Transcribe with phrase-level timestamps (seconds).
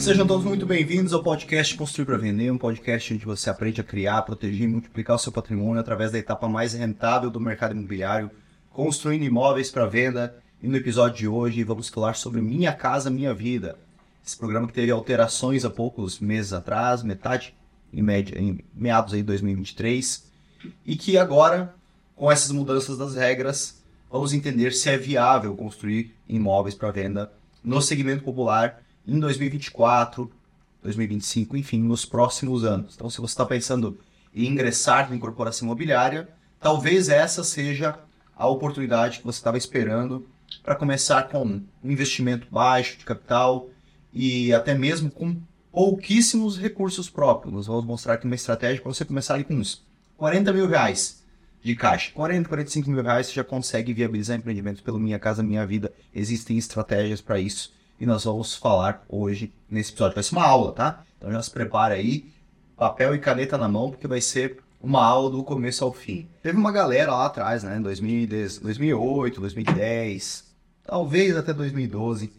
[0.00, 3.84] Sejam todos muito bem-vindos ao podcast Construir para Vender, um podcast onde você aprende a
[3.84, 8.30] criar, proteger e multiplicar o seu patrimônio através da etapa mais rentável do mercado imobiliário,
[8.70, 10.34] construindo imóveis para venda.
[10.62, 13.76] E no episódio de hoje vamos falar sobre Minha Casa Minha Vida.
[14.26, 17.54] Esse programa que teve alterações há poucos meses atrás, metade
[17.92, 20.24] em média, em meados de 2023,
[20.86, 21.74] e que agora,
[22.16, 27.30] com essas mudanças das regras, vamos entender se é viável construir imóveis para venda
[27.62, 30.30] no segmento popular em 2024,
[30.82, 32.94] 2025, enfim, nos próximos anos.
[32.94, 33.98] Então, se você está pensando
[34.34, 36.28] em ingressar na incorporação imobiliária,
[36.60, 37.98] talvez essa seja
[38.36, 40.26] a oportunidade que você estava esperando
[40.62, 43.68] para começar com um investimento baixo de capital
[44.12, 45.36] e até mesmo com
[45.70, 47.52] pouquíssimos recursos próprios.
[47.52, 49.84] Nós vamos mostrar aqui uma estratégia para você começar ali com uns
[50.16, 51.22] 40 mil reais
[51.62, 52.10] de caixa.
[52.12, 55.92] 40, 45 mil reais você já consegue viabilizar empreendimentos pelo Minha Casa Minha Vida.
[56.14, 60.14] Existem estratégias para isso e nós vamos falar hoje nesse episódio.
[60.14, 61.04] Vai ser uma aula, tá?
[61.18, 62.32] Então já se prepara aí,
[62.74, 66.26] papel e caneta na mão, porque vai ser uma aula do começo ao fim.
[66.42, 67.78] Teve uma galera lá atrás, né?
[67.78, 72.32] 2008, 2010, talvez até 2012.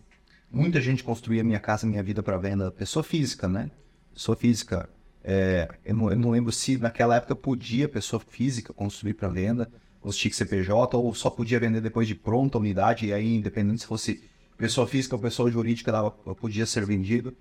[0.51, 2.71] Muita gente construía Minha Casa Minha Vida para venda.
[2.71, 3.69] Pessoa física, né?
[4.13, 4.89] Pessoa física.
[5.23, 9.71] É, eu, não, eu, não, lembro se naquela época podia pessoa física construir para venda,
[10.01, 13.05] ou se tinha que ser PJ, ou só podia vender depois de pronta a unidade,
[13.05, 14.30] e aí, independente se fosse
[14.61, 17.35] pessoa física ou pessoa jurídica, ela podia ser vendido.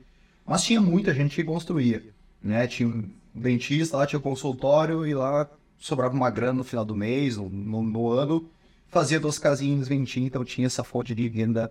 [0.46, 2.02] Mas tinha muita gente que construía.
[2.42, 2.66] Né?
[2.66, 5.46] Tinha um dentista, lá tinha um consultório, e lá
[5.78, 8.48] sobrava uma grana no final do mês, no, no, no ano,
[8.88, 11.70] fazia duas casinhas, vendia, então tinha essa fonte de renda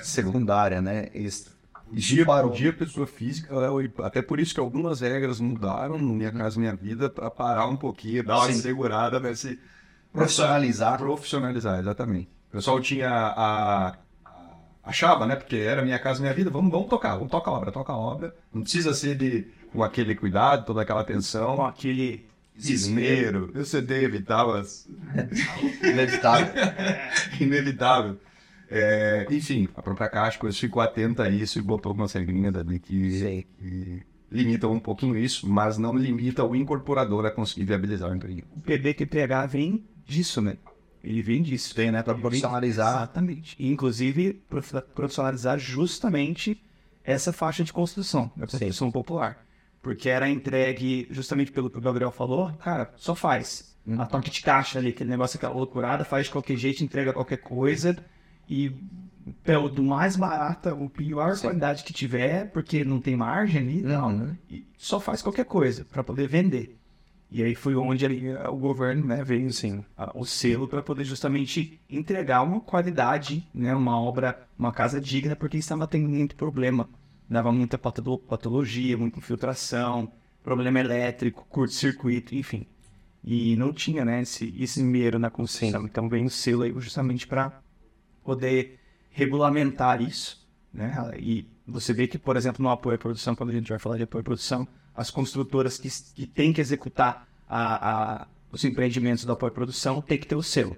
[0.00, 1.08] secundária, né?
[1.12, 1.52] Extra.
[1.90, 2.52] Dia, parou.
[2.52, 3.54] dia pessoa física,
[4.04, 7.76] até por isso que algumas regras mudaram no Minha Casa Minha Vida para parar um
[7.76, 9.58] pouquinho, dar uma segurada nesse...
[10.12, 10.98] Profissionalizar.
[10.98, 12.28] Profissionalizar, exatamente.
[12.48, 13.96] O pessoal tinha a,
[14.88, 15.36] achava, né?
[15.36, 17.96] Porque era Minha Casa Minha Vida, vamos, vamos tocar, vamos tocar a obra, toca a
[17.96, 18.34] obra.
[18.52, 21.56] Não precisa ser de, com aquele cuidado, toda aquela atenção.
[21.56, 22.26] Com aquele
[22.56, 23.50] desespero.
[23.54, 24.64] Eu CD evitava.
[25.82, 26.54] Inevitável.
[27.40, 28.18] Inevitável.
[28.70, 33.46] É, enfim, a própria Caixa ficou atenta a isso e botou uma regrinhas ali que,
[33.58, 38.54] que limitam um pouquinho isso, mas não limita o incorporador a conseguir viabilizar o empreendimento.
[38.54, 40.58] O PDQPH vem disso, né?
[41.02, 41.74] Ele vem disso.
[41.74, 42.02] Tem, né?
[42.02, 42.94] Para profissionalizar.
[42.94, 43.56] Exatamente.
[43.58, 44.42] E, inclusive,
[44.94, 46.60] profissionalizar justamente
[47.04, 49.44] essa faixa de construção, a construção popular.
[49.80, 53.74] Porque era entregue, justamente pelo que o Gabriel falou, cara, só faz.
[53.86, 54.00] Hum.
[54.00, 57.38] A toque de caixa ali, aquele negócio, aquela loucurada, faz de qualquer jeito, entrega qualquer
[57.38, 57.96] coisa
[58.48, 58.74] e
[59.42, 61.42] pelo do mais barata, o pior Sim.
[61.42, 64.36] qualidade que tiver, porque não tem margem ali, não, né?
[64.76, 66.76] só faz qualquer coisa para poder vender.
[67.30, 69.84] E aí foi onde ali, o governo né, veio assim,
[70.14, 75.58] o selo para poder justamente entregar uma qualidade, né, uma obra, uma casa digna, porque
[75.58, 76.88] estava tendo muito problema.
[77.28, 80.10] Dava muita patologia, muita infiltração,
[80.42, 82.66] problema elétrico, curto-circuito, enfim.
[83.22, 85.84] E não tinha né, esse, esse medo na construção.
[85.84, 87.60] Então veio o selo aí justamente para
[88.24, 88.80] poder
[89.10, 90.48] regulamentar isso.
[90.72, 90.94] Né?
[91.18, 93.98] E você vê que, por exemplo, no apoio à produção, quando a gente vai falar
[93.98, 94.66] de apoio à produção,
[94.98, 100.02] as construtoras que, que têm que executar a, a, os empreendimentos do apoio à produção
[100.02, 100.76] têm que ter o selo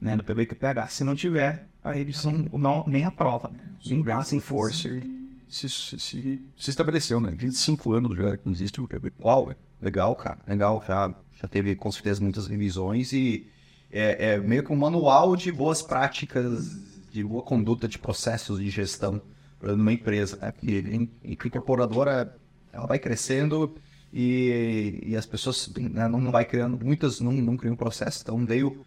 [0.00, 0.88] né, do PBQPH.
[0.88, 3.48] Se não tiver, aí eles não, não nem aprova.
[3.48, 3.60] Né?
[3.86, 5.06] Engraça Enforcer.
[5.48, 7.32] Se, se, se, se, estabeleceu, né?
[7.36, 9.24] 25 anos já que existe o PBQPH.
[9.24, 10.38] Uau, legal, cara.
[10.48, 10.82] Legal.
[10.86, 13.46] Já, já teve, com certeza, muitas revisões e
[13.90, 16.76] é, é meio que um manual de boas práticas
[17.12, 19.22] de boa conduta de processos de gestão
[19.62, 20.38] numa empresa.
[20.40, 20.50] Né?
[20.50, 22.36] Porque a incorporadora
[22.72, 23.74] ela vai crescendo
[24.12, 28.84] e, e as pessoas né, não vai criando, muitas não, não criam processo, então veio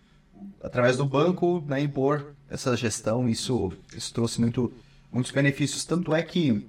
[0.61, 4.73] através do banco né, impor essa gestão, isso, isso trouxe muito,
[5.11, 5.85] muitos benefícios.
[5.85, 6.67] Tanto é que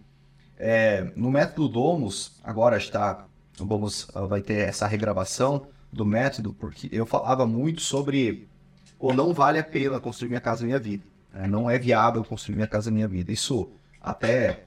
[0.56, 3.26] é, no método Domus, agora está,
[3.58, 8.48] vamos, vai ter essa regravação do método, porque eu falava muito sobre
[8.98, 11.04] ou não vale a pena construir minha casa minha vida.
[11.34, 13.32] É, não é viável construir minha casa minha vida.
[13.32, 14.64] Isso até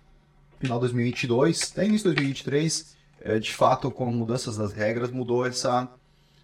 [0.59, 5.45] final de 2022, até início de 2023, é, de fato, com mudanças das regras, mudou
[5.45, 5.87] essa.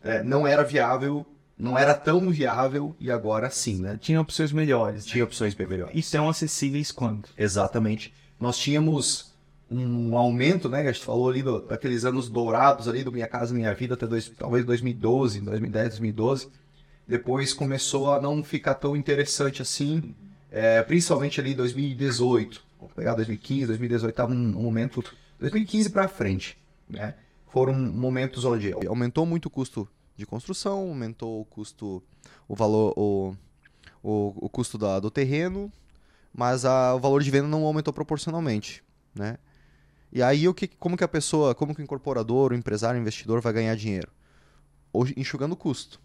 [0.04, 1.25] É, não era viável,
[1.57, 3.98] não era tão viável e agora sim, né?
[4.00, 5.06] Tinha opções melhores.
[5.06, 5.95] Tinha opções bem melhores.
[5.95, 7.30] E são acessíveis quando?
[7.38, 8.13] Exatamente.
[8.39, 9.33] Nós tínhamos
[9.71, 10.81] um aumento, né?
[10.81, 14.06] A gente falou ali do, daqueles anos dourados ali do Minha Casa Minha Vida até
[14.06, 16.50] dois, talvez 2012, 2010, 2012
[17.07, 20.16] depois começou a não ficar tão interessante assim,
[20.51, 22.63] é, principalmente ali em 2018.
[22.88, 25.03] Vou pegar 2015, 2018 estava um, um momento.
[25.39, 26.57] 2015 para frente,
[26.89, 27.15] né?
[27.47, 32.01] Foram momentos onde aumentou muito o custo de construção, aumentou o custo,
[32.47, 33.35] o valor, o,
[34.01, 35.71] o, o custo da, do terreno,
[36.33, 38.83] mas a, o valor de venda não aumentou proporcionalmente,
[39.13, 39.38] né?
[40.12, 43.01] E aí, o que, como que a pessoa, como que o incorporador, o empresário, o
[43.01, 44.09] investidor vai ganhar dinheiro?
[44.91, 46.00] Hoje, enxugando o custo.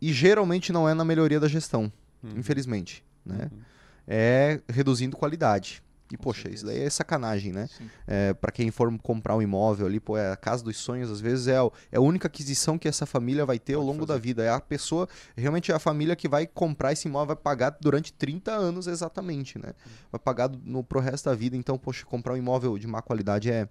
[0.00, 1.92] E geralmente não é na melhoria da gestão,
[2.22, 2.38] Uhum.
[2.38, 3.04] infelizmente.
[3.24, 3.50] Né?
[3.52, 3.58] Uhum.
[4.06, 5.82] É reduzindo qualidade.
[6.12, 6.54] E, Com poxa, certeza.
[6.56, 7.68] isso daí é sacanagem, né?
[8.06, 11.20] É, para quem for comprar um imóvel ali, pô, é a casa dos sonhos, às
[11.20, 11.56] vezes é,
[11.92, 14.22] é a única aquisição que essa família vai ter ao Pode longo da fazer.
[14.26, 14.42] vida.
[14.42, 18.12] É a pessoa, realmente é a família que vai comprar esse imóvel, vai pagar durante
[18.12, 19.72] 30 anos exatamente, né?
[20.10, 21.56] Vai pagar no, pro resto da vida.
[21.56, 23.68] Então, poxa, comprar um imóvel de má qualidade é,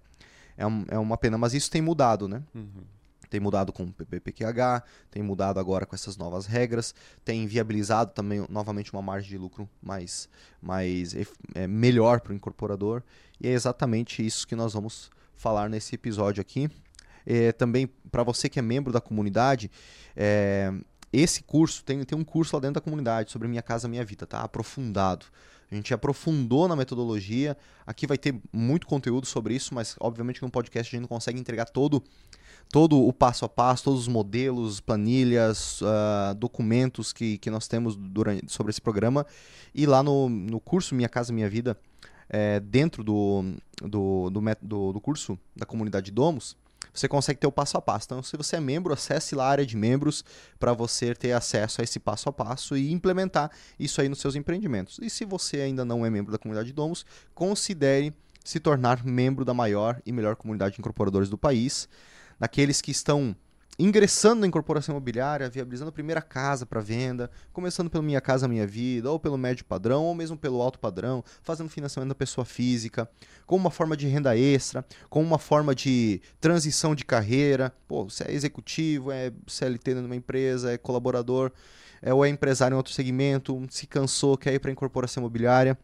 [0.56, 1.36] é, um- é uma pena.
[1.36, 2.42] Mas isso tem mudado, né?
[2.54, 2.84] Uhum.
[3.28, 6.94] Tem mudado com o PPPQH, tem mudado agora com essas novas regras,
[7.24, 10.28] tem viabilizado também novamente uma margem de lucro mais,
[10.60, 11.14] mais
[11.54, 13.02] é, melhor para o incorporador.
[13.40, 16.70] E é exatamente isso que nós vamos falar nesse episódio aqui.
[17.24, 19.70] É, também, para você que é membro da comunidade,
[20.16, 20.72] é,
[21.12, 24.26] esse curso, tem, tem um curso lá dentro da comunidade sobre Minha Casa Minha Vida,
[24.26, 24.40] tá?
[24.40, 25.26] Aprofundado.
[25.70, 27.56] A gente aprofundou na metodologia.
[27.86, 31.08] Aqui vai ter muito conteúdo sobre isso, mas obviamente que no podcast a gente não
[31.08, 32.02] consegue entregar todo
[32.70, 37.96] todo o passo a passo, todos os modelos, planilhas, ah, documentos que, que nós temos
[37.96, 39.26] durante, sobre esse programa.
[39.74, 41.76] E lá no, no curso Minha Casa Minha Vida,
[42.28, 46.56] é, dentro do, do, do, do, do curso da comunidade Domos,
[46.92, 48.06] você consegue ter o passo a passo.
[48.06, 50.24] Então, se você é membro, acesse lá a área de membros
[50.58, 54.34] para você ter acesso a esse passo a passo e implementar isso aí nos seus
[54.34, 54.98] empreendimentos.
[55.00, 58.12] E se você ainda não é membro da comunidade Domos, considere
[58.44, 61.88] se tornar membro da maior e melhor comunidade de incorporadores do país
[62.38, 63.36] daqueles que estão
[63.78, 68.66] ingressando na incorporação imobiliária, viabilizando a primeira casa para venda, começando pelo Minha Casa Minha
[68.66, 73.08] Vida, ou pelo médio padrão, ou mesmo pelo alto padrão, fazendo financiamento da pessoa física,
[73.46, 77.72] como uma forma de renda extra, como uma forma de transição de carreira.
[77.86, 81.52] Pô, você é executivo, é CLT dentro de uma empresa, é colaborador,
[82.02, 85.78] é, ou é empresário em outro segmento, se cansou, quer ir para incorporação imobiliária.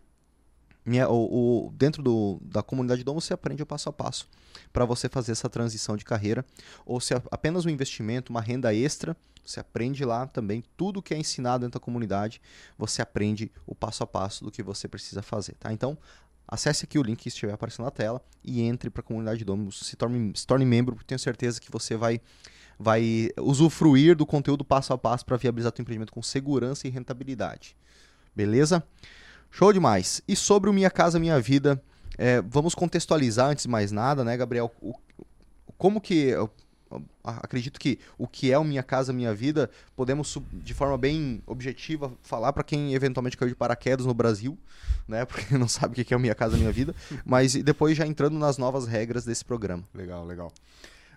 [0.85, 4.29] Minha- o, o- dentro do- da comunidade Dom você aprende o passo a passo
[4.73, 6.45] para você fazer essa transição de carreira
[6.85, 11.19] ou se apenas um investimento, uma renda extra, você aprende lá também tudo que é
[11.19, 12.41] ensinado dentro da comunidade,
[12.79, 15.73] você aprende o passo a passo do que você precisa fazer, tá?
[15.73, 15.97] Então,
[16.47, 19.81] acesse aqui o link que estiver aparecendo na tela e entre para a comunidade Domus,
[19.81, 22.21] se torne, se torne membro, porque tenho certeza que você vai
[22.79, 27.77] vai usufruir do conteúdo passo a passo para viabilizar teu empreendimento com segurança e rentabilidade.
[28.35, 28.83] Beleza?
[29.57, 30.21] Show demais.
[30.27, 31.81] E sobre o Minha Casa Minha Vida,
[32.19, 34.69] é, vamos contextualizar antes de mais nada, né, Gabriel?
[34.81, 34.95] O-
[35.79, 36.15] como que.
[36.31, 36.51] eu-
[37.23, 42.13] acredito que o que é o Minha Casa Minha Vida, podemos, de forma bem objetiva,
[42.23, 44.59] falar para quem eventualmente caiu de paraquedas no Brasil,
[45.07, 45.25] né?
[45.27, 46.93] Porque não sabe o que é o Minha Casa Minha Vida,
[47.25, 49.85] mas depois já entrando nas novas regras desse programa.
[49.95, 50.53] Legal, legal.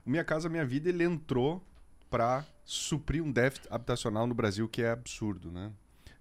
[0.06, 1.60] O Minha Casa Minha Vida, ele entrou
[2.08, 5.72] para suprir um déficit habitacional no Brasil que é absurdo, né?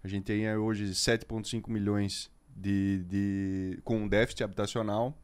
[0.07, 5.21] A gente tem eh, hoje 7,5 milhões de, de, com um déficit habitacional.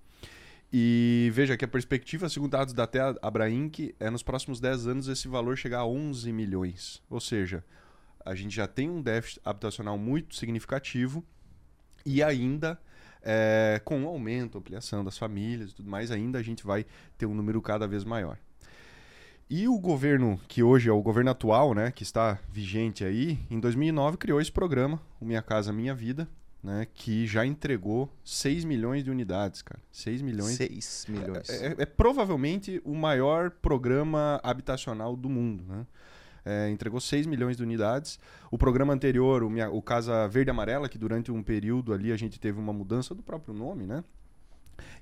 [0.72, 5.06] E veja que a perspectiva, segundo dados da TEA Abrainc, é nos próximos 10 anos
[5.06, 7.00] esse valor chegar a 11 milhões.
[7.08, 7.64] Ou seja,
[8.26, 11.24] a gente já tem um déficit habitacional muito significativo
[12.04, 12.76] e ainda
[13.22, 16.84] é, com o aumento, ampliação das famílias e tudo mais, ainda a gente vai
[17.16, 18.36] ter um número cada vez maior.
[19.54, 23.60] E o governo, que hoje é o governo atual, né, que está vigente aí, em
[23.60, 26.26] 2009 criou esse programa, o Minha Casa Minha Vida,
[26.64, 29.78] né, que já entregou 6 milhões de unidades, cara.
[29.92, 30.56] 6 milhões.
[30.56, 31.50] 6 milhões.
[31.50, 35.86] É, é provavelmente o maior programa habitacional do mundo, né?
[36.46, 38.18] É, entregou 6 milhões de unidades.
[38.50, 42.10] O programa anterior, o, minha, o Casa Verde e Amarela, que durante um período ali
[42.10, 44.02] a gente teve uma mudança do próprio nome, né?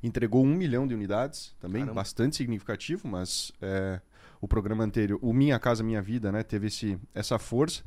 [0.03, 2.01] Entregou 1 milhão de unidades, também Caramba.
[2.01, 4.01] bastante significativo, mas é,
[4.41, 7.83] o programa anterior, o Minha Casa Minha Vida, né, teve esse, essa força.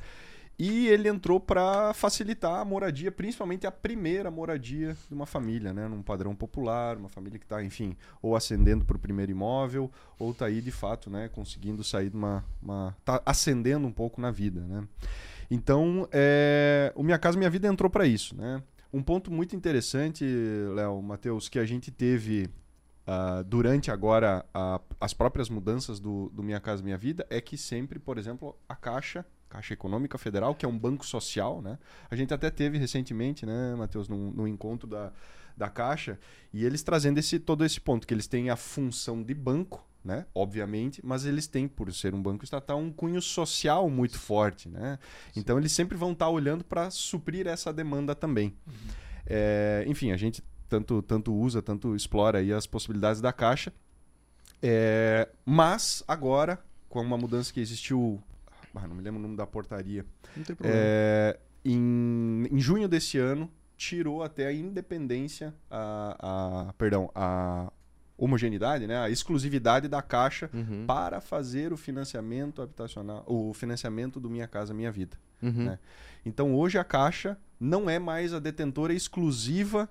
[0.56, 5.88] E ele entrou para facilitar a moradia, principalmente a primeira moradia de uma família, né?
[5.88, 10.30] Num padrão popular, uma família que está, enfim, ou ascendendo para o primeiro imóvel, ou
[10.30, 11.28] está aí de fato, né?
[11.28, 12.96] Conseguindo sair de uma, uma.
[13.04, 14.86] tá ascendendo um pouco na vida, né?
[15.50, 18.62] Então, é, o Minha Casa Minha Vida entrou para isso, né?
[18.92, 20.24] Um ponto muito interessante,
[20.72, 22.48] Léo, Matheus, que a gente teve
[23.06, 27.56] ah, durante agora a- as próprias mudanças do, do Minha Casa Minha Vida é que
[27.56, 31.78] sempre, por exemplo, a Caixa, Caixa Econômica Federal, que é um banco social, né?
[32.10, 35.12] A gente até teve recentemente, né, Matheus, num, num encontro da,
[35.56, 36.18] da Caixa,
[36.52, 40.26] e eles trazendo esse, todo esse ponto, que eles têm a função de banco, né?
[40.34, 44.98] Obviamente, mas eles têm, por ser um banco estatal, um cunho social muito forte, né?
[45.36, 48.54] Então eles sempre vão estar olhando para suprir essa demanda também.
[49.26, 50.42] É, enfim, a gente
[50.74, 53.72] tanto, tanto usa, tanto explora aí as possibilidades da caixa.
[54.62, 58.20] É, mas agora, com uma mudança que existiu.
[58.74, 60.04] ah, não me lembro o nome da portaria.
[60.36, 60.78] Não tem problema.
[60.82, 67.70] É, em, em junho desse ano, tirou até a independência, a, a- perdão, a
[68.16, 68.96] homogeneidade, né?
[68.98, 70.84] A exclusividade da Caixa Uhum.
[70.86, 75.16] para fazer o financiamento habitacional, o financiamento do Minha Casa Minha Vida.
[75.42, 75.64] Uhum.
[75.64, 75.78] né?
[76.24, 79.88] Então hoje a Caixa não é mais a detentora exclusiva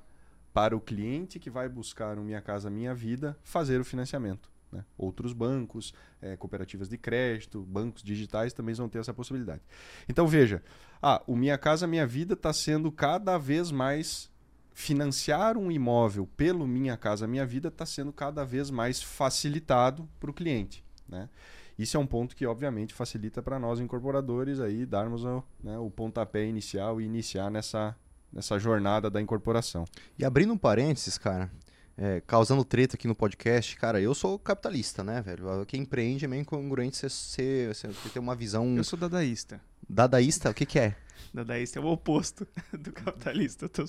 [0.54, 4.52] para o cliente que vai buscar um Minha Casa Minha Vida fazer o financiamento.
[4.72, 4.86] né?
[4.98, 9.62] Outros bancos, eh, cooperativas de crédito, bancos digitais também vão ter essa possibilidade.
[10.08, 10.64] Então veja,
[11.02, 14.32] ah, o Minha Casa Minha Vida está sendo cada vez mais
[14.74, 20.32] financiar um imóvel pelo Minha Casa Minha Vida está sendo cada vez mais facilitado para
[20.32, 20.84] o cliente.
[21.08, 21.30] Né?
[21.78, 25.90] Isso é um ponto que, obviamente, facilita para nós incorporadores aí darmos o, né, o
[25.90, 27.96] pontapé inicial e iniciar nessa,
[28.34, 29.86] nessa jornada da incorporação.
[30.18, 31.52] E abrindo um parênteses, cara,
[31.98, 35.66] é, causando treta aqui no podcast, cara, eu sou capitalista, né, velho?
[35.68, 39.62] Quem empreende é meio incongruente você, você, você ter uma visão Eu sou dadaísta.
[39.88, 40.50] dadaísta.
[40.50, 40.96] O que que é?
[41.34, 42.48] Dadaísta é o oposto
[42.78, 43.68] do capitalista.
[43.70, 43.86] Tô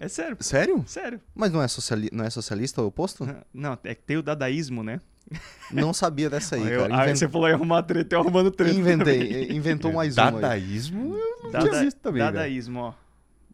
[0.00, 0.84] É sério, Sério?
[0.86, 1.20] sério.
[1.34, 3.26] Mas não é, sociali não é socialista o oposto?
[3.52, 5.00] Não, é que tem o dadaísmo, né?
[5.72, 6.94] Não sabia dessa aí, Eu- cara.
[6.98, 8.72] aí Inven- você falou arrumar treta, eu arrumando treta.
[8.72, 10.32] Inventei, inventou mais um aí.
[10.32, 12.22] Dadaísmo, eu não Dada- também.
[12.22, 12.94] Dadaísmo, ó.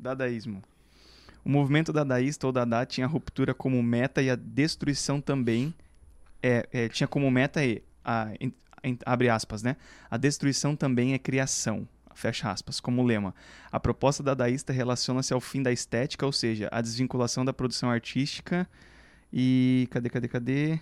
[0.02, 0.62] Dadaísmo.
[1.44, 5.75] O movimento dadaísta ou Dada tinha a ruptura como meta e a destruição também.
[6.42, 7.61] É, é, tinha como meta
[8.04, 8.28] a,
[9.06, 9.76] abre aspas, né?
[10.11, 11.87] A destruição também é criação.
[12.14, 13.35] Fecha aspas, como lema.
[13.71, 18.68] A proposta dadaísta relaciona-se ao fim da estética, ou seja, a desvinculação da produção artística
[19.32, 19.88] e.
[19.90, 20.80] Cadê, cadê, cadê?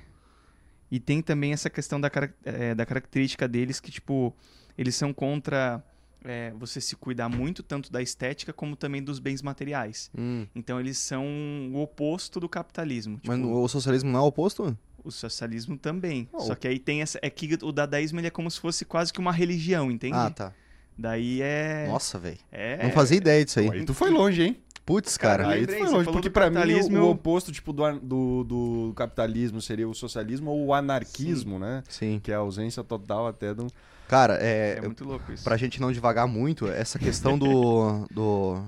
[0.91, 2.11] E tem também essa questão da,
[2.45, 4.35] é, da característica deles que, tipo,
[4.77, 5.83] eles são contra
[6.25, 10.11] é, você se cuidar muito tanto da estética como também dos bens materiais.
[10.17, 11.25] Hum, Então eles são
[11.73, 13.17] o oposto do capitalismo.
[13.17, 14.77] Tipo, mas no- o socialismo não é o oposto?
[15.03, 16.29] o socialismo também.
[16.31, 16.41] Oh.
[16.41, 17.19] Só que aí tem essa.
[17.23, 20.15] É que o dadaísmo ele é como se fosse quase que uma religião, entende?
[20.15, 20.53] Ah, tá.
[20.99, 21.87] Daí é.
[21.89, 22.37] Nossa, velho.
[22.53, 23.71] é Não fazia ideia disso aí.
[23.71, 24.57] Aí tu foi longe, hein?
[24.85, 25.45] Putz, cara.
[25.45, 27.99] Cara, Aí tu foi longe, porque pra mim o, capitalismo, o eu- oposto tipo, do,
[28.01, 31.83] do, do capitalismo seria o socialismo ou o anarquismo, né?
[31.89, 32.21] Sim.
[32.23, 33.69] Que é a ausência total até do...
[34.11, 35.45] Cara, é, É muito louco isso.
[35.45, 38.61] pra gente não devagar muito, essa questão do, do,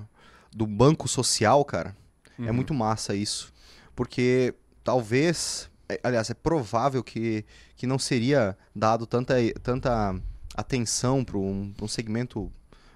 [0.55, 1.93] do banco social, cara,
[2.39, 2.53] é Uhum.
[2.53, 3.51] muito massa isso.
[3.93, 4.53] Porque
[4.85, 7.45] talvez, é, aliás, é provável que,
[7.75, 10.15] que não seria dado tanta, tanta
[10.55, 12.49] atenção para um, um segmento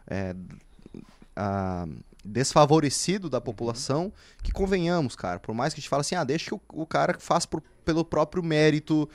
[0.09, 0.33] é,
[1.35, 1.85] ah,
[2.23, 4.11] desfavorecido da população,
[4.41, 6.85] que convenhamos, cara, por mais que a gente fale assim, ah, deixa que o, o
[6.85, 9.09] cara faça por- pelo próprio mérito,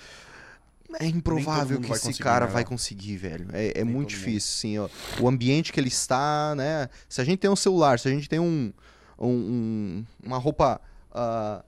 [1.00, 3.48] é improvável que esse cara vai conseguir, velho.
[3.52, 4.88] É, é muito difícil, ó.
[5.22, 6.88] O ambiente que ele está, né?
[7.08, 8.72] Se a gente tem um celular, se a gente tem um,
[9.18, 10.80] um- um- uma roupa
[11.12, 11.62] ah,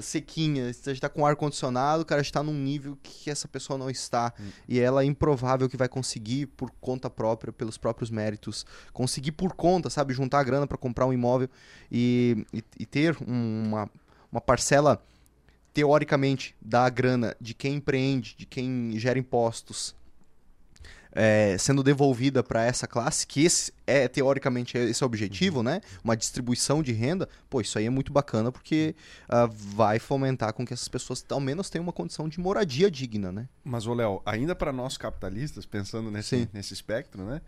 [0.00, 3.48] sequinha, se a gente tá com ar condicionado, o cara está num nível que essa
[3.48, 4.32] pessoa não está.
[4.38, 4.44] Hum.
[4.68, 9.52] E ela é improvável que vai conseguir por conta própria, pelos próprios méritos, conseguir por
[9.54, 11.48] conta, sabe, juntar a grana para comprar um imóvel
[11.90, 13.90] e, e- e ter um- uma,
[14.30, 15.02] uma parcela
[15.72, 19.94] teoricamente da grana de quem empreende, de quem gera impostos,
[21.12, 25.80] é, sendo devolvida para essa classe, que esse é teoricamente esse é o objetivo, né?
[26.04, 28.94] Uma distribuição de renda, pô, isso aí é muito bacana porque
[29.28, 33.32] ah, vai fomentar com que essas pessoas ao menos tenham uma condição de moradia digna,
[33.32, 33.48] né?
[33.64, 36.48] Mas, ô Léo, ainda para nós capitalistas, pensando nesse, Sim.
[36.52, 37.40] nesse espectro, né?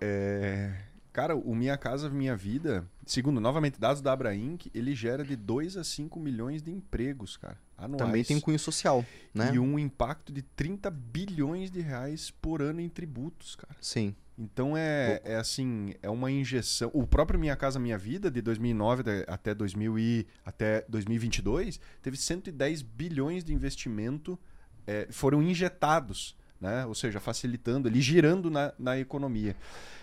[0.00, 0.72] É,
[1.12, 5.36] Cara, o Minha Casa Minha Vida, segundo novamente dados da Abra Inc., ele gera de
[5.36, 7.98] 2 a 5 milhões de empregos, cara, anuais.
[8.02, 9.04] Também tem cunho social,
[9.34, 9.52] né?
[9.54, 13.76] E um impacto de 30 bilhões de reais por ano em tributos, cara.
[13.80, 14.14] Sim.
[14.38, 16.90] Então é, é assim, é uma injeção.
[16.94, 22.16] O próprio Minha Casa Minha Vida, de 2009 até- até, 2000 e, até 2022, teve
[22.16, 24.38] 110 bilhões de investimento,
[24.86, 26.86] é, foram injetados, né?
[26.86, 29.56] ou seja, facilitando, ali, girando na, na economia.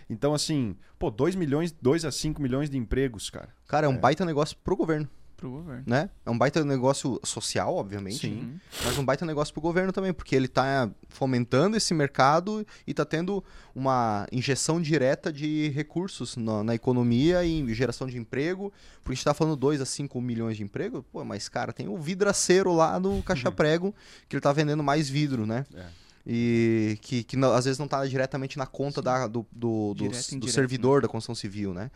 [0.10, 3.50] Então, assim, pô, 2 milhões, 2 a 5 milhões de empregos, cara.
[3.68, 3.98] Cara, é um É.
[3.98, 5.84] baita negócio pro governo, Pro governo.
[5.88, 6.10] né?
[6.26, 8.60] É um baita negócio social, obviamente, Sim.
[8.84, 13.06] mas um baita negócio pro governo também, porque ele tá fomentando esse mercado e tá
[13.06, 13.42] tendo
[13.74, 18.74] uma injeção direta de recursos na, na economia e geração de emprego,
[19.04, 21.88] porque a gente tá falando 2 a 5 milhões de emprego, pô, mas cara, tem
[21.88, 23.96] o vidraceiro lá no caixa prego
[24.28, 25.66] que ele tá vendendo mais vidro, né?
[25.74, 25.86] É.
[26.26, 30.04] E que, que não- às vezes não tá diretamente na conta da, do, do, do,
[30.40, 31.90] do servidor da construção civil, né?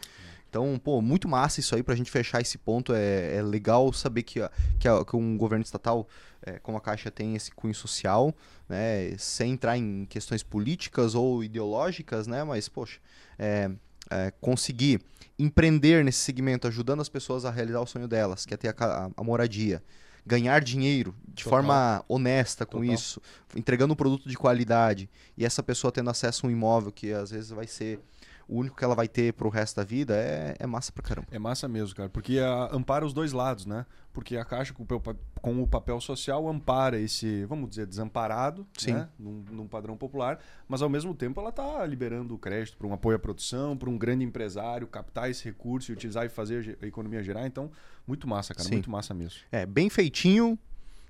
[0.50, 2.94] Então, pô, muito massa isso aí pra gente fechar esse ponto.
[2.94, 6.08] É, é legal saber que, a- que, a- que um governo estatal,
[6.46, 8.34] é, como a Caixa, tem esse cunho social,
[8.70, 9.16] né?
[9.18, 12.44] Sem entrar em questões políticas ou ideológicas, né?
[12.44, 13.00] Mas, poxa,
[13.40, 13.72] é,
[14.12, 15.02] é, conseguir
[15.40, 18.74] empreender nesse segmento, ajudando as pessoas a realizar o sonho delas, que é ter a,
[18.74, 19.82] ca- a moradia.
[20.26, 21.50] Ganhar dinheiro de Total.
[21.50, 22.94] forma honesta com Total.
[22.94, 23.22] isso,
[23.56, 27.32] entregando um produto de qualidade e essa pessoa tendo acesso a um imóvel que às
[27.32, 28.00] vezes vai ser
[28.48, 31.28] o único que ela vai ter pro resto da vida, é, é massa pra caramba.
[31.32, 33.86] É massa mesmo, cara, porque a, ampara os dois lados, né?
[34.12, 38.94] Porque a Caixa, com o, com o papel social, ampara esse, vamos dizer, desamparado, Sim.
[38.94, 39.10] né?
[39.18, 43.16] Num, num padrão popular, mas ao mesmo tempo ela está liberando crédito para um apoio
[43.16, 47.24] à produção, para um grande empresário captar esse recurso e utilizar e fazer a economia
[47.24, 47.48] gerar.
[47.48, 47.72] Então,
[48.06, 48.76] muito massa, cara, Sim.
[48.76, 49.40] muito massa mesmo.
[49.52, 50.58] É, bem feitinho,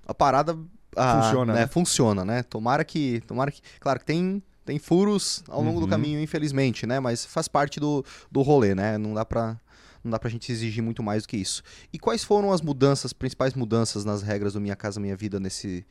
[0.06, 0.58] a parada
[0.96, 1.60] ah, Funciona, né?
[1.62, 1.68] né?
[1.68, 2.44] Funciona, né?
[2.44, 5.90] Tomara que, tomara que, claro que tem tem furos ao longo do Uhum.
[5.90, 7.00] caminho, infelizmente, né?
[7.00, 8.98] Mas faz parte do, do rolê, né?
[8.98, 9.60] Não dá pra
[10.04, 11.64] não dá pra gente exigir muito mais do que isso.
[11.94, 15.86] E quais foram as mudanças, principais mudanças nas regras do Minha Casa Minha Vida nesse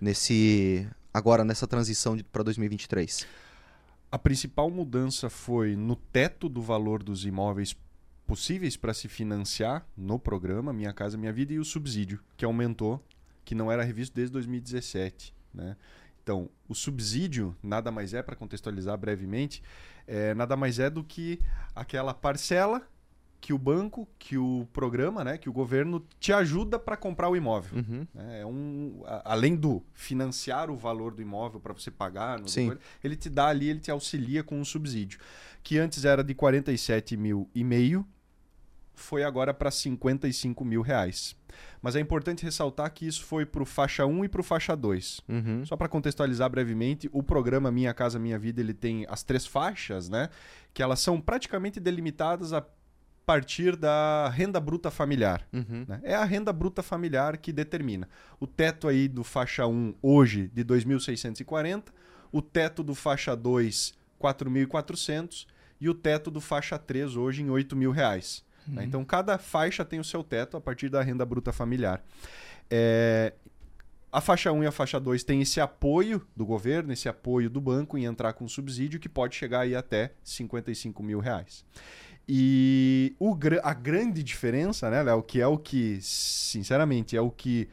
[0.00, 3.26] nesse agora nessa transição para 2023?
[4.10, 7.76] A principal mudança foi no teto do valor dos imóveis
[8.26, 13.04] possíveis para se financiar no programa Minha Casa Minha Vida e o subsídio, que aumentou,
[13.44, 15.34] que não era revisto desde 2017.
[15.52, 15.76] Né?
[16.28, 19.62] Então, o subsídio nada mais é, para contextualizar brevemente,
[20.06, 21.40] é, nada mais é do que
[21.74, 22.82] aquela parcela
[23.40, 27.36] que o banco, que o programa, né, que o governo te ajuda para comprar o
[27.36, 27.78] imóvel.
[27.78, 28.06] Uhum.
[28.12, 28.40] né?
[28.42, 32.38] É um, a- além do financiar o valor do imóvel para você pagar,
[33.02, 35.18] ele te dá ali, ele te auxilia com um subsídio,
[35.62, 38.06] que antes era de 47 mil e meio,
[38.98, 41.36] foi agora para 55 mil reais.
[41.80, 44.76] Mas é importante ressaltar que isso foi para o faixa 1 e para o faixa
[44.76, 45.20] 2.
[45.28, 45.66] Uhum.
[45.66, 50.08] Só para contextualizar brevemente, o programa Minha Casa Minha Vida ele tem as três faixas,
[50.08, 50.28] né?
[50.72, 52.64] Que elas são praticamente delimitadas a
[53.24, 55.46] partir da renda bruta familiar.
[55.52, 55.84] Uhum.
[55.86, 56.00] né?
[56.02, 58.08] É a renda bruta familiar que determina.
[58.40, 61.84] O teto aí do faixa 1 hoje de 2.640,
[62.32, 65.46] o teto do faixa 2 4.400
[65.80, 68.44] e o teto do faixa 3 hoje em 8 mil reais.
[68.68, 68.84] Né?
[68.84, 72.02] Então cada faixa tem o seu teto a partir da renda bruta familiar.
[72.70, 73.32] É,
[74.10, 77.60] A faixa 1 e a faixa 2 têm esse apoio do governo, esse apoio do
[77.60, 81.64] banco em entrar com subsídio que pode chegar aí até 55 mil reais.
[82.26, 87.68] E o, a grande diferença, né, Léo, que é o que, sinceramente, é o que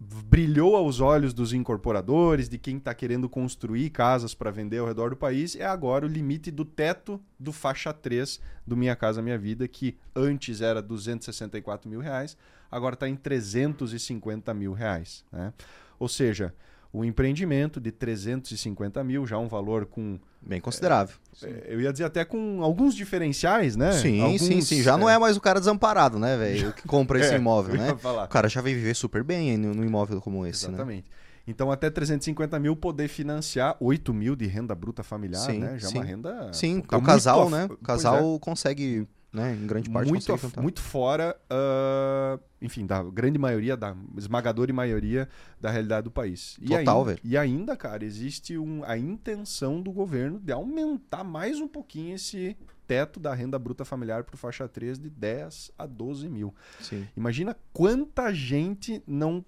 [0.00, 5.10] brilhou aos olhos dos incorporadores, de quem está querendo construir casas para vender ao redor
[5.10, 9.36] do país, é agora o limite do teto do faixa 3 do Minha Casa Minha
[9.36, 12.34] Vida, que antes era 264 mil reais,
[12.70, 15.22] agora está em 350 mil reais.
[15.30, 15.52] Né?
[15.98, 16.54] Ou seja,
[16.92, 21.16] o empreendimento de 350 mil, já um valor com Bem considerável.
[21.42, 23.92] é, Eu ia dizer até com alguns diferenciais, né?
[23.92, 24.82] Sim, Alguns, sim, sim.
[24.82, 26.72] Já não é mais o cara desamparado, né, velho?
[26.72, 27.94] Que compra esse É, imóvel, né?
[27.96, 28.24] falar.
[28.24, 30.74] O cara já vai viver super bem aí no, no imóvel como esse, né?
[30.74, 31.10] Exatamente.
[31.46, 35.78] Então, até 350 mil poder financiar 8 mil de renda bruta familiar, Sim, né?
[35.78, 35.98] Já é sim.
[35.98, 36.52] uma renda.
[36.52, 37.64] Sim, tá o casal, né?
[37.64, 39.54] O pois casal consegue, né?
[39.54, 45.28] Em grande parte muito, muito fora, ah, enfim, da grande maioria, da esmagadora maioria
[45.60, 46.56] da realidade do país.
[46.60, 47.20] E Total, ainda, velho.
[47.24, 52.56] E ainda, cara, existe um, a intenção do governo de aumentar mais um pouquinho esse
[52.86, 56.52] teto da renda bruta familiar para faixa 3 de 10 a 12 mil.
[56.80, 59.44] Sim, Imagina quanta gente não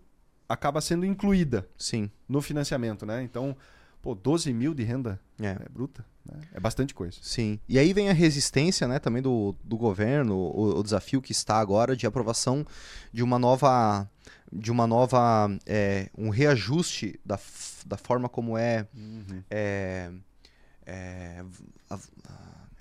[0.49, 2.11] acaba sendo incluída sim.
[2.29, 3.23] no financiamento, né?
[3.23, 3.57] Então,
[4.01, 5.49] pô, 12 mil de renda É.
[5.49, 6.41] é bruta, né?
[6.55, 7.17] É bastante coisa.
[7.23, 7.59] Sim.
[7.69, 11.59] E aí vem a resistência, né, também do, do governo, o, o desafio que está
[11.59, 12.67] agora de aprovação
[13.13, 14.09] de uma nova.
[14.55, 15.49] De uma nova.
[15.67, 17.39] é, um reajuste da,
[17.87, 18.87] da forma como é.
[19.51, 20.11] é,
[20.87, 21.45] é,
[21.91, 21.99] a-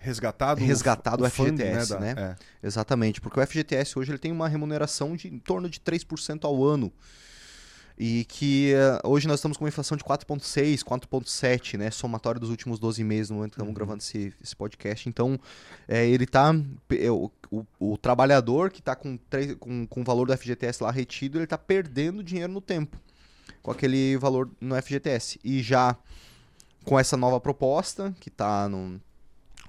[0.04, 2.14] Resgatado, o- Resgatado o funding, FGTS, da- né?
[2.18, 2.36] é.
[2.68, 6.64] Exatamente, porque o FGTS hoje ele tem uma remuneração de em torno de 3% ao
[6.66, 6.92] ano.
[7.98, 11.92] E que eh, hoje nós estamos com uma inflação de 4,6, 4,7, né?
[11.92, 15.08] Somatório dos últimos 12 meses no momento que estamos gravando esse, esse podcast.
[15.08, 15.40] Então,
[15.88, 16.54] eh, ele tá.
[16.92, 19.20] eh, O, o, o trabalhador que está com,
[19.60, 22.98] com, com o valor do FGTS lá retido, ele está perdendo dinheiro no tempo
[23.62, 25.40] com aquele valor no FGTS.
[25.44, 25.96] E já
[26.84, 29.00] com essa nova proposta, que está no,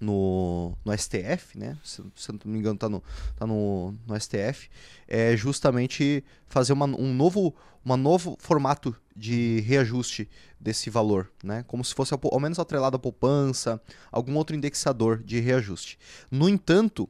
[0.03, 1.79] no, no STF, né?
[1.85, 3.03] Se, se não me engano, tá no,
[3.37, 4.69] tá no, no STF,
[5.07, 11.65] é justamente fazer uma, um novo, uma novo formato de reajuste desse valor, né?
[11.69, 15.97] Como se fosse ao, ao menos atrelado à poupança, algum outro indexador de reajuste.
[16.29, 17.09] No entanto,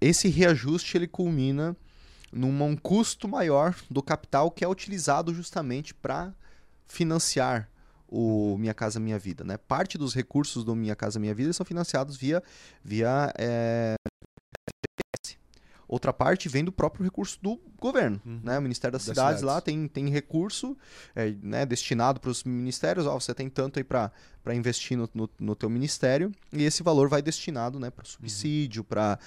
[0.00, 1.76] esse reajuste ele culmina
[2.32, 6.32] num um custo maior do capital que é utilizado justamente para
[6.86, 7.68] financiar
[8.14, 9.56] o Minha Casa Minha Vida, né?
[9.56, 12.42] Parte dos recursos do Minha Casa Minha Vida são financiados via,
[12.84, 13.94] via é.
[15.88, 18.40] Outra parte vem do próprio recurso do governo, Uhum.
[18.42, 18.58] né?
[18.58, 19.42] O Ministério das, Das Cidades, cidades.
[19.42, 20.74] lá tem, tem recurso
[21.14, 24.10] é, né, destinado para os ministérios, ó, você tem tanto aí para
[24.54, 29.18] investir no, no, no teu ministério, e esse valor vai destinado né, para subsídio, para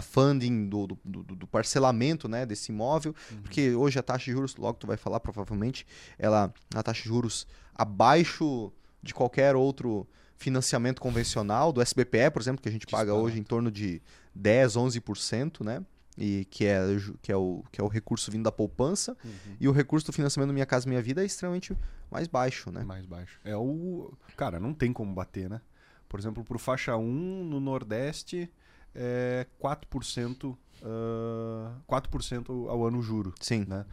[0.00, 4.56] funding do, do, do, do parcelamento né, desse imóvel, porque hoje a taxa de juros,
[4.56, 5.86] logo tu vai falar provavelmente,
[6.18, 10.06] ela a taxa de juros abaixo de qualquer outro
[10.36, 14.02] financiamento convencional, do SBPE, por exemplo, que a gente paga hoje em torno de
[14.34, 15.84] 10, 11%, né?
[16.18, 16.80] E que é,
[17.22, 19.16] que, é o, que é o recurso vindo da poupança.
[19.58, 21.76] E o recurso do financiamento Minha Casa Minha Vida é extremamente
[22.10, 22.84] mais baixo, né?
[22.84, 23.40] Mais baixo.
[23.44, 24.12] É o.
[24.36, 25.60] Cara, não tem como bater, né?
[26.08, 28.50] Por exemplo, pro faixa 1 no Nordeste
[28.94, 33.32] é 4%, ah, 4% ao ano juro.
[33.40, 33.64] Sim.
[33.66, 33.86] Né?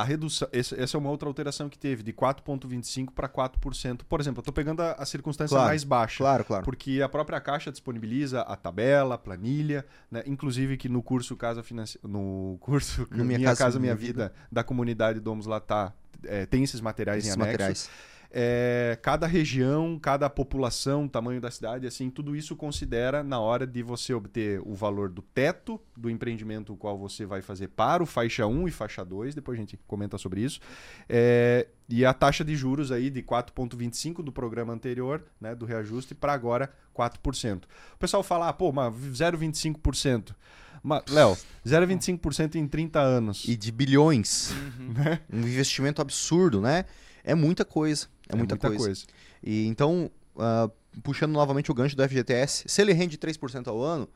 [0.00, 4.00] A redução, essa, essa é uma outra alteração que teve, de 4,25% para 4%.
[4.08, 6.18] Por exemplo, eu estou pegando a, a circunstância Claro, mais baixa.
[6.18, 6.64] Claro, claro.
[6.64, 10.22] Porque a própria Caixa disponibiliza a tabela, a planilha, né?
[10.26, 11.98] inclusive que no curso Casa Financi...
[12.02, 15.92] no curso No Minha, Minha Casa, Casa, Minha Minha Vida, da comunidade Domos Latá,
[16.24, 17.52] é, tem esses materiais Esses em anexo.
[17.52, 17.90] materiais.
[18.32, 23.82] É, cada região, cada população, tamanho da cidade, assim, tudo isso considera na hora de
[23.82, 28.06] você obter o valor do teto do empreendimento o qual você vai fazer para o
[28.06, 30.60] faixa 1 e faixa 2, depois a gente comenta sobre isso.
[31.08, 36.14] É, e a taxa de juros aí de 4,25 do programa anterior, né, do reajuste,
[36.14, 37.64] para agora 4%.
[37.94, 40.34] O pessoal fala, ah, pô, mas 0,25%.
[40.82, 43.44] Mas, Léo, 0,25% em 30 anos.
[43.46, 44.54] E de bilhões.
[44.78, 45.20] Né?
[45.32, 46.84] Um investimento absurdo, né?
[47.22, 48.08] É muita coisa.
[48.32, 49.04] É, muita, coisa.
[49.42, 50.70] E então, ah,
[51.02, 54.08] puxando novamente o gancho do FGTS, se ele rende 3% ao ano,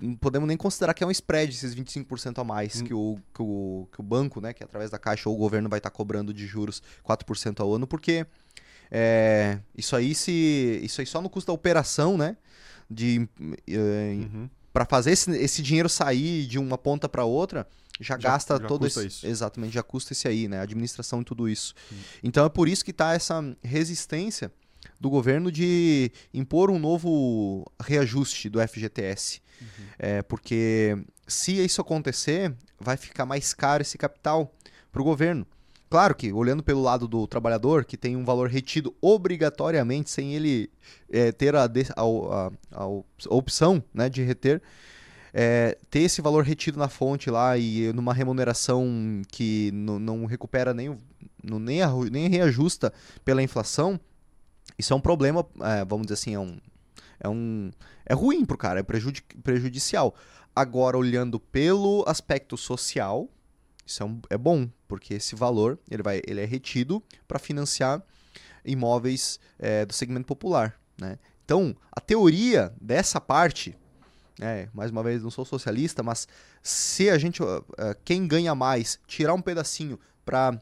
[0.00, 2.84] não podemos nem considerar que é um spread esses 25% a mais Hum.
[2.84, 5.68] que, o, que, o, que o banco, né, que através da Caixa ou o governo
[5.68, 8.26] vai estar cobrando de juros 4% ao ano, porque
[8.90, 12.36] é, isso aí se isso aí só no custo da operação, né,
[12.90, 13.28] de
[13.68, 14.50] eh, Uhum.
[14.72, 17.66] para fazer esse, esse dinheiro sair de uma ponta para outra,
[18.00, 19.08] já, Já- gasta já todo custa esse.
[19.08, 19.26] isso.
[19.26, 20.60] Exatamente, já custa esse aí, né?
[20.60, 21.74] Administração e tudo isso.
[22.22, 24.50] Então é por isso que está essa resistência
[25.00, 29.40] do governo de impor um novo reajuste do FGTS.
[29.98, 34.52] É, porque se isso acontecer, vai ficar mais caro esse capital
[34.90, 35.46] para o governo.
[35.88, 40.70] Claro que, olhando pelo lado do trabalhador, que tem um valor retido obrigatoriamente, sem ele
[41.10, 42.86] é, ter a, a- a- a
[43.34, 44.62] opção né, de reter,
[45.32, 50.96] é, ter esse valor retido na fonte lá e numa remuneração que não, recupera nem,
[51.42, 52.92] nem, nem reajusta
[53.24, 53.98] pela inflação,
[54.78, 56.58] isso é um problema, é, vamos dizer assim, é um.
[57.20, 57.70] É, um,
[58.04, 60.12] é ruim pro cara, é prejudi- prejudicial.
[60.54, 63.28] Agora, olhando pelo aspecto social,
[63.86, 68.02] isso é, um- é bom, porque esse valor ele, vai, ele é retido para financiar
[68.64, 70.78] imóveis é, do segmento popular.
[71.00, 71.16] Né?
[71.44, 73.76] Então, a teoria dessa parte,
[74.42, 76.26] né, mais uma vez, não sou socialista, mas
[76.62, 77.64] se a gente, uh, uh,
[78.04, 80.60] quem ganha mais, tirar um pedacinho para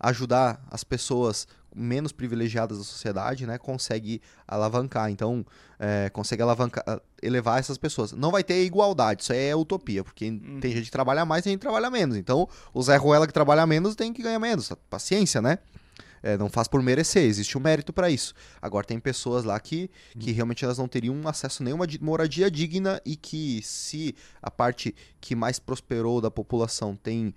[0.00, 5.10] ajudar as pessoas menos privilegiadas da sociedade, né, consegue alavancar.
[5.10, 5.46] Então,
[5.78, 8.12] é, consegue alavancar, elevar essas pessoas.
[8.12, 10.24] Não vai ter igualdade, isso aí é utopia, porque
[10.60, 12.16] tem gente que trabalha mais e tem gente que trabalha menos.
[12.16, 14.72] Então, o Zé Ruela que trabalha menos tem que ganhar menos.
[14.88, 15.58] Paciência, né?
[16.22, 18.34] É, não faz por merecer, existe um mérito para isso.
[18.60, 22.50] Agora tem pessoas lá que, que realmente elas não teriam acesso a nenhuma di- moradia
[22.50, 27.34] digna e que se a parte que mais prosperou da população tem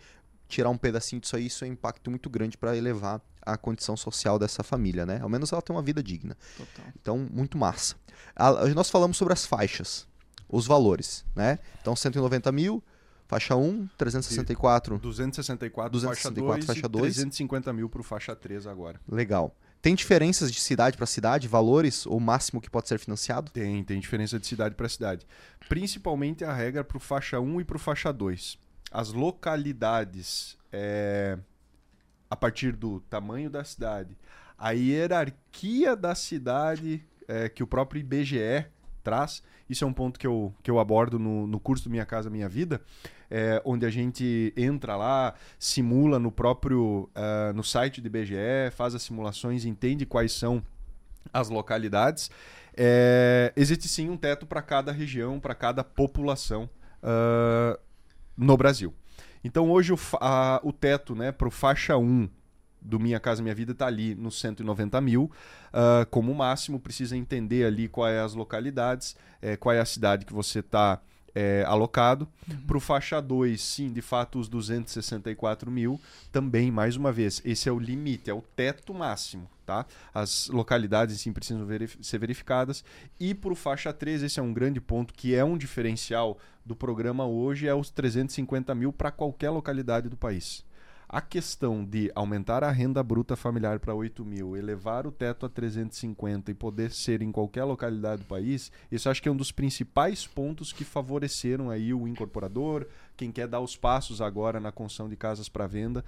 [0.50, 3.96] tirar um pedacinho disso aí, isso é um impacto muito grande para elevar a condição
[3.98, 5.19] social dessa família, né?
[5.22, 6.38] Ao menos ela tem uma vida digna.
[6.58, 6.86] Total.
[7.02, 7.96] Então, muito massa.
[8.36, 10.06] A- nós falamos sobre as faixas,
[10.48, 11.58] os valores, né?
[11.82, 12.84] Então, 190 mil,
[13.28, 17.14] faixa 1, 364, 264, 264 faixa 2 faixa e dois.
[17.16, 19.00] 350 mil pro faixa 3 agora.
[19.10, 19.56] legal.
[19.84, 23.52] Tem diferenças de cidade para cidade, valores, ou máximo que pode ser financiado?
[23.52, 25.28] Tem, tem diferença de cidade para cidade.
[25.68, 28.58] Principalmente a regra pro faixa 1 e pro faixa 2.
[28.90, 31.38] As localidades, é,
[32.30, 34.18] a partir do tamanho da cidade,
[34.58, 38.66] a hierarquia da cidade é, que o próprio IBGE
[39.04, 42.30] traz, isso é um ponto que eu, que eu abordo no, no curso Minha Casa
[42.30, 42.82] Minha Vida,
[43.30, 48.36] é, onde a gente entra lá, simula no próprio ah, no site do IBGE,
[48.72, 50.63] faz as simulações, entende quais são
[51.32, 52.30] as localidades.
[52.76, 56.70] É, existe sim um teto para cada região, para cada população
[57.02, 57.80] ah,
[58.38, 58.94] no Brasil.
[59.44, 62.30] Então hoje o, a- o teto né, para o faixa 1
[62.84, 65.32] do Minha Casa Minha Vida está ali nos 190 mil.
[65.72, 70.26] ah, como máximo, precisa entender ali quais é as localidades, eh, qual é a cidade
[70.26, 71.02] que você está
[71.65, 72.28] alocado.
[72.67, 76.00] Para o faixa 2, sim, de fato, os 264 mil.
[76.32, 79.50] Também, mais uma vez, esse é o limite, é o teto máximo.
[79.65, 79.84] Tá?
[80.13, 82.84] As localidades sim precisam verif- ser verificadas.
[83.19, 86.76] E para o faixa 3, esse é um grande ponto que é um diferencial do
[86.76, 90.63] programa hoje, é os 350 mil para qualquer localidade do país.
[91.13, 95.49] A questão de aumentar a renda bruta familiar para 8 mil, elevar o teto a
[95.49, 99.52] 350 e poder ser em qualquer localidade do país, isso acho que é um dos
[99.52, 105.08] principais pontos que favoreceram aí o incorporador, quem quer dar os passos agora na construção
[105.08, 106.04] de casas para venda,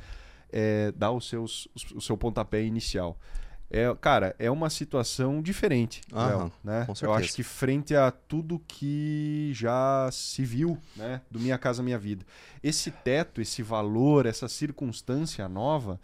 [0.51, 3.15] é, dar os seus, o seu pontapé inicial.
[3.75, 6.87] É, cara, é uma situação diferente, Aham, né?
[7.01, 11.99] Eu acho que frente a tudo que já se viu, né, do Minha Casa Minha
[11.99, 12.25] Vida,
[12.63, 15.99] esse teto, esse valor, essa circunstância nova,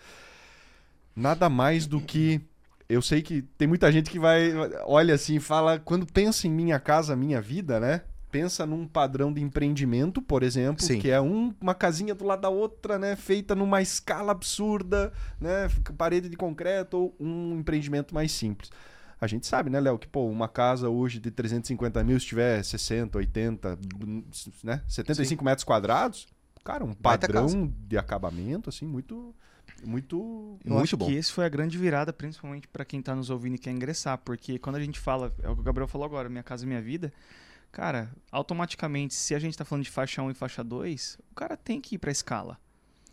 [1.15, 2.41] nada mais do que
[2.89, 4.51] eu sei que tem muita gente que vai
[4.85, 8.01] olha assim e fala quando pensa em Minha Casa Minha Vida, né?
[8.31, 10.99] Pensa num padrão de empreendimento, por exemplo, Sim.
[10.99, 13.15] que é um- uma casinha do lado da outra, né?
[13.15, 15.67] Feita numa escala absurda, né?
[15.97, 18.71] Parede de concreto ou um empreendimento mais simples.
[19.19, 22.63] A gente sabe, né, Léo, que pô, uma casa hoje de 350 mil, se tiver
[22.63, 23.77] 60, 80,
[24.63, 24.81] né?
[24.87, 26.25] 75 metros quadrados,
[26.63, 29.35] cara, um padrão de acabamento, assim, muito.
[29.83, 30.57] Muito.
[30.63, 31.07] Eu Muito acho bom.
[31.07, 34.17] que esse foi a grande virada, principalmente para quem tá nos ouvindo e quer ingressar,
[34.19, 36.81] porque quando a gente fala, é o que o Gabriel falou agora, Minha Casa Minha
[36.81, 37.11] Vida,
[37.71, 41.55] cara, automaticamente, se a gente tá falando de faixa 1 e faixa 2, o cara
[41.55, 42.57] tem que ir pra escala.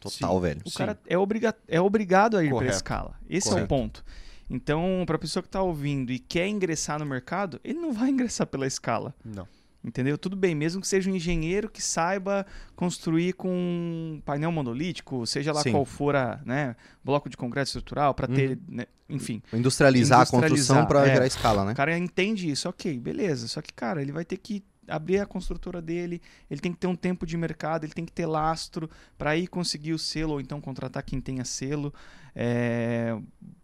[0.01, 0.61] Total, velho.
[0.65, 0.79] O Sim.
[0.79, 2.69] cara é, obriga é obrigado a ir Correto.
[2.69, 3.19] pra escala.
[3.29, 3.69] Esse é o Correto.
[3.69, 4.05] ponto.
[4.51, 8.47] Então, pra pessoa que tá ouvindo e quer ingressar no mercado, ele não vai ingressar
[8.47, 9.15] pela escala.
[9.25, 9.47] Não.
[9.83, 10.19] Entendeu?
[10.19, 15.53] Tudo bem, mesmo que seja um engenheiro que saiba construir com um painel monolítico, seja
[15.53, 15.71] lá Sim.
[15.71, 19.41] qual for a, né, bloco de concreto estrutural, para ter, né, enfim.
[19.53, 21.15] Industrializar, a construção Industrializar, pra é.
[21.15, 21.73] gerar escala, né?
[21.73, 23.47] O cara entende isso, ok, beleza.
[23.47, 26.87] Só que, cara, ele vai ter que abrir a construtora dele, ele tem que ter
[26.87, 30.41] um tempo de mercado, ele tem que ter lastro para ir conseguir o selo ou
[30.41, 31.95] então contratar quem tenha selo,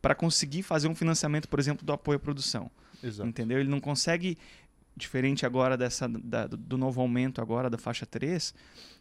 [0.01, 2.71] para conseguir fazer um financiamento, por exemplo, do apoio à produção.
[3.03, 3.29] Exato.
[3.29, 3.59] Entendeu?
[3.59, 4.39] Ele não consegue,
[4.97, 8.55] diferente agora dessa da- do novo aumento agora da faixa 3,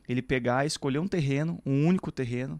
[0.07, 2.59] ele pegar, escolher um terreno, um único terreno,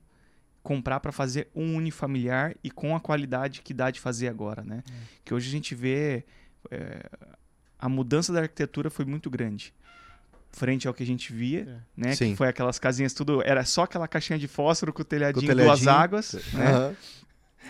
[0.61, 4.83] comprar para fazer um unifamiliar e com a qualidade que dá de fazer agora, né?
[5.25, 6.23] Que hoje a gente vê
[6.71, 7.09] é,
[7.77, 9.73] a mudança da arquitetura foi muito grande.
[10.55, 12.15] Frente ao que a gente via, né?
[12.15, 12.29] Sim.
[12.31, 13.41] Que foi aquelas casinhas tudo.
[13.43, 16.03] Era só aquela caixinha de fósforo com o telhadinho, Com o duas telhadinho.
[16.03, 16.95] águas, né?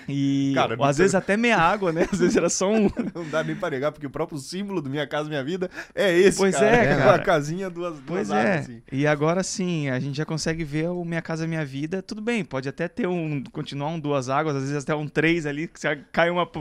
[0.08, 2.08] E Cara, às vezes até meia água, né?
[2.12, 4.89] Às vezes era só um, Não dá nem pra negar, porque o próprio símbolo do
[4.89, 6.68] Minha Casa Minha Vida é esse, Pois cara.
[6.68, 7.24] é, Uma cara.
[7.24, 8.60] casinha, duas, duas Pois áreas, é.
[8.60, 8.82] assim.
[8.92, 12.02] E agora sim, a gente já consegue ver o Minha Casa Minha Vida.
[12.02, 13.44] Tudo bem, pode até ter um.
[13.52, 16.60] continuar um duas águas, às vezes até um três ali, que você cai uma p-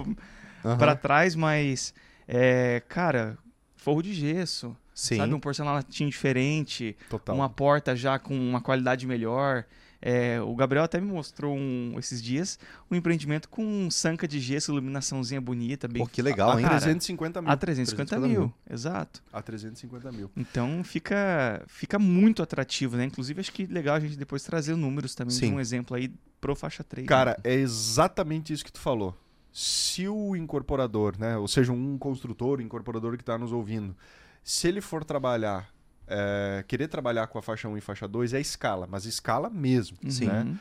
[0.64, 0.78] Aham.
[0.78, 1.92] pra trás, mas.
[2.28, 3.36] É, cara,
[3.76, 4.76] forro de gesso.
[4.94, 5.16] Sim.
[5.16, 7.34] Sabe, um porcelanatinho diferente, Total.
[7.34, 9.64] uma porta já com uma qualidade melhor.
[10.04, 12.58] É, o Gabriel até me mostrou um- esses dias
[12.90, 16.62] um empreendimento com sanca de gesso, iluminaçãozinha bonita, bem Pô, que legal, a hein?
[16.62, 16.80] cara.
[16.80, 17.50] 350 mil.
[17.50, 19.22] a 350 mil, exato.
[19.32, 20.28] A 350 mil.
[20.36, 23.04] Então fica, fica muito atrativo, né?
[23.04, 25.50] Inclusive, acho que legal a gente depois trazer números também Sim.
[25.50, 27.06] de um exemplo aí pro faixa 3.
[27.06, 29.16] Cara, é exatamente isso que tu falou.
[29.52, 33.94] Se o incorporador, né, ou seja, um construtor, um incorporador que está nos ouvindo,
[34.42, 35.68] se ele for trabalhar,
[36.12, 39.96] é, querer trabalhar com a faixa 1 e faixa 2, é escala, mas escala mesmo.
[40.04, 40.26] Uhum.
[40.26, 40.56] né?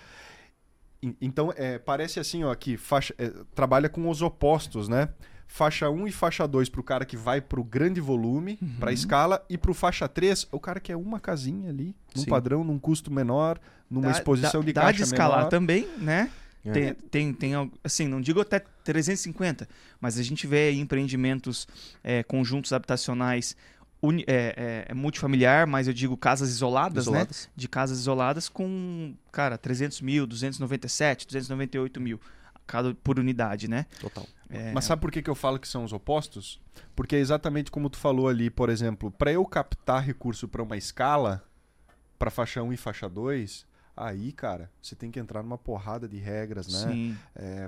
[1.04, 5.10] E- Então, é, parece assim, ó, que faixa, é, trabalha com os opostos, né?
[5.48, 8.76] Faixa 1 e faixa 2 pro cara que vai pro grande volume, Uhum.
[8.80, 12.30] pra escala, e pro faixa 3, o cara que é uma casinha ali, num Sim.
[12.30, 13.60] padrão, num custo menor,
[13.90, 15.50] numa Dá- exposição dá, de dá caixa de escalar menor.
[15.50, 16.30] também, né?
[16.64, 16.72] É.
[16.72, 19.68] Tem, tem, tem, algo- assim, não digo até 350,
[20.00, 21.68] mas a gente vê aí empreendimentos,
[22.04, 23.56] é, conjuntos habitacionais
[24.02, 27.12] uni- é, é, é multifamiliar, mas eu digo casas isoladas, né?
[27.12, 27.50] Isoladas.
[27.56, 32.20] De casas isoladas com, cara, 300 mil, 297, 298 mil
[32.68, 33.86] cada por unidade, né?
[34.00, 34.26] Total.
[34.50, 36.60] É, Mas sabe por que, que eu falo que são os opostos?
[36.96, 40.78] Porque é exatamente como tu falou ali, por exemplo, para eu captar recurso para uma
[40.78, 41.44] escala,
[42.18, 46.18] para faixa 1 e faixa 2, aí, cara, você tem que entrar numa porrada de
[46.18, 46.92] regras, né?
[46.94, 47.18] Sim.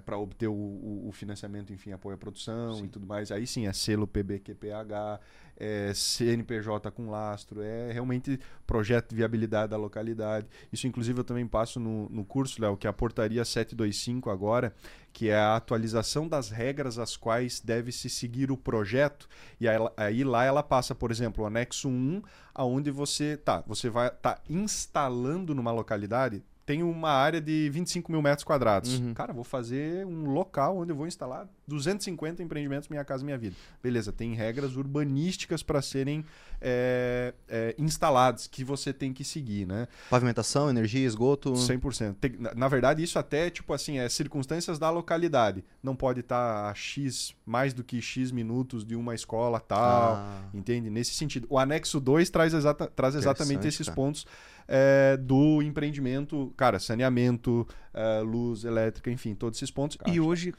[0.05, 2.85] para obter o, o- o financiamento, enfim, apoio à produção Sim.
[2.85, 3.29] e tudo mais.
[3.31, 5.19] Aí sim, é selo PBQPH,
[5.63, 10.47] é CNPJ com lastro, é realmente projeto de viabilidade da localidade.
[10.71, 14.73] Isso, inclusive, eu também passo no, no curso, Léo, que é a portaria 725 agora,
[15.13, 19.29] que é a atualização das regras às quais deve se seguir o projeto.
[19.59, 22.21] E aí, aí lá ela passa, por exemplo, o anexo 1,
[22.53, 28.21] aonde você tá, você vai tá instalando numa localidade tem uma área de 25 mil
[28.21, 28.99] metros quadrados.
[28.99, 29.13] Uhum.
[29.13, 33.55] Cara, vou fazer um local onde eu vou instalar 250 empreendimentos Minha Casa Minha Vida.
[33.81, 36.23] Beleza, tem regras urbanísticas para serem
[36.61, 39.87] é, é, instaladas que você tem que seguir, né?
[40.09, 41.53] Pavimentação, energia, esgoto.
[41.53, 42.15] 100%.
[42.15, 45.63] Tem- na, na verdade, isso até, tipo assim, é circunstâncias da localidade.
[45.81, 50.15] Não pode estar a X, mais do que X minutos de uma escola tal.
[50.15, 50.89] Ah, Entende?
[50.89, 51.45] Nesse sentido.
[51.49, 53.95] O anexo 2 traz, exata, traz exatamente esses cara.
[53.95, 54.25] pontos
[54.67, 59.97] é, do empreendimento, cara, saneamento, é, luz elétrica, enfim, todos esses pontos.
[60.07, 60.53] E hoje,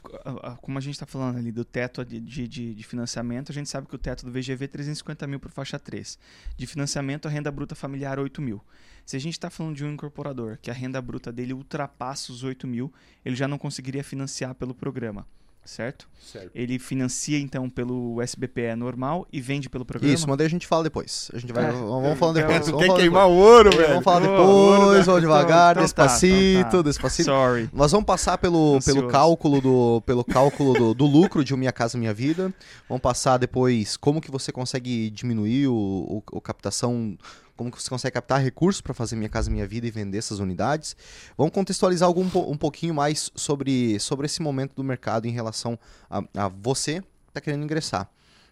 [0.61, 3.69] como a gente está falando ali do teto de, de, de- de financiamento, a gente
[3.69, 6.17] sabe que o teto do VGV é 350 mil para faixa 3.
[6.57, 8.61] De financiamento, a renda bruta familiar 8 mil.
[9.05, 12.43] Se a gente está falando de um incorporador que a renda bruta dele ultrapassa os
[12.43, 12.91] 8 mil,
[13.23, 15.27] ele já não conseguiria financiar pelo programa.
[15.65, 16.07] Certo?
[16.21, 16.49] Certo.
[16.55, 20.13] Ele financia então pelo SBPE normal e vende pelo programa.
[20.13, 21.29] Isso, mas daí a gente fala depois.
[21.33, 21.65] A gente vai.
[21.65, 21.71] É.
[21.71, 22.65] Vamos falando depois.
[22.65, 23.37] Vamos Quer falar queimar depois.
[23.37, 23.87] o ouro, velho?
[23.89, 26.89] Vamos falar Pô, depois, ouro, vamos então- devagar, então tá, despacito, então tá.
[26.89, 27.25] despacito.
[27.29, 27.69] Sorry.
[27.71, 31.71] Nós vamos passar pelo, pelo cálculo, do, pelo cálculo do, do lucro de um Minha
[31.71, 32.53] Casa Minha Vida.
[32.89, 37.15] Vamos passar depois como que você consegue diminuir o, o, o captação,
[37.55, 40.39] como que você consegue captar recursos para fazer Minha Casa Minha Vida e vender essas
[40.39, 40.95] unidades.
[41.37, 46.23] Vamos contextualizar algum, um pouquinho mais sobre, sobre esse momento do mercado em relação a,
[46.35, 48.09] a você que está querendo ingressar.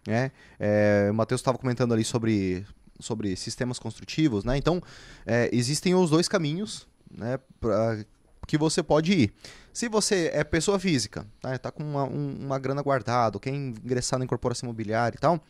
[0.07, 0.31] Né?
[0.59, 2.65] É, o Matheus estava comentando ali sobre,
[2.99, 4.57] sobre sistemas construtivos, né?
[4.57, 4.81] Então,
[5.25, 8.03] é, existem os dois caminhos né, pra,
[8.45, 9.33] que você pode ir.
[9.71, 14.19] Se você é pessoa física, tá, tá com uma, um- uma grana guardada, quer ingressar
[14.19, 15.41] na incorporação imobiliária e tal,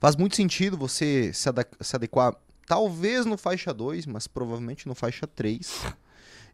[0.00, 2.34] faz muito sentido você se adequar,
[2.66, 5.94] talvez no faixa 2, mas provavelmente no faixa 3,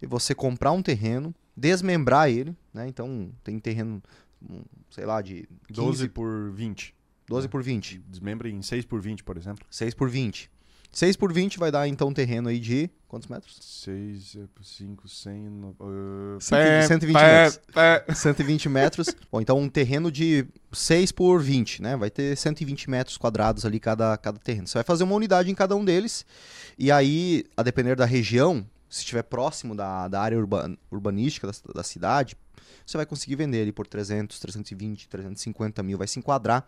[0.03, 2.87] e você comprar um terreno, desmembrar ele, né?
[2.88, 4.03] Então, tem terreno,
[4.42, 6.94] hum, sei lá, de 15, 12 por 20.
[7.27, 7.99] 12 por 20.
[8.09, 9.66] Desmembra em 6 por 20, por exemplo.
[9.71, 10.51] 6 por 20.
[10.90, 13.57] 6 por 20 vai dar então um terreno aí de quantos metros?
[13.61, 15.35] 6 por 5, 100...
[15.35, 17.61] no- uh, 120 120 pé, metros.
[17.74, 18.05] pé.
[18.14, 19.07] 120 metros.
[19.31, 21.96] Bom, então um terreno de 6 por 20, né?
[21.96, 24.66] Vai ter 120 metros quadrados ali cada, cada terreno.
[24.66, 26.24] Você vai fazer uma unidade em cada um deles.
[26.79, 31.53] E aí, a depender da região, se estiver próximo da, da área urba- urbanística da,
[31.74, 32.37] da cidade,
[32.85, 35.98] você vai conseguir vender ele por 300, 320, 350 mil.
[35.98, 36.66] Vai se enquadrar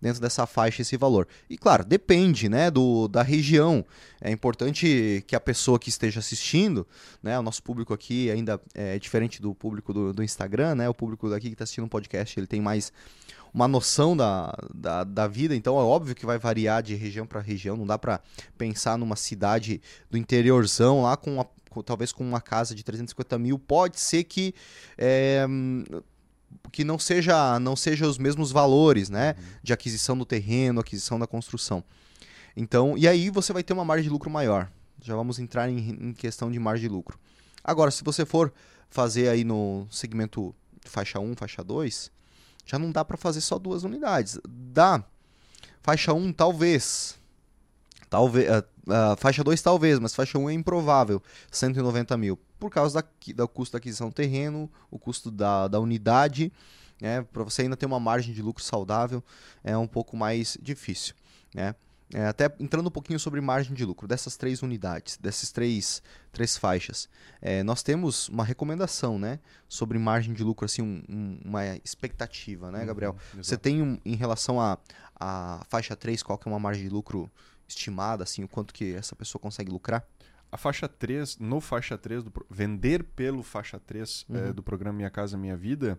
[0.00, 1.26] dentro dessa faixa esse valor.
[1.48, 3.84] E claro, depende né, do, da região.
[4.20, 6.86] É importante que a pessoa que esteja assistindo,
[7.22, 10.88] né, o nosso público aqui ainda é diferente do público do, do Instagram, né?
[10.88, 12.92] O público daqui que está assistindo um podcast, ele tem mais
[13.52, 17.38] uma noção da, da, da vida, então é óbvio que vai variar de região para
[17.38, 18.20] região, não dá para
[18.56, 19.80] pensar numa cidade
[20.10, 24.54] do interiorzão lá com, com- talvez com uma casa de 350 mil, pode ser que
[24.98, 25.44] é,
[26.70, 31.26] que não seja não seja os mesmos valores, né, de aquisição do terreno, aquisição da
[31.26, 31.82] construção.
[32.56, 34.70] Então, e aí você vai ter uma margem de lucro maior.
[35.00, 37.18] Já vamos entrar em, em questão de margem de lucro.
[37.64, 38.52] Agora, se você for
[38.90, 40.54] fazer aí no segmento
[40.84, 42.10] faixa 1, faixa 2,
[42.66, 44.38] já não dá para fazer só duas unidades.
[44.46, 45.02] Dá.
[45.82, 47.18] Faixa 1, talvez.
[48.12, 48.48] Talvez.
[48.50, 51.20] ah, ah, faixa 2, talvez, mas faixa 1 é improvável.
[51.50, 52.38] 190 mil.
[52.60, 56.52] Por causa da, do custo da aquisição do terreno, o custo da, da unidade.
[57.00, 59.24] Né, para você ainda ter uma margem de lucro saudável,
[59.64, 61.14] é um pouco mais difícil.
[61.52, 61.74] Né?
[62.14, 66.56] É, até entrando um pouquinho sobre margem de lucro dessas três unidades, dessas três, três
[66.58, 67.08] faixas,
[67.40, 72.70] é, nós temos uma recomendação, né, sobre margem de lucro, assim, um- um- uma expectativa,
[72.70, 73.16] né, Gabriel?
[73.34, 74.78] Uhum, Você tem um, em relação à
[75.18, 77.30] a, faixa 3, qual que é uma margem de lucro
[77.72, 80.06] estimada, assim, o quanto que essa pessoa consegue lucrar?
[80.50, 84.52] A faixa 3, no faixa 3, do, vender pelo faixa 3 eh, Uhum.
[84.52, 85.98] do programa Minha Casa Minha Vida,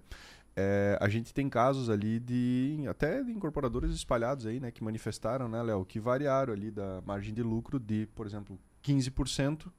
[0.56, 5.48] eh, a gente tem casos ali de até de incorporadores espalhados aí, né, que manifestaram,
[5.50, 9.72] né, Léo, que variaram ali da margem de lucro de, por exemplo, 15%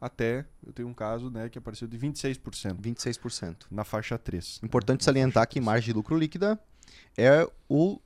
[0.00, 3.66] até, eu tenho um caso, né, que apareceu de 26% 26%.
[3.70, 4.60] na faixa 3.
[4.62, 6.58] Importante salientar que margem de lucro líquida
[7.18, 8.00] é o,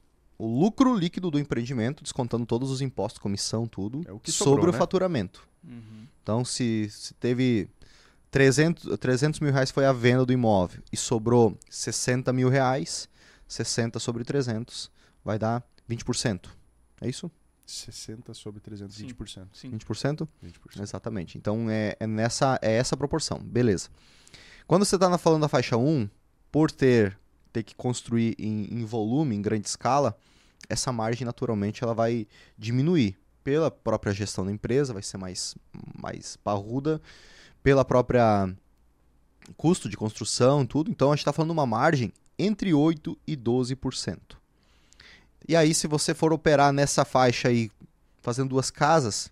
[0.45, 4.51] o lucro líquido do empreendimento, descontando todos os impostos, comissão, tudo, É o que sobre
[4.51, 4.79] sobrou, o né?
[4.79, 5.49] faturamento.
[5.63, 6.07] Uhum.
[6.23, 7.69] Então, se, se teve
[8.31, 13.09] 300, 300 mil reais foi a venda do imóvel e sobrou 60 mil reais,
[13.49, 14.91] 60 sobre 300
[15.25, 16.49] vai dar 20%.
[17.01, 17.31] É isso?
[17.65, 19.47] 60 sobre 320%.
[19.53, 19.71] Sim.
[19.71, 20.29] 20%?
[20.45, 20.83] 20%.
[20.83, 21.39] Exatamente.
[21.39, 23.39] Então é, é nessa, é essa proporção.
[23.39, 23.89] Beleza.
[24.67, 26.09] Quando você está falando da faixa 1,
[26.53, 27.19] por ter,
[27.53, 30.17] ter que construir em, em volume, em grande escala,
[30.69, 33.17] essa margem naturalmente ela vai diminuir.
[33.43, 35.55] Pela própria gestão da empresa, vai ser mais,
[36.01, 36.99] mais parruda,
[37.63, 38.49] pela própria
[39.57, 40.91] custo de construção, tudo.
[40.91, 44.19] Então a gente está falando uma margem entre 8% e 12%.
[45.47, 47.71] E aí, se você for operar nessa faixa aí,
[48.23, 49.31] fazendo duas casas,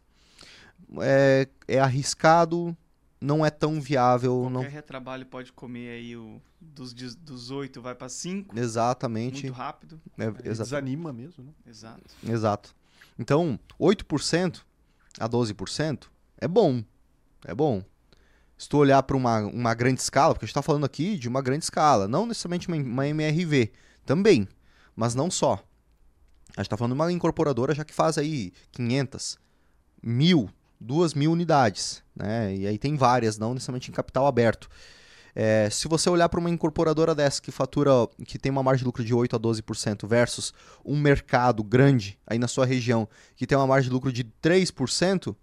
[1.01, 2.77] é, é arriscado,
[3.22, 4.32] não é tão viável.
[4.40, 4.62] Qualquer Não...
[4.62, 9.44] retrabalho pode comer aí o dos, de- dos 8 vai para 5, Exatamente.
[9.44, 10.01] muito rápido.
[10.18, 11.53] É, exa- desanima mesmo, né?
[11.66, 12.03] Exato.
[12.26, 12.74] Exato.
[13.18, 14.62] Então, 8%
[15.18, 16.05] a 12%
[16.38, 16.82] é bom.
[17.44, 17.82] É bom.
[18.57, 21.28] Se tu olhar para uma, uma grande escala, porque a gente está falando aqui de
[21.28, 23.72] uma grande escala, não necessariamente uma, uma MRV,
[24.05, 24.47] também,
[24.94, 25.55] mas não só.
[26.57, 29.38] A gente está falando de uma incorporadora já que faz aí 500,
[30.03, 30.49] mil,
[30.80, 32.54] duas mil unidades, né?
[32.54, 34.68] E aí tem várias, não necessariamente em capital aberto.
[35.34, 37.90] É, se você olhar para uma incorporadora dessa que fatura,
[38.26, 40.52] que tem uma margem de lucro de 8 a 12% versus
[40.84, 45.34] um mercado grande aí na sua região que tem uma margem de lucro de 3%,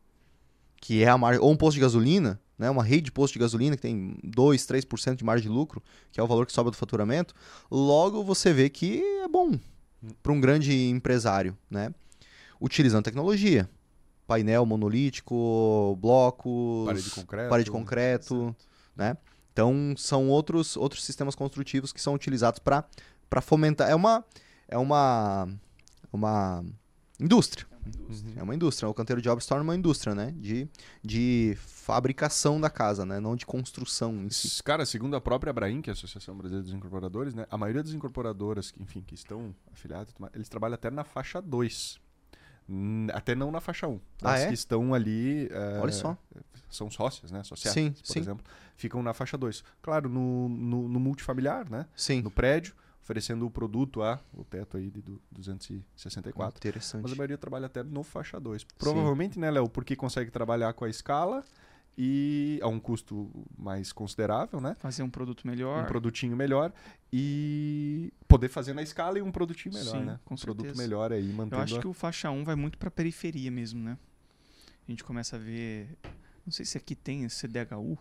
[0.79, 3.39] que é a margem, ou um posto de gasolina, né, uma rede de posto de
[3.39, 6.69] gasolina que tem 2, 3% de margem de lucro, que é o valor que sobra
[6.69, 7.33] do faturamento,
[7.71, 9.57] logo você vê que é bom
[10.21, 11.93] para um grande empresário, né?
[12.61, 13.67] Utilizando tecnologia.
[14.29, 17.49] Painel monolítico, blocos, Parede de concreto.
[17.49, 18.55] parede de concreto,
[18.95, 19.17] né?
[19.51, 22.85] Então são outros outros sistemas construtivos que são utilizados para
[23.27, 23.89] para fomentar.
[23.89, 24.23] É uma
[24.67, 25.49] é uma
[26.13, 26.63] uma
[27.19, 27.65] indústria.
[28.35, 28.87] É uma indústria.
[28.87, 30.31] O canteiro de obras torna uma indústria, né?
[30.37, 30.69] De,
[31.03, 33.19] de fabricação da casa, né?
[33.19, 34.61] Não de construção em si.
[34.61, 37.47] Cara, segundo a própria Abraim, que é a Associação Brasileira dos Incorporadores, né?
[37.49, 41.99] A maioria das incorporadoras, que, enfim, que estão afiliadas, eles trabalham até na faixa 2.
[43.13, 43.91] Até não na faixa 1.
[43.93, 43.99] Um.
[44.21, 44.47] Ah, As é?
[44.47, 45.47] que estão ali.
[45.51, 46.17] é, Olha só.
[46.69, 47.41] São sócias, né?
[47.43, 48.19] Sociais, Sim, por sim.
[48.19, 48.45] exemplo.
[48.75, 49.63] Ficam na faixa 2.
[49.81, 51.87] Claro, no, no, no multifamiliar, né?
[51.95, 52.21] Sim.
[52.21, 56.57] No prédio, oferecendo o produto a o teto aí de du- 264.
[56.59, 57.01] Interessante.
[57.01, 58.63] Mas a maioria trabalha até no faixa 2.
[58.77, 61.43] Provavelmente, né, Léo, porque consegue trabalhar com a escala
[61.97, 64.75] e a um custo mais considerável, né?
[64.79, 65.83] Fazer um produto melhor.
[65.83, 66.71] Um produtinho melhor
[67.11, 70.19] e poder fazer na escala e um produtinho melhor, Sim, né?
[70.23, 72.77] com um produto melhor aí, Eu mantendo acho a- que o faixa 1 vai muito
[72.77, 73.97] pra periferia mesmo, né?
[74.87, 75.89] A gente começa a ver.
[76.45, 77.97] Não sei se aqui tem CDHU.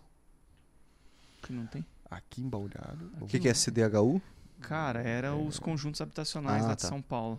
[1.42, 1.84] Que não tem.
[2.10, 3.10] aqui em Balneário.
[3.20, 4.20] O que, que é CDHU?
[4.60, 6.88] Cara, era os conjuntos habitacionais Ah, lá de tá.
[6.88, 7.38] São Paulo.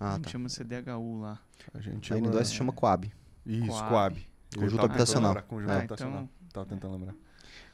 [0.00, 0.30] a Ah, gente tá.
[0.30, 1.38] chama CDHU lá.
[1.74, 3.12] A gente Aí no chama- 2 se chama Coab.
[3.44, 3.88] Isso, Coab.
[3.88, 4.26] Coab.
[4.56, 5.30] Conjunto tava habitacional.
[5.30, 6.12] lembrar, Conjunto Ah, habitacional.
[6.22, 7.14] então- Tava tentando lembrar.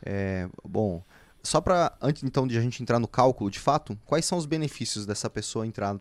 [0.05, 1.03] É, bom,
[1.43, 4.47] só para antes então de a gente entrar no cálculo, de fato, quais são os
[4.47, 5.99] benefícios dessa pessoa entrar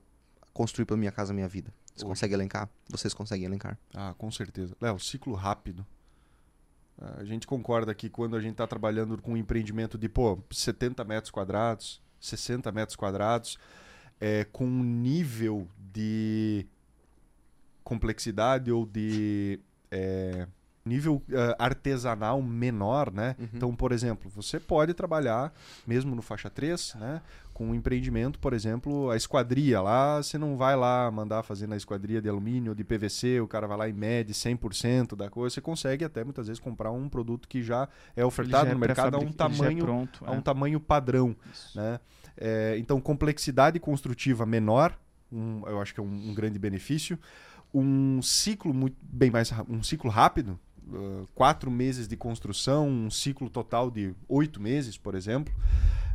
[0.53, 1.71] construir para minha casa, minha vida?
[1.95, 2.05] Você Hoje.
[2.05, 2.69] consegue elencar?
[2.89, 3.77] Vocês conseguem elencar?
[3.93, 4.75] Ah, com certeza.
[4.81, 5.85] Léo, ciclo rápido.
[7.17, 11.03] A gente concorda que quando a gente está trabalhando com um empreendimento de, pô, 70
[11.03, 13.57] metros quadrados, 60 metros quadrados,
[14.19, 16.65] é, com um nível de
[17.83, 19.59] complexidade ou de
[19.89, 20.47] é,
[20.85, 23.35] nível ah, artesanal menor, né?
[23.39, 23.47] Uhum.
[23.53, 25.53] Então, por exemplo, você pode trabalhar,
[25.85, 27.21] mesmo no faixa 3, né?
[27.53, 31.75] Com um empreendimento, por exemplo, a esquadria lá, você não vai lá mandar fazer na
[31.77, 35.53] esquadria de alumínio ou de PVC, o cara vai lá e mede 100% da coisa,
[35.53, 38.87] você consegue até muitas vezes comprar um produto que já é ofertado já no é
[38.87, 40.23] mercado a um é tamanho, pronto.
[40.25, 40.41] a um é.
[40.41, 41.77] tamanho padrão, Isso.
[41.77, 41.99] né?
[42.35, 44.97] É, então, complexidade construtiva menor,
[45.31, 47.19] um- eu acho que é um, um grande benefício.
[47.73, 50.59] Um ciclo muito bem mais um ciclo rápido,
[50.91, 55.53] uh, quatro meses de construção, um ciclo total de oito meses, por exemplo.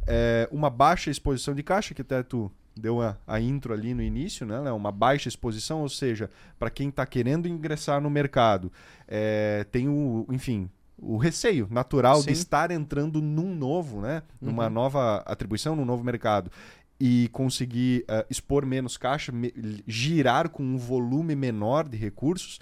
[0.06, 4.02] É, uma baixa exposição de caixa, que até tu deu a, a intro ali no
[4.02, 4.58] início, né?
[4.70, 8.70] Uma baixa exposição, ou seja, para quem está querendo ingressar no mercado,
[9.08, 10.68] é, tem o, enfim,
[10.98, 12.26] o receio natural Sim.
[12.26, 14.22] de estar entrando num novo, né?
[14.40, 14.70] Numa Uhum.
[14.72, 16.50] nova atribuição, num novo mercado
[16.98, 19.52] e conseguir eh, expor menos caixa, me-
[19.86, 22.58] girar com um volume menor de recursos,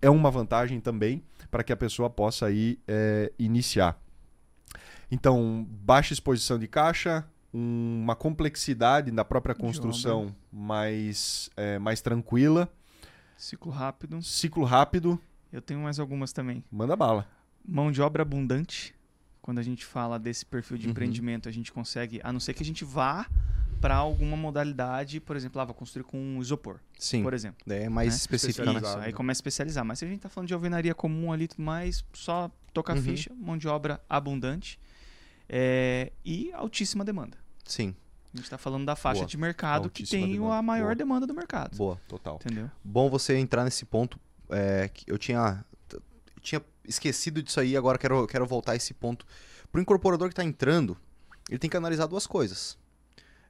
[0.00, 1.22] é uma vantagem também
[1.52, 4.00] para que a pessoa possa aí eh, iniciar.
[5.10, 12.72] Então, baixa exposição de caixa, um- uma complexidade da própria construção mais, eh, mais tranquila,
[13.36, 14.22] Ciclo rápido.
[14.22, 15.20] ciclo rápido,
[15.52, 16.64] Eu tenho mais algumas também.
[16.72, 17.28] manda bala.
[17.62, 18.94] Mão de obra abundante.
[19.42, 20.92] Quando a gente fala desse perfil de Uhum.
[20.92, 23.26] empreendimento, a gente consegue, a não ser que a gente vá
[23.82, 27.22] para alguma modalidade, por exemplo, ah, vou construir com isopor, Sim.
[27.24, 27.58] por exemplo.
[27.70, 28.14] É mais né?
[28.16, 28.80] específico, né?
[29.00, 29.84] Aí começa a especializar.
[29.84, 33.02] Mas se a gente tá falando de alvenaria comum ali tudo mais, só tocar Uhum.
[33.02, 34.78] ficha, mão de obra abundante
[35.48, 37.36] é, e altíssima demanda.
[37.64, 37.94] Sim,
[38.32, 39.28] A gente tá falando da faixa Boa.
[39.28, 40.54] de mercado que tem demanda.
[40.54, 40.94] a maior Boa.
[40.94, 41.76] demanda do mercado.
[41.76, 42.00] boa.
[42.08, 42.36] Total.
[42.36, 42.70] Entendeu?
[42.84, 44.18] Bom você entrar nesse ponto.
[44.48, 48.94] é, que eu tinha, eu tinha esquecido disso aí, agora quero, quero voltar a esse
[48.94, 49.26] ponto.
[49.72, 50.96] Pro incorporador que está entrando,
[51.48, 52.76] ele tem que analisar duas coisas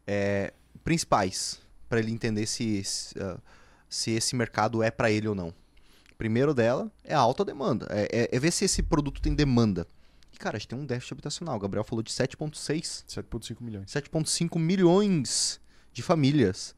[0.06, 0.52] é,
[0.84, 3.38] principais para ele entender se, se, ah,
[3.88, 5.52] se esse mercado é para ele ou não.
[6.16, 9.86] Primeiro dela é a alta demanda, é, é- é ver se esse produto tem demanda.
[10.32, 11.56] E cara, a gente tem um déficit habitacional.
[11.56, 13.90] O Gabriel falou de 7,6 7,5 milhões.
[13.90, 15.60] 7,5 milhões
[15.92, 16.74] de famílias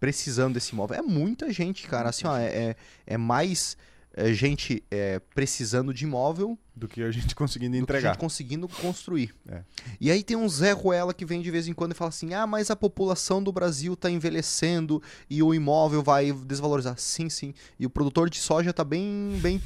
[0.00, 0.96] precisando desse imóvel.
[0.98, 2.08] É muita gente, cara.
[2.08, 2.76] Assim, ó, é, é,
[3.06, 3.76] é mais
[4.14, 8.10] é, gente é, precisando de imóvel Do que a gente conseguindo do que entregar.
[8.12, 9.34] gente conseguindo construir.
[9.48, 9.62] É.
[10.00, 12.34] E aí tem um Zé Ruela que vem de vez em quando e fala assim:
[12.34, 16.94] ah, mas a população do Brasil tá envelhecendo e o imóvel vai desvalorizar.
[16.98, 17.54] Sim, sim.
[17.78, 19.38] E o produtor de soja tá bem.
[19.40, 19.60] bem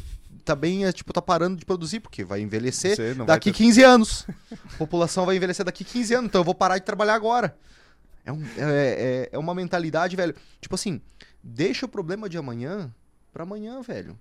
[0.45, 3.57] tá bem, é, tipo, tá parando de produzir, porque vai envelhecer não vai daqui ter-
[3.59, 4.27] 15 anos.
[4.75, 7.57] A população vai envelhecer daqui 15 anos, então eu vou parar de trabalhar agora.
[8.25, 10.37] É, um- é, é- é uma mentalidade, velho.
[10.61, 11.01] Tipo assim,
[11.43, 12.95] deixa o problema de amanhã
[13.33, 14.17] pra amanhã, velho.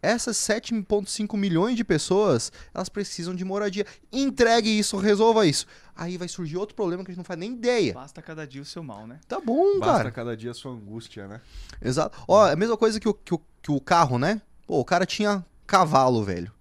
[0.00, 3.84] Essas 7,5 milhões de pessoas, elas precisam de moradia.
[4.12, 5.66] Entregue isso, resolva isso.
[5.96, 7.94] Aí vai surgir outro problema que a gente não faz nem ideia.
[7.94, 9.18] Basta cada dia o seu mal, né?
[9.26, 10.10] Tá bom, Basta cara.
[10.12, 11.40] cada dia a sua angústia, né?
[11.82, 12.16] Exato.
[12.28, 14.40] Ó, é a mesma coisa que o, que o, que o carro, né?
[14.68, 16.52] Pô, o cara tinha cavalo, velho.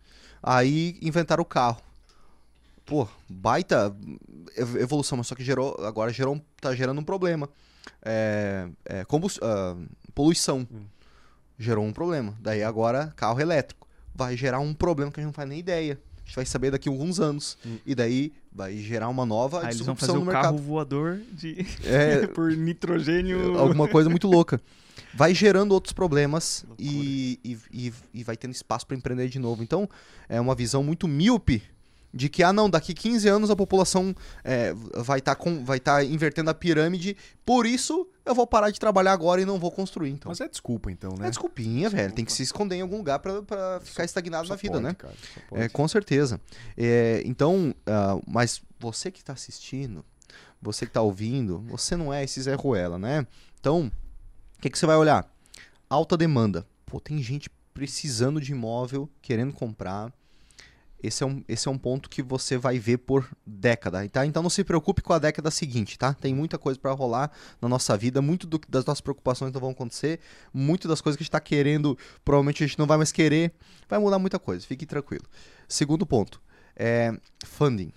[0.42, 1.80] Aí inventaram o carro.
[2.86, 3.96] Pô, baita
[4.56, 7.48] ev- evolução, mas só que gerou, agora gerou, tá gerando um problema.
[8.02, 9.76] É, é, combus- ah,
[10.16, 10.68] poluição.
[11.58, 12.36] Gerou um problema.
[12.40, 13.88] Daí agora, carro elétrico.
[14.14, 16.00] Vai gerar um problema que a gente não faz nem ideia.
[16.18, 17.58] A gente vai saber daqui a alguns anos.
[17.86, 20.44] E daí vai gerar uma nova Aí eles vão disrupção fazer no o mercado.
[20.44, 21.66] carro voador de...
[21.84, 23.58] É, por nitrogênio.
[23.58, 24.60] alguma coisa muito louca.
[25.14, 29.64] Vai gerando outros problemas e, e, e, e vai tendo espaço para empreender de novo.
[29.64, 29.90] Então,
[30.28, 31.64] é uma visão muito míope
[32.18, 34.14] de que, ah, não, daqui 15 anos a população
[34.44, 37.16] é, vai estar vai tá invertendo a pirâmide,
[37.46, 40.10] por isso eu vou parar de trabalhar agora e não vou construir.
[40.10, 41.28] Então, Mas é desculpa, então, né?
[41.28, 42.12] é desculpinha, velho.
[42.12, 44.94] Tem que se esconder em algum lugar para ficar estagnado Só na vida, pode, né?
[44.96, 45.14] cara.
[45.52, 46.42] É, com certeza.
[46.76, 50.04] É, então, ah, mas você que está assistindo,
[50.62, 53.26] você que está ouvindo, você não é esse Zé Ruela, né?
[53.60, 53.92] Então,
[54.58, 55.32] o que, que você vai olhar?
[55.90, 56.66] Alta demanda.
[56.86, 60.12] Pô, tem gente precisando de imóvel, querendo comprar.
[61.02, 64.26] Esse é, um, esse é um ponto que você vai ver por década, tá?
[64.26, 66.14] Então não se preocupe com a década seguinte, tá?
[66.14, 67.32] Tem muita coisa para rolar
[67.62, 70.20] na nossa vida, muito do- das nossas preocupações não vão acontecer,
[70.52, 71.96] muito das coisas que a gente tá querendo,
[72.26, 73.54] provavelmente a gente não vai mais querer,
[73.88, 75.26] vai mudar muita coisa, fique tranquilo.
[75.68, 76.42] Segundo ponto,
[76.76, 77.12] é
[77.46, 77.92] funding.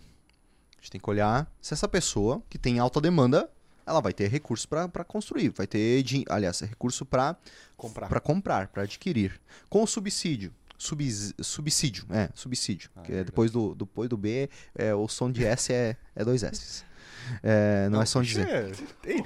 [0.77, 3.51] A gente tem que olhar se essa pessoa que tem alta demanda,
[3.87, 7.35] ela vai ter recurso para construir, vai ter, aliás, recurso para
[7.77, 8.09] Comprar.
[8.09, 9.41] para comprar, para adquirir.
[9.71, 14.17] Com o subsídio, subs- subsídio, é, subsídio, Ah, que é é depois do, depois do
[14.17, 16.89] B, é, o som de S é, é dois S.
[17.45, 18.41] É, não, é som de Z.
[18.41, 18.73] É...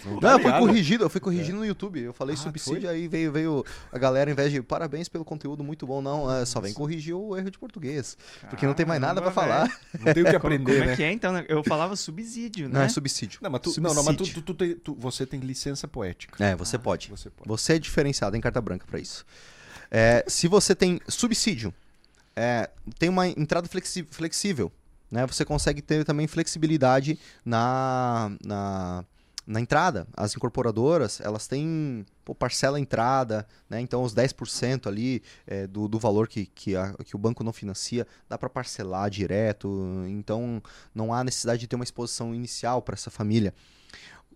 [0.05, 0.61] Não Não, tá eu fui ligado?
[0.67, 2.01] corrigido, eu fui corrigido no YouTube.
[2.03, 2.91] Eu falei Ah, subsídio, foi?
[2.91, 6.45] aí veio, veio a galera, ao invés de parabéns pelo conteúdo muito bom, não, é,
[6.45, 8.19] só vem corrigir o erro de português.
[8.51, 9.81] Porque não tem mais nada pra Caramba, falar.
[10.05, 10.93] Não tem o que Como, aprender, como né?
[10.93, 11.33] é que é então?
[11.33, 11.47] né?
[11.49, 12.75] Eu falava subsídio, né?
[12.75, 13.39] Não, é subsídio.
[13.41, 14.55] Não, mas tu, não, não, mas tu, Subsídio.
[14.55, 16.45] tu- tu você tem licença poética.
[16.45, 17.09] É, você pode.
[17.09, 17.49] Você pode.
[17.49, 19.25] Você é diferenciado em carta branca pra isso.
[19.97, 21.73] É, se você tem subsídio,
[22.35, 22.69] é,
[22.99, 23.69] tem uma entrada
[24.11, 24.73] flexível,
[25.09, 25.25] né?
[25.25, 29.05] Você consegue ter também flexibilidade na, na,
[29.47, 30.05] na entrada.
[30.17, 33.81] As incorporadoras, elas têm pô, parcela entrada, né?
[33.81, 37.53] Então os 10% ali é, do, do valor que, que, a- que o banco não
[37.53, 40.05] financia, dá para parcelar direto.
[40.09, 40.61] Então
[40.93, 43.55] não há necessidade de ter uma exposição inicial para essa família.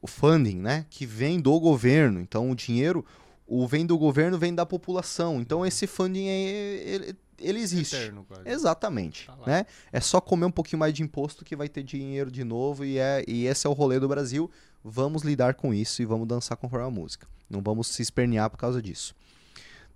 [0.00, 0.86] O funding, né?
[0.88, 2.20] Que vem do governo.
[2.20, 3.04] Então o dinheiro
[3.48, 5.40] o vem do governo, vem da população.
[5.40, 7.96] Então esse funding é, ele, ele existe.
[7.96, 8.26] Eterno.
[8.44, 9.26] Exatamente.
[9.26, 9.66] Tá né?
[9.90, 12.98] É só comer um pouquinho mais de imposto que vai ter dinheiro de novo e,
[12.98, 14.50] é, e esse é o rolê do Brasil.
[14.84, 17.26] Vamos lidar com isso e vamos dançar conforme a música.
[17.48, 19.14] Não vamos se espernear por causa disso.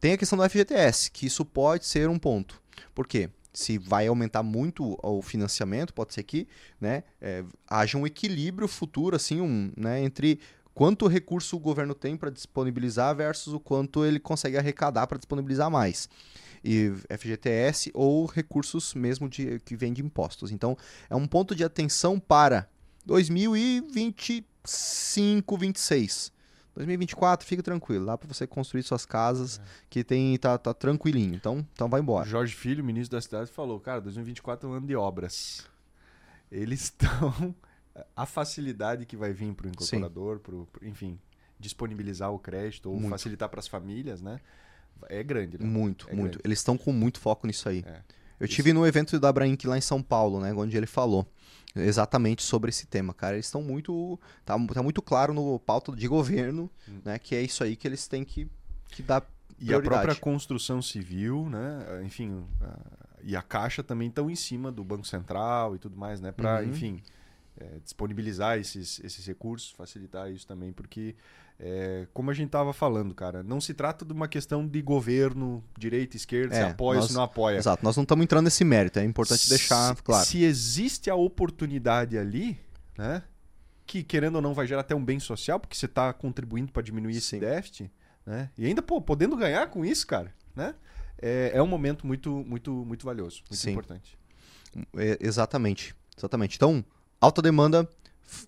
[0.00, 2.60] Tem a questão do FGTS, que isso pode ser um ponto.
[2.94, 3.28] Por quê?
[3.52, 6.48] Se vai aumentar muito o financiamento, pode ser que
[6.80, 10.40] né, é, haja um equilíbrio futuro assim, um, né, entre
[10.74, 15.70] quanto recurso o governo tem para disponibilizar versus o quanto ele consegue arrecadar para disponibilizar
[15.70, 16.08] mais.
[16.64, 20.50] E FGTS ou recursos mesmo de, que vêm de impostos.
[20.52, 20.76] Então,
[21.10, 22.68] é um ponto de atenção para
[23.04, 26.32] 2025, 26.
[26.74, 29.60] 2024, fica tranquilo, dá para você construir suas casas
[29.90, 31.34] que tem tá, tá tranquilinho.
[31.34, 32.26] Então, então vai embora.
[32.26, 35.66] Jorge Filho, ministro da cidade, falou: cara, 2024 é um ano de obras.
[36.50, 37.54] Eles estão.
[38.16, 41.18] A facilidade que vai vir para o incorporador, pro, pro- enfim,
[41.60, 43.10] disponibilizar o crédito ou Muito.
[43.10, 44.40] facilitar para as famílias, né?
[45.08, 45.64] É grande, né?
[45.66, 46.32] Muito, É muito.
[46.32, 46.40] grande.
[46.44, 47.84] Eles estão com muito foco nisso aí.
[47.86, 48.00] É.
[48.40, 48.54] Eu Isso.
[48.54, 51.26] tive no evento da Abrainc lá em São Paulo, né, onde ele falou
[51.76, 53.34] exatamente sobre esse tema, cara.
[53.36, 57.00] Eles estão muito tá, tá muito claro no pauta de governo, Hum.
[57.04, 58.48] né, que é isso aí que eles têm que
[58.88, 59.22] que dar
[59.58, 60.02] E a prioridade.
[60.02, 62.02] própria construção civil, né?
[62.04, 62.78] Enfim, a-
[63.22, 66.30] e a Caixa também estão em cima do Banco Central e tudo mais, né?
[66.32, 66.68] Para, Uhum.
[66.70, 67.02] enfim,
[67.58, 71.14] é, disponibilizar esses, esses recursos, facilitar isso também, porque,
[71.60, 75.62] é, como a gente estava falando, cara, não se trata de uma questão de governo,
[75.78, 77.56] direita, esquerda, se É, apoia, nós- se não apoia.
[77.58, 80.26] Exato, nós não estamos entrando nesse mérito, é importante deixar Se- claro.
[80.26, 82.58] Se existe a oportunidade ali,
[82.96, 83.22] né?
[83.86, 86.82] Que querendo ou não vai gerar até um bem social, porque você está contribuindo para
[86.82, 87.40] diminuir esse Sim.
[87.40, 87.90] déficit,
[88.24, 88.50] né?
[88.56, 90.74] E ainda pô, podendo ganhar com isso, cara, né?
[91.20, 93.72] É, é um momento muito, muito, muito valioso, muito Sim.
[93.72, 94.18] importante.
[94.96, 95.94] É, exatamente.
[96.16, 96.56] Exatamente.
[96.56, 96.84] Então,
[97.22, 97.88] alta demanda,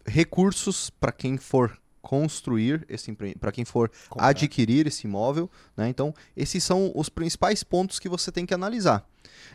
[0.05, 3.11] recursos para quem for construir esse
[3.41, 4.29] para quem for Comprar.
[4.29, 5.89] adquirir esse imóvel, né?
[5.89, 9.09] Então, esses são os principais pontos que você tem que analisar.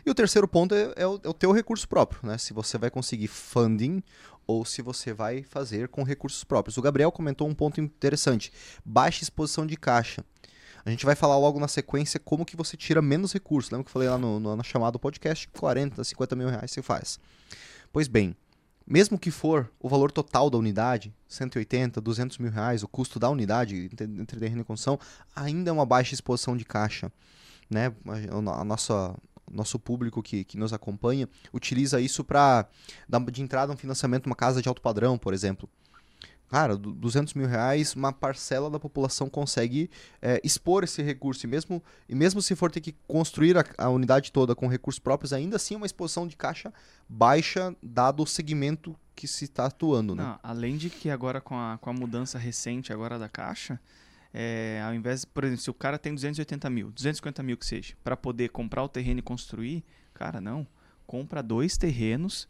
[0.04, 2.38] E o terceiro ponto é, é o, é o teu recurso próprio, né?
[2.38, 4.02] Se você vai conseguir funding
[4.46, 6.76] ou se você vai fazer com recursos próprios.
[6.76, 8.50] O Gabriel comentou um ponto interessante:
[8.84, 10.24] baixa exposição de caixa.
[10.82, 13.70] A gente vai falar logo na sequência como que você tira menos recursos.
[13.70, 15.46] Lembra que eu falei lá no, no, na chamada do podcast?
[15.48, 17.20] 40, 50 mil reais você faz.
[17.92, 18.34] Pois bem,
[18.86, 23.28] mesmo que for o valor total da unidade, 180, 200 mil reais, o custo da
[23.30, 24.98] unidade entre terreno e construção,
[25.34, 27.12] ainda é uma baixa exposição de caixa.
[27.68, 27.92] Né?
[28.58, 29.16] A nossa,
[29.50, 32.66] nosso público que, que nos acompanha utiliza isso para
[33.08, 35.68] dar de entrada um financiamento uma casa de alto padrão, por exemplo.
[36.50, 39.88] Cara, 200 mil reais, uma parcela da população consegue
[40.20, 41.46] é, expor esse recurso.
[41.46, 44.98] E mesmo, e mesmo se for ter que construir a, a, unidade toda com recursos
[44.98, 46.74] próprios, ainda assim é uma exposição de caixa
[47.08, 50.12] baixa, dado o segmento que se está atuando.
[50.12, 50.24] Né?
[50.24, 53.80] Não, além de que agora com a, com a mudança recente agora da caixa,
[54.34, 57.94] é, ao invés, por exemplo, se o cara tem 280 mil, 250 mil que seja,
[58.02, 60.66] para poder comprar o terreno e construir, cara, não.
[61.06, 62.48] Compra dois terrenos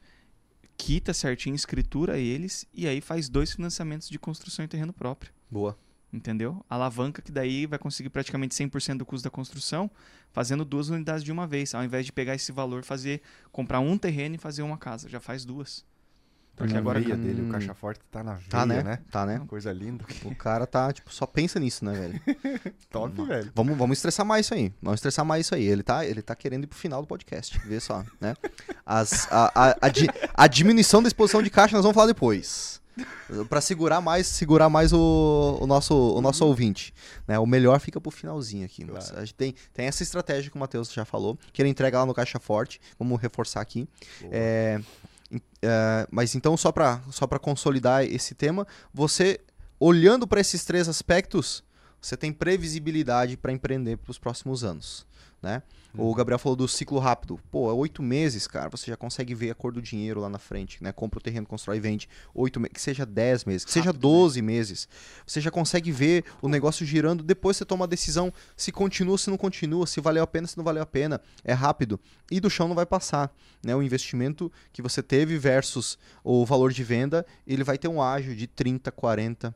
[0.80, 5.30] quita certinho, escritura eles e aí faz dois financiamentos de construção em terreno próprio.
[5.50, 5.78] Boa.
[6.12, 6.64] Entendeu?
[6.68, 9.90] Alavanca que daí vai conseguir praticamente 100% do custo da construção,
[10.32, 13.20] fazendo duas unidades de uma vez, ao invés de pegar esse valor, fazer
[13.52, 15.84] comprar um terreno e fazer uma casa, já faz duas.
[16.56, 17.20] Porque tá agora veia hum...
[17.20, 18.82] dele, o caixa forte tá na tá, veia, tá, né?
[18.82, 18.98] né?
[19.10, 19.42] Tá, né?
[19.46, 20.04] Coisa linda.
[20.24, 22.20] O cara tá, tipo, só pensa nisso, né, velho?
[22.90, 23.52] Top, vamos, velho.
[23.54, 24.72] Vamos, vamos estressar mais isso aí.
[24.82, 25.64] Vamos estressar mais isso aí.
[25.64, 28.36] Ele tá, ele tá querendo ir pro final do podcast, vê só, né?
[28.84, 32.80] As, a, a, a, di, a diminuição da exposição de caixa nós vamos falar depois.
[33.48, 36.92] Para segurar mais, segurar mais o, o nosso, o nosso ouvinte.
[37.26, 37.38] Né?
[37.38, 38.84] O melhor fica pro finalzinho aqui.
[38.84, 39.16] Claro.
[39.16, 42.06] A gente tem, tem essa estratégia que o Matheus já falou, que ele entrega lá
[42.06, 42.80] no Caixa Forte.
[42.98, 43.88] Vamos reforçar aqui.
[44.30, 44.80] É,
[45.62, 49.40] é, mas então, só para só consolidar esse tema, você,
[49.78, 51.62] olhando para esses três aspectos,
[52.00, 55.06] você tem previsibilidade para empreender para os próximos anos.
[55.42, 55.62] Né?
[55.96, 56.14] O uhum.
[56.14, 57.40] Gabriel falou do ciclo rápido.
[57.50, 60.38] Pô, é oito meses, cara, você já consegue ver a cor do dinheiro lá na
[60.38, 60.92] frente, né?
[60.92, 62.08] Compra o terreno, constrói e vende.
[62.34, 63.98] Oito meses, que seja dez meses, que seja né?
[63.98, 64.86] doze meses.
[65.26, 67.24] Você já consegue ver o negócio girando.
[67.24, 70.56] Depois você toma a decisão se continua, se não continua, se valeu a pena, se
[70.58, 71.20] não valeu a pena.
[71.42, 71.98] É rápido.
[72.30, 73.34] E do chão não vai passar.
[73.64, 73.74] Né?
[73.74, 78.36] O investimento que você teve versus o valor de venda, ele vai ter um ágio
[78.36, 79.54] de 30, 40,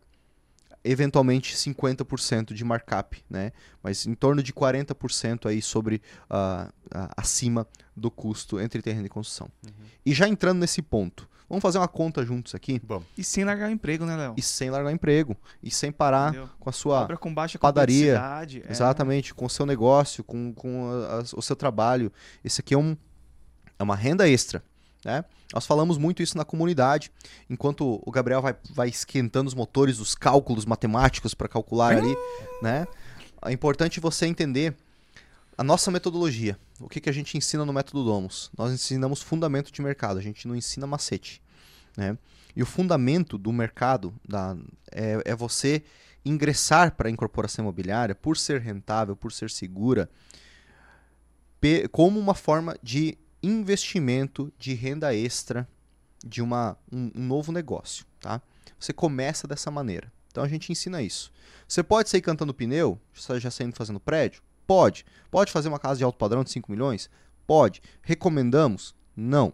[0.85, 3.53] eventualmente 50% de markup, né?
[3.83, 7.67] Mas em torno de 40% aí sobre uh, uh, acima
[7.97, 9.49] do custo entre terreno e construção.
[9.65, 9.73] Uhum.
[10.05, 12.81] E já entrando nesse ponto, vamos fazer uma conta juntos aqui?
[12.85, 13.07] Vamos.
[13.17, 14.35] E sem largar o emprego, né, Léo?
[14.37, 15.37] E sem largar o emprego.
[15.63, 16.51] E sem parar Entendeu?
[16.61, 18.21] com a sua Obra com baixa padaria.
[18.67, 18.71] É.
[18.71, 22.13] Exatamente, com o seu negócio, com, com a, a, o seu trabalho.
[22.45, 22.95] Esse aqui é, um,
[23.79, 24.63] é uma renda extra.
[25.05, 25.25] Né?
[25.53, 27.13] Nós falamos muito isso na comunidade,
[27.49, 32.17] enquanto o Gabriel vai, vai esquentando os motores, os cálculos matemáticos para calcular ali.
[32.63, 32.87] Né?
[33.45, 34.75] É importante você entender
[35.57, 36.59] a nossa metodologia.
[36.81, 38.51] O que, que a gente ensina no método Domus?
[38.57, 41.43] Nós ensinamos fundamento de mercado, a gente não ensina macete.
[41.97, 42.17] Né?
[42.57, 44.57] E o fundamento do mercado da,
[44.91, 45.83] é, é você
[46.25, 50.09] ingressar para a incorporação imobiliária por ser rentável, por ser segura,
[51.93, 53.17] como uma forma de
[53.47, 55.69] investimento de renda extra
[56.25, 58.41] de uma, um, um novo negócio, tá?
[58.79, 60.13] Você começa dessa maneira.
[60.31, 61.31] Então a gente ensina isso.
[61.69, 62.99] Você pode sair cantando pneu,
[63.39, 64.43] já saindo fazendo prédio?
[64.67, 65.05] Pode.
[65.31, 67.09] Pode fazer uma casa de alto padrão de 5 milhões?
[67.47, 67.83] Pode.
[68.03, 68.95] Recomendamos?
[69.17, 69.53] Não.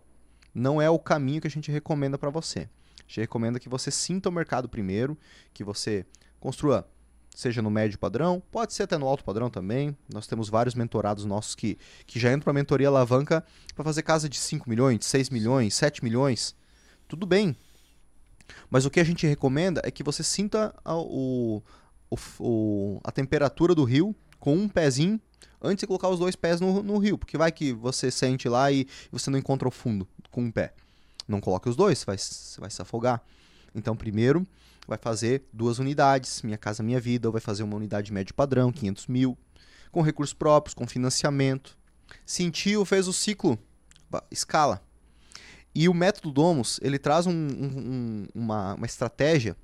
[0.55, 2.61] Não é o caminho que a gente recomenda para você.
[2.61, 5.19] A gente recomenda que você sinta o mercado primeiro,
[5.53, 6.07] que você
[6.39, 6.89] construa
[7.35, 9.97] seja no médio padrão, pode ser até no alto padrão também.
[10.13, 14.03] Nós temos vários mentorados nossos que, que já entram para a mentoria alavanca para fazer
[14.03, 16.55] casa de 5 milhões, 6 milhões, 7 milhões.
[17.09, 17.57] Tudo bem.
[18.69, 21.63] Mas o que a gente recomenda é que você sinta a, o,
[22.39, 25.21] o, a temperatura do rio com um pezinho
[25.63, 27.17] antes de colocar os dois pés no, no rio.
[27.17, 30.75] Porque vai que você sente lá e você não encontra o fundo com um pé.
[31.27, 33.23] Não coloque os dois, você vai, você vai se afogar.
[33.75, 34.47] Então, primeiro,
[34.87, 38.73] vai fazer duas unidades, Minha Casa Minha Vida, ou vai fazer uma unidade médio padrão,
[38.73, 39.39] 500 mil,
[39.93, 41.79] com recursos próprios, com financiamento.
[42.27, 43.59] Sentiu, fez o ciclo,
[44.31, 44.83] escala.
[45.75, 49.57] E o método Domus, ele traz um, um, uma, uma estratégia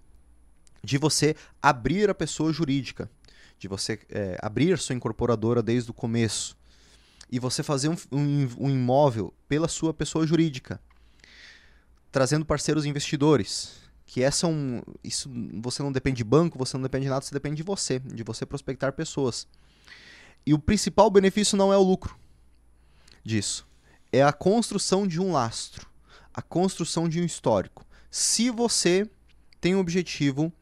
[0.82, 3.10] de você abrir a pessoa jurídica,
[3.58, 6.56] de você é, abrir sua incorporadora desde o começo
[7.30, 10.80] e você fazer um, um, um, imóvel pela sua pessoa jurídica,
[12.12, 15.28] trazendo parceiros investidores que essa é um, isso
[15.60, 18.22] você não depende de banco, você não depende de nada, você depende de você, de
[18.22, 19.48] você prospectar pessoas.
[20.46, 22.16] E o principal benefício não é o lucro
[23.24, 23.66] disso,
[24.12, 25.88] é a construção de um lastro,
[26.32, 27.84] a construção de um histórico.
[28.08, 29.10] Se você
[29.60, 30.52] tem o objetivo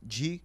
[0.00, 0.40] de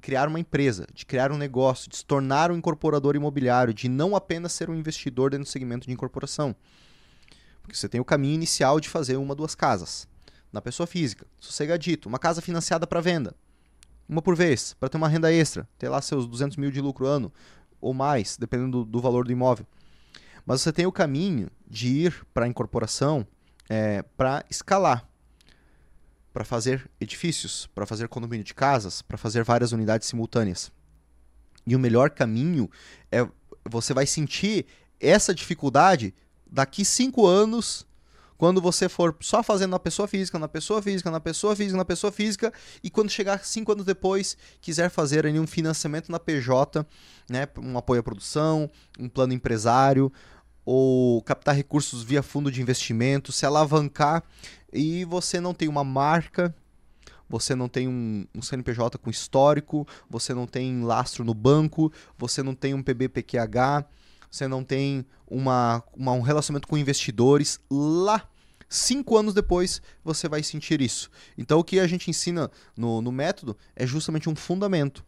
[0.00, 4.16] criar uma empresa, de criar um negócio, de se tornar um incorporador imobiliário, de não
[4.16, 6.56] apenas ser um investidor dentro do segmento de incorporação.
[7.62, 10.09] Porque você tem o caminho inicial de fazer uma, duas casas
[10.52, 13.34] na pessoa física, sossegadito, uma casa financiada para venda,
[14.08, 17.06] uma por vez, para ter uma renda extra, ter lá seus 200 mil de lucro
[17.06, 17.32] ano
[17.80, 19.66] ou mais, dependendo do, do valor do imóvel.
[20.44, 23.26] Mas você tem o caminho de ir para a incorporação
[23.68, 25.08] é, para escalar,
[26.32, 30.72] para fazer edifícios, para fazer condomínio de casas, para fazer várias unidades simultâneas.
[31.66, 32.68] E o melhor caminho
[33.12, 33.26] é
[33.68, 34.66] você vai sentir
[34.98, 36.14] essa dificuldade,
[36.50, 37.86] daqui cinco anos,
[38.40, 41.84] quando você for só fazendo na pessoa física, na pessoa física, na pessoa física, na
[41.84, 42.50] pessoa física,
[42.82, 46.86] e quando chegar cinco anos depois, quiser fazer ali um financiamento na PJ,
[47.28, 50.10] né, um apoio à produção, um plano empresário,
[50.64, 54.24] ou captar recursos via fundo de investimento, se alavancar,
[54.72, 56.54] e você não tem uma marca,
[57.28, 62.42] você não tem um, um, CNPJ com histórico, você não tem lastro no banco, você
[62.42, 63.84] não tem um PBPQH,
[64.30, 67.60] você não tem uma, uma, um relacionamento com investidores.
[67.70, 68.29] Lá,
[68.70, 71.10] cinco anos depois, você vai sentir isso.
[71.36, 75.04] Então, o que a gente ensina no, no método é justamente um fundamento.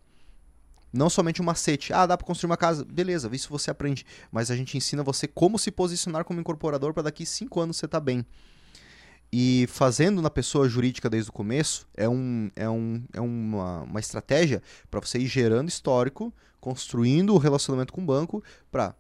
[0.93, 1.93] Não somente um macete.
[1.93, 2.85] Ah, dá para construir uma casa.
[2.85, 4.05] Beleza, isso você aprende.
[4.31, 7.89] Mas a gente ensina você como se posicionar como incorporador para daqui cinco anos você
[7.89, 8.27] tá bem.
[9.33, 14.01] E fazendo na pessoa jurídica desde o começo é, um, é, um, é uma, uma
[14.01, 18.95] estratégia para você ir gerando histórico, construindo o relacionamento com o banco, para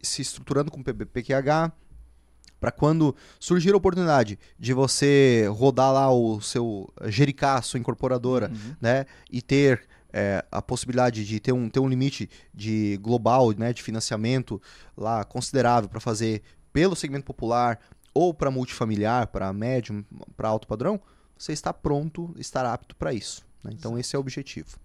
[0.00, 1.72] se estruturando com PBPQH,
[2.60, 8.76] para quando surgir a oportunidade de você rodar lá o seu Jericá, sua incorporadora, uhum.
[8.80, 9.82] né, e ter
[10.12, 14.60] é, a possibilidade de ter um, ter um limite de global, né, de financiamento
[14.96, 16.42] lá considerável para fazer
[16.72, 17.78] pelo segmento popular,
[18.16, 20.02] ou para multifamiliar, para médio,
[20.34, 20.98] para alto padrão,
[21.36, 23.46] você está pronto, estará apto para isso.
[23.62, 23.72] Né?
[23.74, 24.78] Então, esse é o objetivo.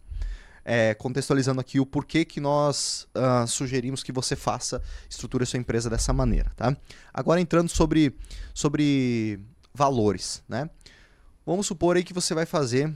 [0.63, 5.57] É, contextualizando aqui o porquê que nós uh, sugerimos que você faça, estruture a sua
[5.57, 6.51] empresa dessa maneira.
[6.55, 6.77] Tá?
[7.11, 8.15] Agora, entrando sobre,
[8.53, 9.39] sobre
[9.73, 10.43] valores.
[10.47, 10.69] Né?
[11.45, 12.95] Vamos supor aí que você vai fazer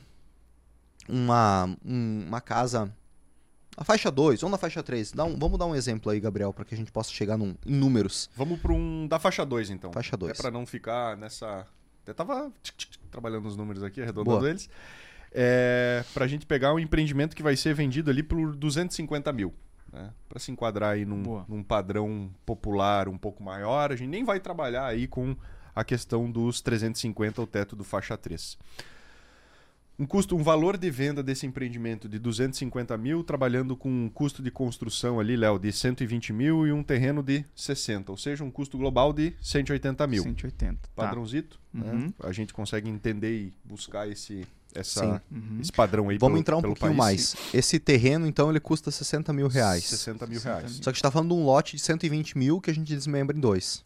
[1.10, 2.92] uma, um, uma casa
[3.78, 5.14] na faixa 2 ou na faixa 3.
[5.14, 7.74] Um, vamos dar um exemplo aí, Gabriel, para que a gente possa chegar num, em
[7.74, 8.30] números.
[8.36, 9.92] Vamos para um da faixa 2, então.
[9.92, 10.32] Faixa 2.
[10.32, 11.68] É para não ficar nessa.
[12.06, 12.52] Eu tava
[13.12, 14.50] trabalhando os números aqui, arredondando Boa.
[14.50, 14.70] eles.
[15.38, 19.54] É, para a gente pegar um empreendimento que vai ser vendido ali por 250 mil.
[19.92, 20.10] Né?
[20.30, 24.40] Para se enquadrar aí num, num padrão popular um pouco maior, a gente nem vai
[24.40, 25.36] trabalhar aí com
[25.76, 28.58] a questão dos 350, o teto do faixa 3
[29.98, 34.44] um custo, um valor de venda desse empreendimento de 250 mil, trabalhando com um custo
[34.44, 38.52] de construção ali, Léo, de 120 mil e um terreno de 60, ou seja, um
[38.52, 40.24] custo global de 180 mil.
[40.24, 40.82] 180.
[40.82, 40.90] Tá.
[40.96, 41.80] Padrãozito, tá.
[41.80, 41.92] né?
[41.92, 42.14] Uhum.
[42.20, 44.46] A gente consegue entender e buscar esse,
[44.76, 45.60] essa, uhum.
[45.62, 47.34] esse padrão aí Vamos pelo, entrar um pouquinho país.
[47.34, 47.36] mais.
[47.54, 49.86] Esse terreno, então, ele custa 60 mil reais.
[49.86, 50.72] 60 mil reais.
[50.72, 52.94] Só que a gente está falando de um lote de 120 mil que a gente
[52.94, 53.84] desmembra em dois.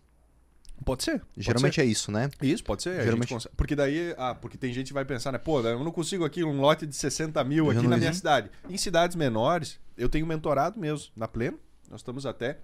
[0.86, 1.22] Pode ser.
[1.38, 1.82] Geralmente ser.
[1.82, 2.30] é isso, né?
[2.42, 3.04] Isso, pode ser.
[3.04, 3.34] Geralmente...
[3.34, 3.56] Consegue...
[3.56, 5.38] Porque daí, ah, porque tem gente que vai pensar, né?
[5.38, 8.50] Pô, eu não consigo aqui um lote de 60 mil aqui na minha cidade.
[8.70, 11.60] Em cidades menores, eu tenho mentorado mesmo, na Pleno.
[11.90, 12.60] Nós estamos até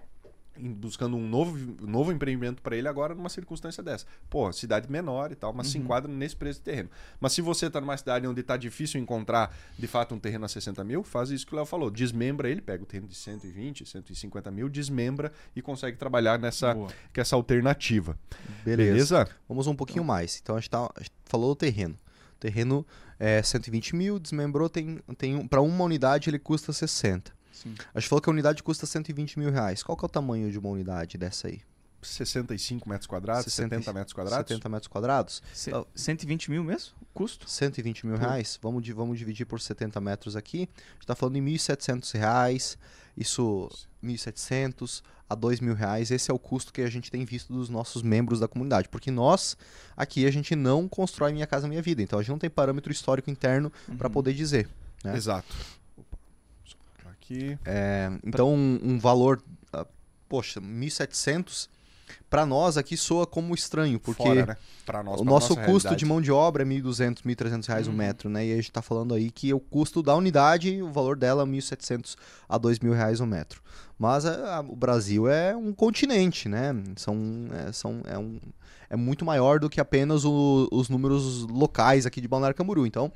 [0.58, 4.06] buscando um novo, novo empreendimento para ele agora numa circunstância dessa.
[4.28, 5.72] Pô, cidade menor e tal, mas uhum.
[5.72, 6.90] se enquadra nesse preço de terreno.
[7.20, 10.48] Mas se você está numa cidade onde está difícil encontrar de fato um terreno a
[10.48, 11.90] 60 mil, faz isso que o Léo falou.
[11.90, 16.76] Desmembra ele, pega o terreno de 120, 150 mil, desmembra e consegue trabalhar nessa
[17.12, 18.18] que essa alternativa.
[18.64, 18.92] Beleza.
[18.92, 19.28] Beleza?
[19.48, 20.40] Vamos um pouquinho mais.
[20.42, 21.98] Então a gente, tá, a gente falou do terreno.
[22.36, 22.86] O terreno
[23.18, 27.35] é 120 mil, desmembrou, tem, tem para uma unidade ele custa 60.
[27.56, 27.74] Sim.
[27.94, 29.82] A gente falou que a unidade custa 120 mil reais.
[29.82, 31.62] Qual que é o tamanho de uma unidade dessa aí?
[32.02, 34.48] 65 metros quadrados, 60, 70 metros quadrados?
[34.48, 35.42] 70 metros quadrados.
[35.52, 36.92] C 120 mil mesmo?
[37.12, 37.50] Custo?
[37.50, 38.58] 120 mil reais.
[38.62, 40.68] Vamos, vamos dividir por 70 metros aqui.
[40.76, 42.78] A gente está falando de 1.700 reais.
[43.16, 43.68] Isso,
[44.04, 46.10] 1.700 a 2 mil reais.
[46.10, 48.88] Esse é o custo que a gente tem visto dos nossos membros da comunidade.
[48.88, 49.56] Porque nós,
[49.96, 52.02] aqui, a gente não constrói Minha Casa Minha Vida.
[52.02, 53.96] Então, a gente não tem parâmetro histórico interno uhum.
[53.96, 54.68] para poder dizer.
[55.02, 55.16] Né?
[55.16, 55.54] Exato
[57.26, 57.58] aqui.
[57.64, 59.42] É, então, um, um valor,
[59.74, 59.86] uh,
[60.28, 61.68] poxa, 1.700
[62.28, 65.02] para nós aqui soa como estranho, porque Fora, né?
[65.04, 65.96] nós, o nosso custo realidade.
[65.96, 67.92] de mão de obra é 1.200, 1.300 reais hum.
[67.92, 68.46] um metro, né?
[68.46, 71.46] E a gente está falando aí que o custo da unidade, o valor dela é
[71.46, 72.16] 1.700
[72.48, 73.62] a 2.000 reais um metro.
[73.98, 76.74] Mas a, é, a, o Brasil é um continente, né?
[76.96, 78.38] São, é, são, é, um,
[78.90, 82.86] é muito maior do que apenas o, os números locais aqui de Balneário Camboriú.
[82.86, 83.10] Então,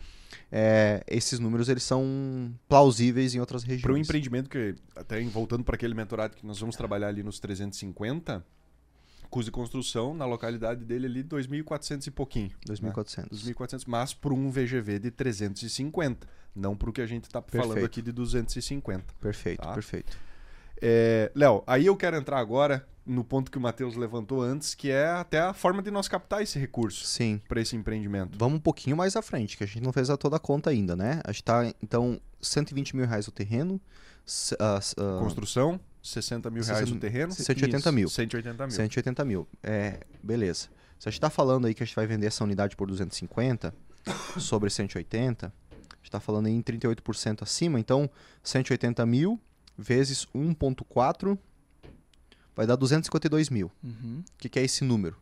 [0.50, 3.82] é, esses números eles são plausíveis em outras regiões.
[3.82, 7.38] Para um empreendimento que, até voltando para aquele mentorado que nós vamos trabalhar ali nos
[7.38, 8.44] 350,
[9.30, 12.50] custo de construção na localidade dele ali 2.400 e pouquinho.
[12.66, 13.18] 2.400.
[13.18, 13.28] Né?
[13.30, 17.84] 2.400, mas por um VGV de 350, não para o que a gente está falando
[17.84, 19.14] aqui de 250.
[19.20, 19.72] Perfeito, tá?
[19.72, 20.16] perfeito.
[20.82, 24.90] É, Léo, aí eu quero entrar agora no ponto que o Matheus levantou antes, que
[24.90, 27.40] é até a forma de nós captar esse recurso Sim.
[27.48, 28.38] para esse empreendimento.
[28.38, 30.70] Vamos um pouquinho mais à frente, que a gente não fez a toda a conta
[30.70, 31.20] ainda, né?
[31.24, 33.80] A gente está, então, 120 mil reais o terreno.
[34.52, 37.32] Uh, uh, Construção, 60 mil 60, reais o terreno.
[37.32, 38.08] 180 Isso, mil.
[38.08, 38.70] 180 mil.
[38.70, 39.48] 180 mil.
[39.62, 40.68] É, beleza.
[40.98, 43.74] Se a gente está falando aí que a gente vai vender essa unidade por 250
[44.38, 48.10] sobre 180, a gente está falando aí em 38% acima, então
[48.42, 49.40] 180 mil
[49.76, 51.38] vezes 1.4
[52.54, 53.70] vai dar 252 mil.
[53.82, 54.22] Uhum.
[54.26, 55.16] O que, que é esse número?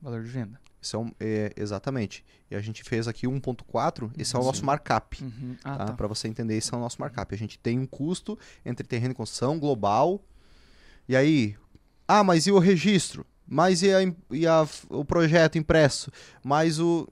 [0.00, 0.60] Valor de venda.
[0.82, 2.24] Esse é, um- é, exatamente.
[2.50, 4.66] E a gente fez aqui 1.4, esse é o nosso Sim.
[4.66, 5.22] markup.
[5.22, 5.56] Uhum.
[5.62, 5.84] Ah, tá?
[5.86, 5.92] tá.
[5.92, 7.34] Para você entender, esse é o nosso markup.
[7.34, 10.22] A gente tem um custo entre terreno e construção global.
[11.08, 11.56] E aí,
[12.08, 13.26] ah, mas e o registro?
[13.46, 13.98] Mas e, a
[14.30, 16.10] e a- o projeto impresso?
[16.42, 17.06] Mas o.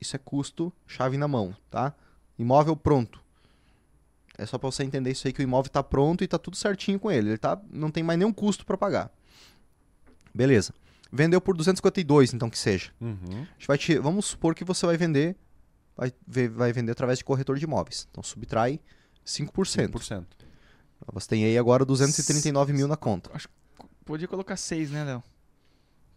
[0.00, 1.94] Isso é custo chave na mão, tá?
[2.38, 3.20] Imóvel pronto.
[4.38, 6.56] É só para você entender isso aí que o imóvel está pronto e tá tudo
[6.56, 7.28] certinho com ele.
[7.30, 9.12] Ele tá, não tem mais nenhum custo para pagar.
[10.34, 10.72] Beleza.
[11.12, 12.92] Vendeu por 252, então que seja.
[13.00, 13.16] Uhum.
[13.32, 15.36] A gente vai te- vamos supor que você vai vender
[15.96, 16.12] vai,
[16.48, 18.06] vai vender através de corretor de imóveis.
[18.10, 18.80] Então subtrai
[19.26, 19.90] 5%.
[19.90, 20.26] 5%.
[21.12, 23.30] Você tem aí agora 239 mil na conta.
[24.04, 25.22] Podia colocar 6, né, Léo?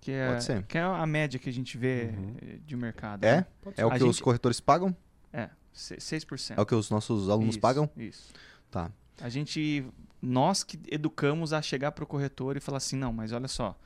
[0.02, 0.64] Que é, Pode ser.
[0.64, 2.36] Que é a média que a gente vê Uhum.
[2.66, 3.24] de mercado.
[3.24, 3.38] É?
[3.38, 3.46] né?
[3.78, 4.96] É o A que os gente- corretores pagam?
[5.32, 6.58] É, se- 6%.
[6.58, 7.90] É o que os nossos alunos Isso, pagam?
[7.98, 8.32] Isso.
[8.70, 8.92] Tá.
[9.22, 9.86] A gente,
[10.22, 13.78] nós que educamos a chegar pro corretor e falar assim, não, mas olha só,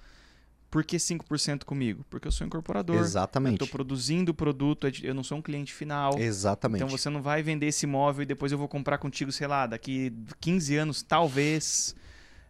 [0.70, 2.06] por que 5% comigo?
[2.10, 3.56] Porque eu sou incorporador, eu Exatamente.
[3.56, 6.18] estou produzindo o produto, eu não sou um cliente final.
[6.20, 6.84] Exatamente.
[6.84, 9.66] Então você não vai vender esse imóvel e depois eu vou comprar contigo, sei lá,
[9.66, 11.96] daqui 15 anos, talvez.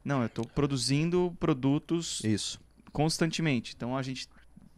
[0.04, 2.60] Não, eu estou produzindo produtos Isso.
[2.92, 3.74] constantemente.
[3.76, 4.28] Então a gente,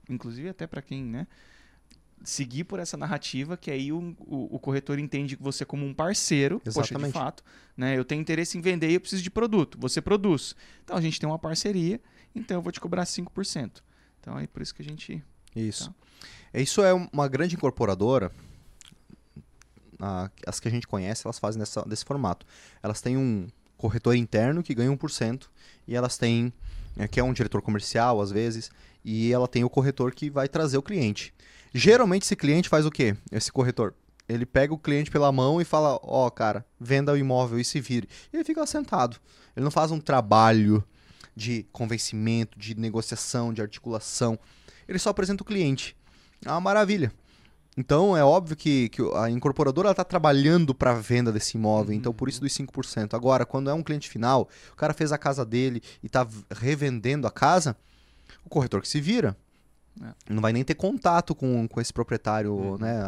[0.10, 1.28] inclusive até para quem, né,
[2.24, 6.60] seguir por essa narrativa, que aí o, o, o corretor entende você como um parceiro,
[6.60, 7.14] poxa, de Exatamente.
[7.14, 7.44] fato,
[7.78, 10.56] né, eu tenho interesse em vender e eu preciso de produto, você produz.
[10.84, 12.02] Então a gente tem uma parceria,
[12.36, 13.82] então eu vou te cobrar 5%.
[14.20, 15.24] Então é por isso que a gente...
[15.56, 15.90] Isso.
[15.90, 16.60] Tá.
[16.60, 18.32] Isso é uma grande incorporadora.
[20.46, 22.46] as que a gente conhece, elas fazem dessa, desse formato.
[22.82, 25.48] Elas têm um corretor interno que ganha 1%,
[25.88, 26.52] e elas têm,
[26.98, 28.70] eh, que é um diretor comercial às vezes,
[29.04, 31.34] e ela tem o corretor que vai trazer o cliente.
[31.74, 33.16] Geralmente esse cliente faz o quê?
[33.32, 33.94] Esse corretor.
[34.28, 37.80] Ele pega o cliente pela mão e fala: Ó, cara, venda o imóvel e se
[37.80, 38.08] vire.
[38.32, 39.18] E ele fica lá sentado.
[39.56, 40.84] Ele não faz um trabalho
[41.40, 44.38] de convencimento, de negociação, de articulação.
[44.88, 45.96] Ele só apresenta o cliente.
[46.46, 47.12] É uma maravilha.
[47.78, 52.14] Então é óbvio que, que a incorporadora está trabalhando para a venda desse imóvel, então
[52.14, 53.14] por isso dos 5%.
[53.14, 57.26] Agora, quando é um cliente final, o cara fez a casa dele e está revendendo
[57.26, 57.78] a casa,
[58.44, 59.38] o corretor que se vira.
[60.02, 60.34] É.
[60.34, 63.04] Não vai nem ter contato com, com esse proprietário, né?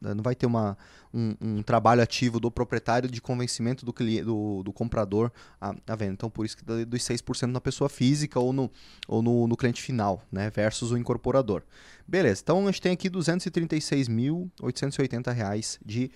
[0.00, 0.78] Não vai ter uma,
[1.12, 5.30] um, um trabalho ativo do proprietário de convencimento do, cliente, do, do comprador
[5.60, 6.14] à, à venda.
[6.14, 8.70] Então, por isso que dá dos 6% na pessoa física ou no,
[9.06, 10.48] ou no, no cliente final, né?
[10.48, 11.62] Versus o incorporador.
[12.08, 16.10] Beleza, então a gente tem aqui 236.880 reais de,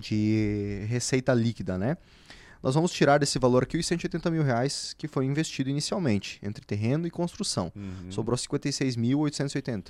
[0.00, 1.98] de receita líquida, né?
[2.64, 6.64] Nós vamos tirar desse valor aqui os 180 mil reais que foi investido inicialmente, entre
[6.64, 7.70] terreno e construção.
[7.76, 8.10] Uhum.
[8.10, 9.88] Sobrou 56.880.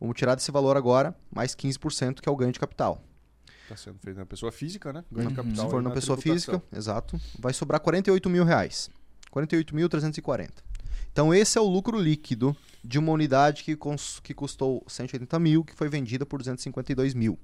[0.00, 3.04] Vamos tirar desse valor agora mais 15%, que é o ganho de capital.
[3.68, 5.04] Tá sendo feito na pessoa física, né?
[5.12, 5.44] Ganho de Uhum.
[5.44, 5.64] capital.
[5.66, 6.54] Se for na na pessoa tributação.
[6.60, 8.90] física, exato, vai sobrar 48 mil reais.
[9.30, 10.48] 48.340.
[11.12, 13.76] Então esse é o lucro líquido de uma unidade que,
[14.22, 17.38] que custou 180 mil, que foi vendida por 252 mil.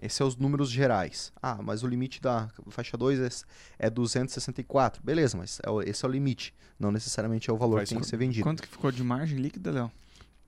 [0.00, 1.32] Esses são os números gerais.
[1.42, 5.02] Ah, mas o limite da faixa 2 é, é 264.
[5.02, 6.54] Beleza, mas é esse é o limite.
[6.78, 8.44] Não necessariamente é o valor que tem que ser- vendido.
[8.44, 9.90] Quanto que ficou de margem líquida, Léo?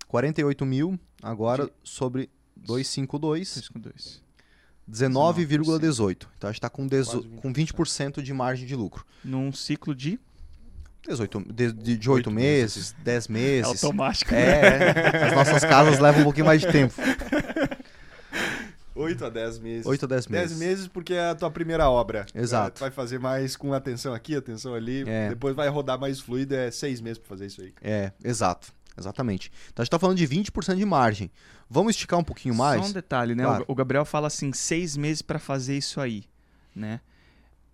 [0.07, 4.23] 48 mil agora sobre 252, 6 com 2.
[4.89, 6.27] 19,18.
[6.37, 7.41] Então a gente está com, dezo- Quase 20%.
[7.41, 9.05] com 20% de margem de lucro.
[9.25, 10.19] Num ciclo de...
[11.09, 13.65] 18, de, de, de 8 Oito meses, 10 meses.
[13.85, 14.35] automático.
[14.35, 15.25] É, é.
[15.29, 16.95] as nossas casas levam um pouquinho mais de tempo.
[19.01, 19.87] 8 a 10 meses.
[19.87, 20.59] 8 a 10 10 meses.
[20.59, 22.27] meses porque é a tua primeira obra.
[22.35, 22.69] Exato.
[22.69, 25.05] É, tu vai fazer mais com atenção aqui, atenção ali.
[25.09, 25.29] É.
[25.31, 27.73] Depois vai rodar mais fluido, é 6 meses pra fazer isso aí.
[27.83, 28.73] É, exato.
[28.99, 29.51] Exatamente.
[29.73, 31.31] Então a gente tá falando de 20% de margem.
[31.69, 32.83] Vamos esticar um pouquinho mais?
[32.83, 33.45] Só um detalhe, né?
[33.45, 33.65] Claro.
[33.69, 36.25] O Gabriel fala assim, seis meses pra fazer isso aí,
[36.75, 37.01] né?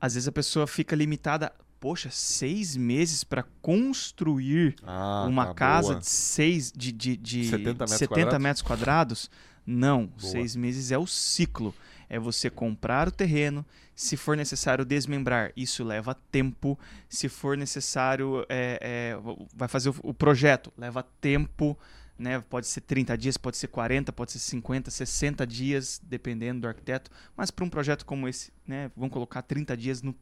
[0.01, 1.51] Às vezes a pessoa fica limitada,
[1.81, 6.01] poxa, seis meses pra construir Ah, uma tá, casa boa.
[6.01, 8.43] de seis de, de, de 70 metros 70 quadrados?
[8.43, 9.31] metros quadrados?
[9.67, 10.19] Não, Boa.
[10.21, 11.75] seis meses é o ciclo.
[12.09, 16.79] É você comprar o terreno, se for necessário desmembrar, isso leva tempo.
[17.09, 19.17] Se for necessário, é, é,
[19.55, 21.77] vai fazer o, o projeto, leva tempo.
[22.19, 22.41] Né?
[22.49, 27.11] Pode ser 30 dias, pode ser 40, pode ser 50, 60 dias, dependendo do arquiteto.
[27.37, 30.15] Mas para um projeto como esse, né, vamos colocar 30 dias no,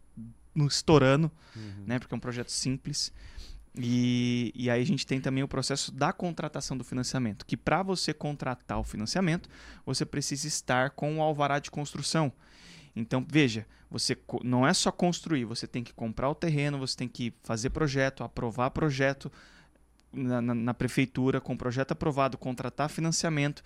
[0.54, 1.84] no estourando, Uhum.
[1.86, 1.98] né?
[1.98, 3.12] Porque é um projeto simples.
[3.76, 7.82] E, e aí a gente tem também o processo da contratação do financiamento, que para
[7.82, 9.48] você contratar o financiamento,
[9.84, 12.32] você precisa estar com o alvará de construção.
[12.94, 17.08] Então, veja, você não é só construir, você tem que comprar o terreno, você tem
[17.08, 19.30] que fazer projeto, aprovar projeto
[20.12, 23.64] na, na- na prefeitura, com projeto aprovado, contratar financiamento.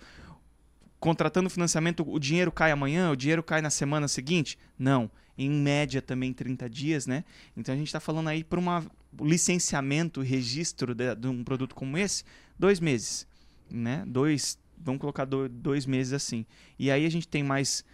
[0.99, 4.57] Contratando financiamento, o dinheiro cai amanhã, o dinheiro cai na semana seguinte?
[4.77, 5.09] Não.
[5.39, 7.23] Em média também 30 dias, né?
[7.55, 11.97] Então a gente está falando aí para um licenciamento, registro de, de, um produto como
[11.97, 12.25] esse,
[12.57, 13.25] dois meses,
[13.71, 14.03] né?
[14.05, 16.45] Dois, vamos colocar do, dois meses assim.
[16.77, 17.85] E aí a gente tem mais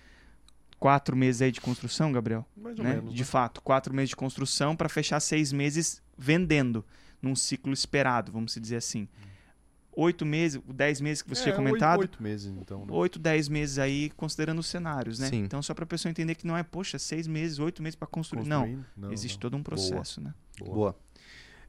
[0.79, 2.43] quatro meses aí de construção, Gabriel?
[2.57, 2.95] Mais ou né?
[2.95, 3.13] menos.
[3.13, 3.25] De né?
[3.25, 6.83] fato, quatro meses de construção para fechar seis meses vendendo
[7.21, 9.07] num ciclo esperado, vamos dizer assim.
[9.95, 11.99] Oito meses, dez meses que você É, tinha comentado.
[11.99, 12.79] Oito, oito meses, então.
[12.85, 12.87] né?
[12.89, 15.29] 8, 10 meses aí, considerando os cenários, né?
[15.29, 15.43] Sim.
[15.43, 18.07] Então, só para a pessoa entender que não é, poxa, seis meses, oito meses para
[18.07, 18.45] construir.
[18.47, 18.83] Não?
[18.95, 19.41] Não, existe não.
[19.41, 20.33] todo um processo, né?
[20.59, 20.95] Boa.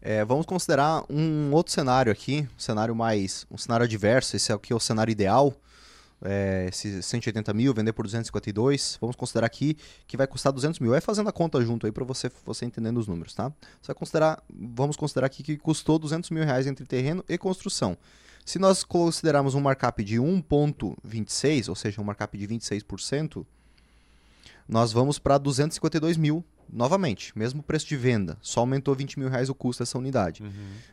[0.01, 4.37] É, vamos considerar um outro cenário aqui, um cenário mais, um cenário adverso.
[4.37, 5.55] Esse aqui é o cenário ideal.
[6.27, 8.99] É, esse 180 mil, vender por 252.
[9.01, 10.91] Vamos considerar aqui que vai custar 200 mil.
[10.91, 13.53] Vai fazendo a conta junto aí para você, você entendendo os números, tá?
[13.81, 17.97] Você vai considerar, vamos considerar aqui que custou 200 mil reais entre terreno e construção.
[18.45, 23.45] Se nós considerarmos um markup de 1,26, ou seja, um markup de 26%,
[24.69, 29.49] nós vamos para 252 mil novamente, mesmo preço de venda, só aumentou 20 mil reais
[29.49, 30.43] o custo dessa unidade.
[30.43, 30.51] Uhum.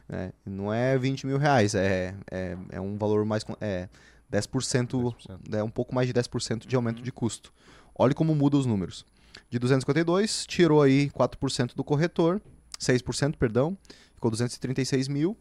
[0.08, 0.32] né?
[0.46, 3.44] Não é 20 mil reais, é, é, é um valor mais.
[3.60, 3.88] É
[4.34, 5.56] 10%, 10%.
[5.56, 7.54] é um pouco mais de 10% de aumento de custo.
[7.96, 9.06] Olhe como muda os números.
[9.50, 12.42] De 252, tirou aí 4% do corretor,
[12.80, 13.78] 6%, perdão,
[14.16, 15.38] ficou 236 mil,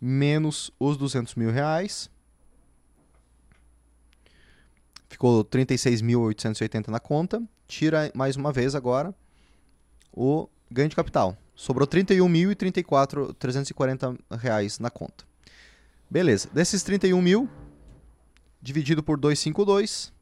[0.00, 2.10] menos os 200 mil reais.
[5.08, 7.42] Ficou 36.880 na conta.
[7.68, 9.14] Tira mais uma vez agora
[10.12, 11.36] o ganho de capital.
[11.54, 15.24] Sobrou 31.034 340 reais na conta.
[16.10, 16.48] Beleza.
[16.52, 17.48] Desses 31 mil,
[18.62, 20.12] dividido por 252,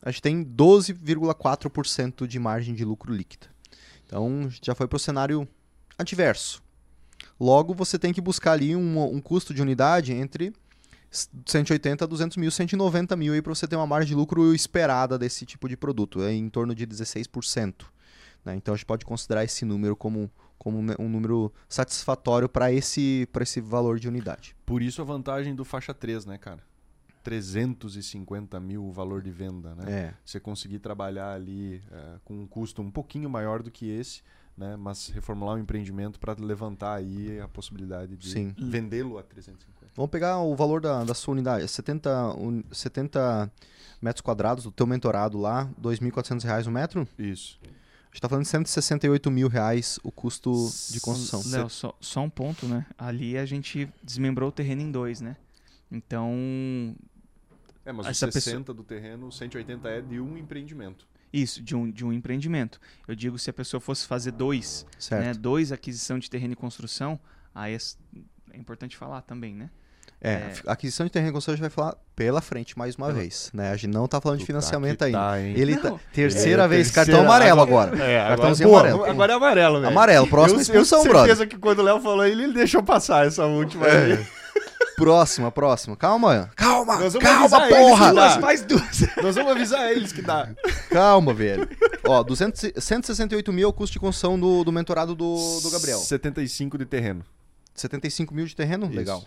[0.00, 3.48] a gente tem 12,4% de margem de lucro líquida.
[4.06, 5.48] Então, já foi para o cenário
[5.98, 6.62] adverso.
[7.38, 10.52] Logo, você tem que buscar ali um, um custo de unidade entre
[11.10, 15.44] 180 a 200 mil, 190 mil para você ter uma margem de lucro esperada desse
[15.44, 17.86] tipo de produto, é em torno de 16%.
[18.44, 18.54] né?
[18.54, 23.60] Então a gente pode considerar esse número como, como um número satisfatório para esse, esse
[23.60, 24.54] valor de unidade.
[24.64, 26.62] Por isso a vantagem do faixa 3, né, cara?
[27.26, 29.84] 350 mil o valor de venda, né?
[29.90, 34.22] É, Você conseguir trabalhar ali é, com um custo um pouquinho maior do que esse,
[34.56, 34.76] né?
[34.76, 39.76] Mas reformular um empreendimento para levantar aí a possibilidade de vendê-lo a 350.
[39.94, 43.50] Vamos pegar o valor da, da sua unidade, 70, un- 70
[44.00, 47.08] metros quadrados do teu mentorado lá, 2.400 reais o metro.
[47.18, 47.58] Isso.
[47.64, 50.50] A gente tá falando de 168 mil reais o custo
[50.90, 51.42] de construção.
[51.50, 52.86] Léo, só, só um ponto, né?
[52.96, 55.36] Ali a gente desmembrou o terreno em dois, né?
[55.90, 56.94] Então,
[57.86, 61.06] É, mas Essa os 60 do terreno, 180 é de um empreendimento.
[61.32, 62.80] isso, de um, de um empreendimento.
[63.06, 65.22] Eu digo, se a pessoa fosse fazer dois, Certo.
[65.24, 65.32] né?
[65.32, 67.18] Dois aquisição de terreno e construção,
[67.54, 67.78] aí é,
[68.52, 69.70] é importante falar também, né?
[70.20, 70.52] É, É.
[70.66, 73.18] a aquisição de terreno e construção a gente vai falar pela frente mais uma Pela-
[73.20, 73.50] vez.
[73.52, 73.70] Né?
[73.70, 75.18] A gente não tá falando de Tu tá financiamento que ainda.
[75.18, 75.38] tá?
[75.40, 75.82] Ele Não.
[75.82, 77.12] tá, terceira É, vez, terceira.
[77.12, 78.02] cartão amarelo agora.
[78.02, 79.04] É, Cartãozinho Pô, amarelo.
[79.04, 79.92] Agora é amarelo, velho.
[79.92, 81.36] Amarelo, próxima eu, expulsão, eu tenho brother.
[81.36, 84.14] certeza que quando o Léo falou ele, ele deixou passar essa última É.
[84.14, 84.26] aí.
[84.96, 85.96] Próxima, próxima.
[85.96, 88.08] Calma, calma, Nós vamos calma, avisar eles porra!
[88.08, 88.38] que dá.
[88.40, 89.00] mais duas.
[89.22, 90.48] Nós vamos avisar eles que dá.
[90.90, 91.68] Calma, velho.
[92.06, 95.70] Ó, 200, e- 168 mil é o custo de construção do, do mentorado do, do
[95.70, 95.98] Gabriel.
[95.98, 97.24] 75 de terreno.
[97.74, 98.86] 75 mil de terreno?
[98.86, 98.96] Isso.
[98.96, 99.24] Legal.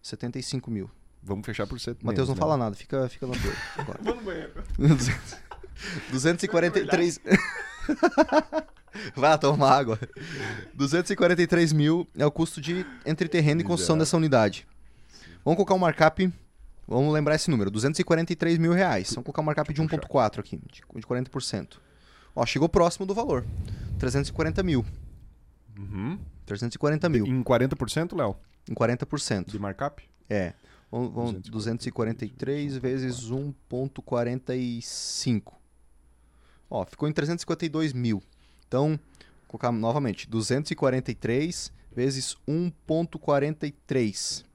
[0.00, 0.88] 75 mil.
[1.20, 3.34] Vamos fechar por 7 Matheus não fala nada, fica, fica na.
[3.76, 3.98] Agora.
[4.00, 4.52] Vamos no banheiro.
[6.10, 7.20] 243.
[9.14, 9.98] Vai lá tomar água.
[10.74, 14.66] 243 mil é o custo de entre terreno e construção dessa unidade.
[15.48, 16.30] Vamos colocar um markup.
[16.86, 19.08] Vamos lembrar esse número: 243 mil reais.
[19.14, 21.78] Vamos colocar um markup de 1,4 aqui, de de 40%.
[22.36, 23.46] Ó, chegou próximo do valor:
[23.98, 24.84] 340 mil.
[25.78, 26.18] Uhum.
[26.44, 28.36] 340 mil, Em 40%, Léo?
[28.68, 29.46] em 40%.
[29.46, 30.06] De markup?
[30.28, 30.52] É.
[30.92, 35.54] Vamos, vamos 243 vezes 1,45.
[36.68, 38.22] Ó, ficou em 352 mil.
[38.66, 38.98] Então, vou
[39.48, 44.46] colocar novamente: 243 vezes 1,43.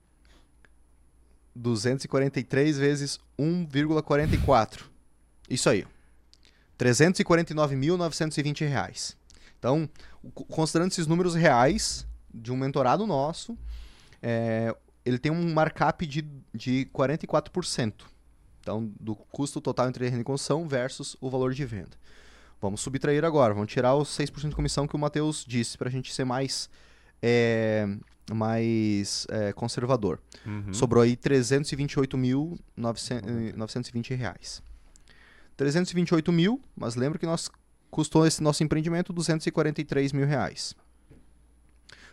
[1.55, 4.81] 243 vezes 1,44.
[5.49, 5.85] Isso aí.
[6.79, 9.15] 349.920 reais.
[9.59, 9.89] Então,
[10.33, 13.57] co- considerando esses números reais de um mentorado nosso,
[14.21, 14.75] é,
[15.05, 17.93] ele tem um markup de, de 44%.
[18.59, 21.97] Então, do custo total entre terreno e construção versus o valor de venda.
[22.61, 25.91] Vamos subtrair agora, vamos tirar os 6% de comissão que o Matheus disse para a
[25.91, 26.69] gente ser mais,
[27.21, 27.85] é,
[28.31, 30.19] mais é, conservador.
[30.45, 30.71] Uhum.
[30.73, 34.63] Sobrou aí 328.920 reais.
[35.57, 37.49] 328 mil, mas lembra que nós
[37.91, 40.73] custou esse nosso empreendimento 243 mil reais.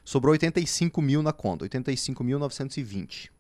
[0.05, 3.31] Sobrou 85 mil na conta, 85.920.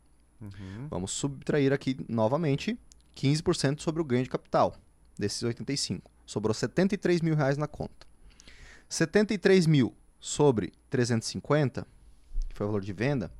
[0.41, 0.87] Uhum.
[0.89, 2.79] Vamos subtrair aqui novamente
[3.16, 4.75] 15% sobre o ganho de capital
[5.18, 6.11] desses 85.
[6.25, 8.07] Sobrou 73 mil reais na conta.
[8.89, 11.89] 73 mil sobre 350, que
[12.61, 13.33] foi o valor de venda,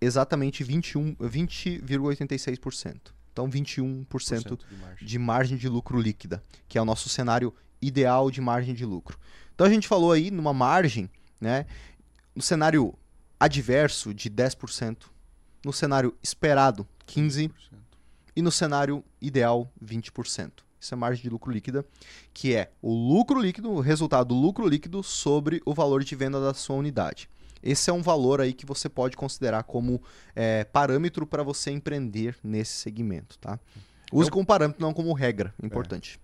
[0.00, 3.12] exatamente 21 20,86%.
[3.30, 5.08] Então 21% de margem.
[5.08, 9.18] de margem de lucro líquida, que é o nosso cenário ideal de margem de lucro.
[9.54, 11.66] Então a gente falou aí numa margem, né,
[12.34, 12.94] no cenário
[13.38, 15.04] adverso de 10%,
[15.62, 17.50] no cenário esperado 15
[18.34, 20.50] e no cenário ideal 20%.
[20.80, 21.84] Isso é margem de lucro líquida,
[22.32, 26.40] que é o lucro líquido, o resultado do lucro líquido sobre o valor de venda
[26.40, 27.28] da sua unidade.
[27.62, 30.02] Esse é um valor aí que você pode considerar como
[30.34, 33.58] é, parâmetro para você empreender nesse segmento, tá?
[34.12, 35.54] Use Eu- como parâmetro, não como regra.
[35.62, 36.18] Importante.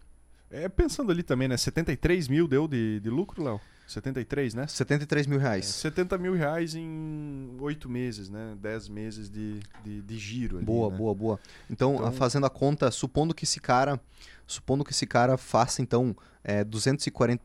[0.50, 1.56] É, pensando ali também, né?
[1.56, 3.60] 73 mil deu de, de lucro, Léo?
[3.86, 4.66] 73, né?
[4.66, 5.66] 73 mil reais.
[5.66, 8.56] 70 mil reais em 8 meses, né?
[8.60, 10.96] 10 meses de, de, de giro ali, Boa, né?
[10.96, 11.40] boa, boa.
[11.70, 14.00] Então, Então- fazendo a conta, supondo que esse cara,
[14.46, 17.42] supondo que esse cara faça então é, 240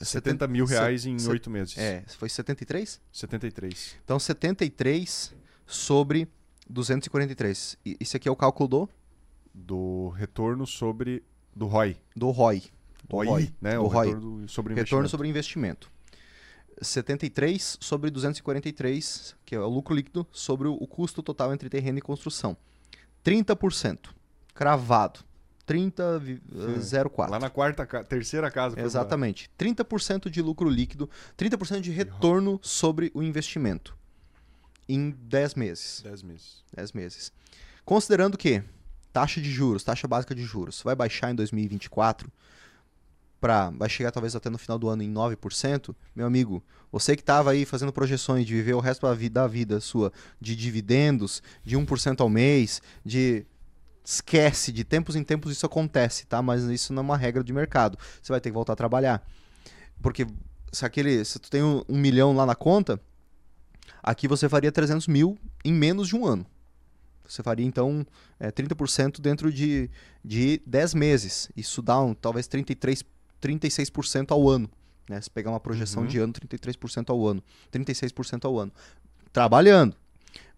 [0.00, 1.78] 70 mil reais em 8 meses.
[1.78, 3.00] É, foi 73?
[3.12, 3.96] 73.
[4.04, 5.34] Então 73
[5.66, 6.28] sobre
[6.68, 7.78] 243.
[7.84, 8.88] E Esse aqui é o cálculo do
[9.54, 11.22] Do retorno sobre...
[11.54, 11.96] Do ROI.
[12.16, 12.62] do ROI.
[13.08, 13.74] Do ROI, ROI, né?
[13.76, 14.06] do o ROI.
[14.08, 15.90] retorno sobre Retorno sobre investimento.
[16.82, 22.02] 73 sobre 243, que é o lucro líquido sobre o custo total entre terreno e
[22.02, 22.56] construção.
[23.24, 24.08] 30%.
[24.54, 25.20] Cravado.
[25.66, 27.30] 30,04.
[27.30, 28.80] Lá na quarta, terceira casa.
[28.80, 29.50] Exatamente.
[29.58, 31.08] 30% de lucro líquido,
[31.38, 33.96] 30% de retorno sobre o investimento
[34.88, 36.02] em 10 meses.
[36.02, 36.10] lá.
[36.10, 36.64] 10 meses.
[36.74, 37.32] 10 meses.
[37.84, 38.62] Considerando que
[39.12, 42.30] taxa de juros, taxa básica de juros, vai baixar em 2024
[43.40, 47.20] para vai chegar talvez até no final do ano em 9%, meu amigo, você que
[47.20, 50.10] estava aí fazendo projeções de viver o resto da vida, da vida sua
[50.40, 53.44] de dividendos, de 1% ao mês, de
[54.04, 56.42] esquece, de tempos em tempos isso acontece, tá?
[56.42, 57.98] Mas isso não é uma regra de mercado.
[58.22, 59.26] Você vai ter que voltar a trabalhar.
[60.02, 60.26] Porque
[60.70, 63.00] se aquele, se tu tem um, um milhão lá na conta,
[64.02, 66.44] aqui você faria 300 mil em menos de um ano.
[67.26, 68.06] Você faria, então,
[68.38, 69.90] é, 30% dentro de,
[70.22, 71.50] de 10 meses.
[71.56, 73.02] Isso dá um, talvez 33,
[73.40, 74.68] 36% ao ano.
[75.08, 75.18] Né?
[75.22, 76.08] Se pegar uma projeção Uhum.
[76.08, 77.42] de ano, 33% ao ano.
[77.72, 78.72] 36% ao ano.
[79.32, 79.96] Trabalhando.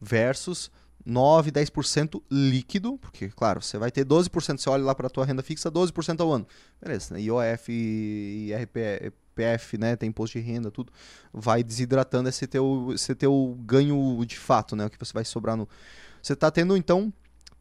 [0.01, 0.71] Versus
[1.07, 5.25] 9, 10% líquido, porque, claro, você vai ter 12%, você olha lá para a tua
[5.25, 6.49] renda fixa, 12% ao ano.
[6.83, 7.21] Beleza, né?
[7.21, 9.95] IOF, IRPF, né?
[9.95, 10.93] Tem imposto de renda, tudo.
[11.33, 14.87] Vai desidratando esse teu, esse teu ganho de fato, né?
[14.87, 15.69] O que você vai sobrar no...
[16.21, 17.13] Você está tendo, então,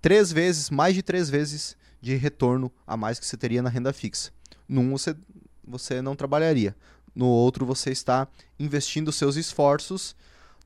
[0.02, 3.93] três vezes, mais de três vezes de retorno a mais que você teria na renda
[3.93, 4.32] fixa.
[4.68, 5.16] Num você,
[5.64, 6.76] você não trabalharia.
[7.14, 8.28] No outro você está
[8.60, 10.16] investindo seus esforços,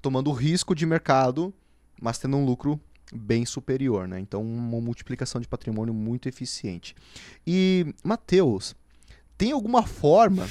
[0.02, 1.54] tomando risco de mercado,
[2.02, 2.80] mas tendo um lucro
[3.14, 4.20] bem superior, né?
[4.20, 6.95] Então, uma multiplicação de patrimônio muito eficiente.
[7.45, 8.76] E, Matheus,
[9.38, 10.47] tem alguma forma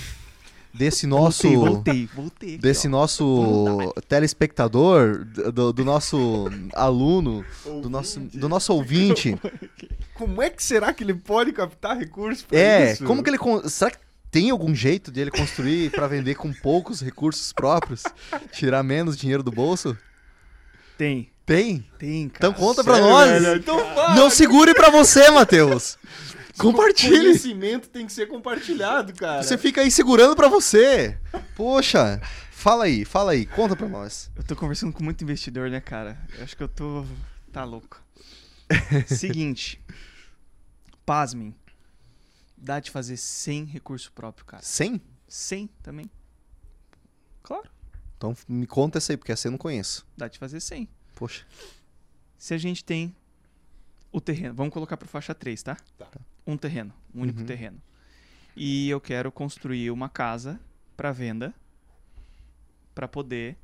[0.75, 2.49] desse nosso Voltei, voltei, voltei.
[2.55, 2.91] aqui, desse ó.
[2.91, 9.39] nosso telespectador, do, do nosso aluno, do nosso, do nosso ouvinte.
[10.15, 13.05] Como é que será que ele pode captar recursos É, isso?
[13.05, 13.39] como que ele.
[13.69, 13.99] Será que
[14.33, 18.03] tem algum jeito de ele construir para vender com poucos recursos próprios?
[18.51, 19.97] Tirar menos dinheiro do bolso?
[20.99, 21.81] Tem, Tem?
[21.99, 22.51] tem, cara.
[22.51, 23.43] Então conta pra Sério, nós.
[23.43, 23.59] velho?
[23.61, 24.15] Então fala.
[24.15, 25.99] Não segure pra você, Matheus.
[26.59, 27.19] Compartilhe.
[27.19, 29.43] Conhecimento tem que ser compartilhado, cara.
[29.43, 31.19] Você fica aí segurando pra você.
[31.57, 32.21] Poxa,
[32.51, 34.31] fala aí, fala aí, conta pra nós.
[34.37, 36.19] Eu tô conversando com muito investidor, né, cara?
[36.37, 37.05] Eu acho que eu tô.
[37.53, 38.03] Tá louco.
[39.07, 39.81] Seguinte.
[41.07, 41.55] Pasmem.
[42.57, 44.63] Dá de fazer sem recurso próprio, cara.
[44.63, 45.01] 100?
[45.29, 46.11] Sem também.
[47.43, 47.71] Claro.
[48.17, 50.05] Então me conta essa aí, porque essa eu não conheço.
[50.17, 50.89] Dá de fazer sem.
[51.19, 51.45] Poxa.
[52.39, 53.13] Se a gente tem
[54.13, 55.77] o terreno, vamos colocar para faixa 3, tá?
[55.99, 56.09] Tá.
[56.47, 57.47] Um terreno, um único Uhum.
[57.47, 57.83] terreno.
[58.57, 60.61] E eu quero construir uma casa
[60.97, 61.53] para venda
[62.95, 63.57] para poder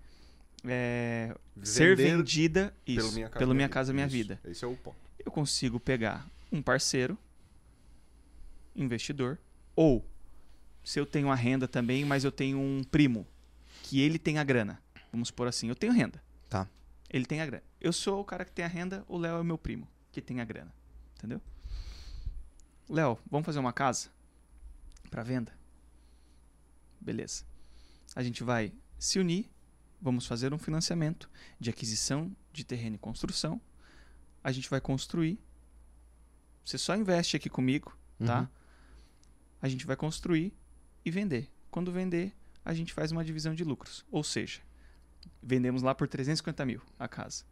[0.65, 1.33] é,
[1.63, 4.41] ser vendida isso, pelo Minha Casa, pelo Minha casa minha Isso, vida.
[4.45, 4.97] Esse é o ponto.
[5.25, 7.17] Eu consigo pegar um parceiro,
[8.75, 9.39] investidor,
[9.77, 10.05] ou
[10.83, 13.27] se eu tenho a renda também, mas eu tenho um primo
[13.83, 14.81] que ele tem a grana.
[15.13, 16.23] Vamos supor assim, eu tenho renda.
[16.49, 16.69] Tá.
[17.15, 17.63] Ele tem a grana.
[17.81, 20.21] Eu sou o cara que tem a renda, o Léo é o meu primo, que
[20.21, 20.75] tem a grana.
[21.17, 21.41] Entendeu?
[22.89, 24.11] Léo, vamos fazer uma casa
[25.09, 25.57] para venda?
[27.01, 27.45] Beleza.
[28.17, 29.49] A gente vai se unir,
[30.03, 31.31] vamos fazer um financiamento
[31.61, 33.61] de aquisição de terreno e construção.
[34.43, 35.39] A gente vai construir.
[36.65, 37.97] Você só investe aqui comigo,
[38.27, 38.41] tá?
[38.41, 38.49] Uhum.
[39.63, 40.53] A gente vai construir
[41.05, 41.49] e vender.
[41.71, 42.35] Quando vender,
[42.65, 44.05] a gente faz uma divisão de lucros.
[44.11, 44.63] Ou seja,
[45.43, 47.45] vendemos lá por 350 mil a casa.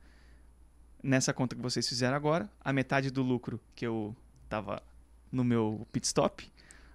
[1.02, 4.14] Nessa conta que vocês fizeram agora, a metade do lucro que eu
[4.48, 4.82] tava
[5.30, 6.48] no meu pit stop,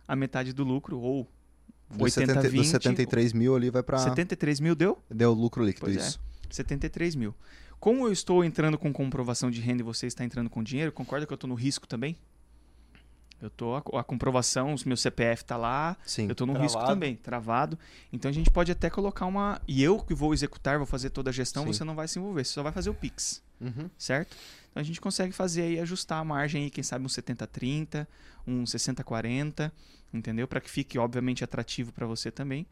[0.08, 1.28] a metade do lucro, ou
[1.90, 2.60] Dos 80, 70 20.
[2.62, 3.98] dos 73 mil ali vai pra.
[3.98, 5.02] 73 mil deu?
[5.10, 6.00] Deu lucro líquido, Pois é.
[6.00, 6.20] isso.
[6.50, 7.34] 73 mil.
[7.80, 11.26] Como eu estou entrando com comprovação de renda e você está entrando com dinheiro, concorda
[11.26, 12.18] que eu estou no risco também?
[13.42, 16.28] Eu tô a, a comprovação, o meu CPF tá lá, Sim.
[16.28, 16.64] eu tô no Travado.
[16.76, 17.78] risco também, travado.
[18.12, 19.62] Então a gente pode até colocar uma.
[19.68, 21.74] E eu que vou executar, vou fazer toda a gestão, Sim.
[21.74, 23.90] você não vai se envolver, você só vai fazer o Pix, Uhum.
[23.98, 24.36] certo?
[24.72, 28.08] Então a gente consegue fazer aí, ajustar a margem aí, quem sabe um 70-30,
[28.46, 29.72] um 60-40,
[30.14, 30.48] entendeu?
[30.48, 32.66] Para que fique, obviamente, atrativo para você também.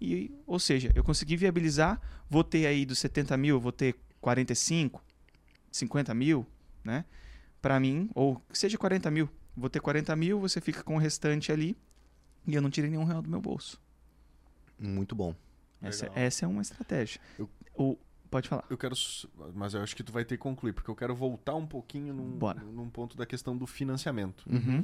[0.00, 2.00] E, ou seja, eu consegui viabilizar,
[2.30, 5.02] vou ter aí dos 70 mil, eu vou ter 45,
[5.70, 6.46] 50 mil,
[6.84, 7.04] né?
[7.60, 10.98] Para mim, ou que seja 40 mil, vou ter 40 mil, você fica com o
[10.98, 11.76] restante ali
[12.46, 13.80] e eu não tirei nenhum real do meu bolso.
[14.78, 15.34] Muito bom.
[15.80, 16.22] Essa, Legal.
[16.22, 17.20] essa é uma estratégia.
[17.38, 17.96] Eu- O,
[18.30, 18.64] pode falar.
[18.68, 18.94] Eu quero.
[19.54, 22.12] Mas eu acho que tu vai ter que concluir, porque eu quero voltar um pouquinho
[22.12, 22.60] num, Bora.
[22.60, 24.44] num ponto da questão do financiamento.
[24.48, 24.82] Uhum.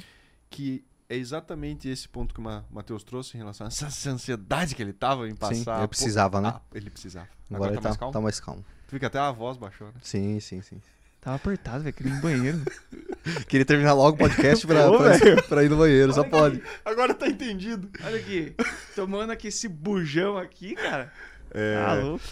[0.51, 4.75] Que é exatamente esse ponto que o Ma- Matheus trouxe em relação a essa ansiedade
[4.75, 5.77] que ele tava em passar.
[5.77, 6.49] Sim, eu precisava, né?
[6.55, 7.29] Ah, ele precisava.
[7.51, 8.13] Agora, Agora, ele tá tá, mais calmo?
[8.13, 8.65] tá mais calmo.
[8.87, 9.95] Tu fica até a voz baixou, né?
[10.03, 10.81] Sim, sim, sim.
[11.29, 12.63] Tava apertado, velho, queria ir no banheiro.
[13.49, 16.63] Queria terminar logo o podcast pra, Ô, pra, pra ir no banheiro, só pode.
[16.83, 17.91] Agora tá entendido.
[18.03, 18.55] Olha aqui,
[18.97, 21.13] tomando aqui esse bujão aqui, cara.
[21.51, 22.25] É, Tá louco.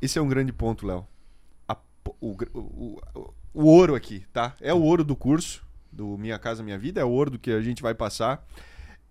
[0.00, 1.06] Esse é um grande ponto, Léo.
[2.20, 4.56] O, o, o, o ouro aqui, tá?
[4.60, 7.52] É o ouro do curso, do Minha Casa Minha Vida, é o ouro do que
[7.52, 8.44] a gente vai passar.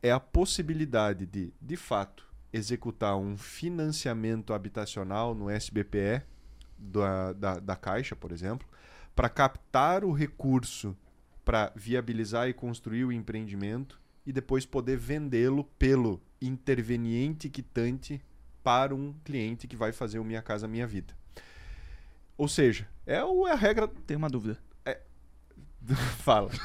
[0.03, 6.21] É a possibilidade de, de fato, executar um financiamento habitacional no SBPE
[6.77, 8.67] da, da, da Caixa, por exemplo,
[9.15, 10.95] para captar o recurso
[11.43, 18.21] para viabilizar e construir o empreendimento e depois poder vendê-lo pelo interveniente quitante
[18.63, 21.15] para um cliente que vai fazer o Minha Casa Minha Vida.
[22.37, 23.87] Ou seja, é o- é a regra.
[24.05, 24.57] Tem uma dúvida.
[26.19, 26.51] Fala.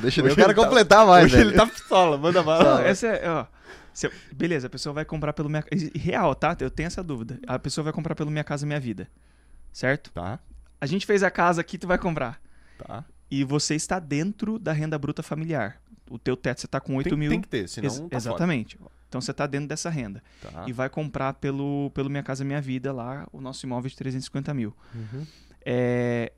[0.00, 1.50] Deixa eu quero ele tá- completar mais, Hoje velho.
[1.50, 2.82] ele tá pistola, manda bala.
[2.86, 3.46] essa é, ó.
[4.02, 6.56] eu- beleza, a pessoa vai comprar pelo minha Real, tá?
[6.60, 7.38] Eu tenho essa dúvida.
[7.46, 9.08] A pessoa vai comprar pelo Minha Casa Minha Vida.
[9.76, 10.10] Certo?
[10.10, 10.38] Tá,
[10.80, 12.40] A gente fez a casa aqui, tu vai comprar.
[12.78, 13.04] tá.
[13.30, 15.82] E você está dentro da renda bruta familiar.
[16.08, 17.28] O teu teto, você tá com 8 Tem, mil.
[17.30, 18.16] tem que ter, senão Ex- tá fora.
[18.16, 18.78] exatamente.
[19.08, 20.22] Então você tá dentro dessa renda.
[20.40, 20.64] Tá.
[20.66, 24.54] E vai comprar pelo, pelo Minha Casa Minha Vida lá, o nosso imóvel de 350
[24.54, 24.74] mil.
[24.94, 25.26] Uhum.
[25.62, 26.32] É,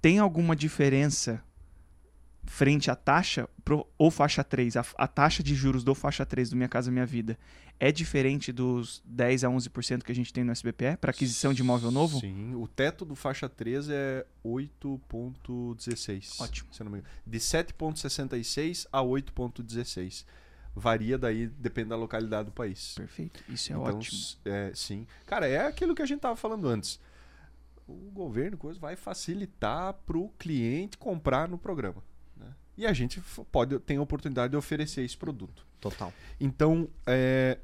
[0.00, 1.40] Tem alguma diferença
[2.46, 4.76] frente à taxa pro, ou faixa 3?
[4.76, 7.38] A, a taxa de juros do faixa 3 do Minha Casa Minha Vida
[7.78, 11.62] é diferente dos 10 a 11% que a gente tem no SBPE para aquisição de
[11.62, 12.20] imóvel novo?
[12.20, 16.40] Sim, o teto do faixa 3 é 8.16.
[16.40, 16.68] Ótimo.
[16.72, 17.12] Se não me engano.
[17.26, 20.24] De 7.66 a 8.16.
[20.76, 22.94] Varia daí, depende da localidade do país.
[22.96, 23.42] Perfeito.
[23.48, 24.18] Isso é então, ótimo.
[24.44, 25.06] é, sim.
[25.24, 26.98] Cara, é aquilo que a gente tava falando antes.
[27.86, 32.02] O governo coisa, vai facilitar para o cliente comprar no programa.
[32.76, 33.20] E a gente
[33.52, 35.66] pode tem a oportunidade de oferecer esse produto.
[35.80, 36.12] Total.
[36.40, 37.58] Então, é,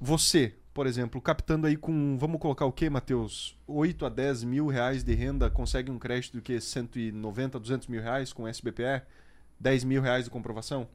[0.00, 3.56] você, por exemplo, captando aí com, vamos colocar o quê, Matheus?
[3.66, 6.60] 8 a 10 mil reais de renda, consegue um crédito do que?
[6.60, 9.02] 190, 200 mil reais com SBPE?
[9.58, 10.88] 10 mil reais de comprovação?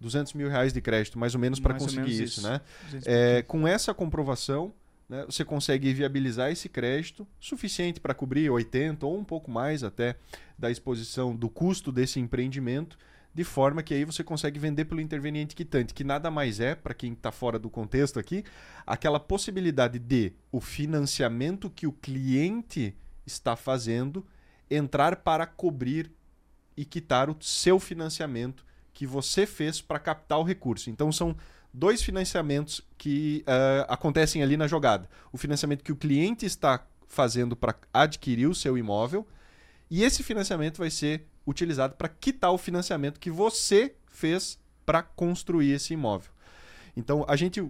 [0.00, 2.48] 200 mil reais de crédito, mais ou menos, para conseguir menos isso, isso.
[2.48, 2.60] né?
[2.84, 4.72] 200 É, com essa comprovação,
[5.08, 10.16] né, você consegue viabilizar esse crédito suficiente para cobrir 80 ou um pouco mais até
[10.58, 12.98] da exposição do custo desse empreendimento,
[13.32, 16.94] de forma que aí você consegue vender pelo interveniente quitante, que nada mais é, para
[16.94, 18.44] quem está fora do contexto aqui,
[18.86, 24.26] aquela possibilidade de o financiamento que o cliente está fazendo
[24.70, 26.10] entrar para cobrir
[26.76, 30.90] e quitar o seu financiamento que você fez para captar o recurso.
[30.90, 31.36] Então são
[31.72, 35.08] dois financiamentos que eh, acontecem ali na jogada.
[35.32, 39.26] O financiamento que o cliente está fazendo para adquirir o seu imóvel
[39.90, 45.72] e esse financiamento vai ser utilizado para quitar o financiamento que você fez para construir
[45.72, 46.30] esse imóvel.
[46.96, 47.62] Então a gente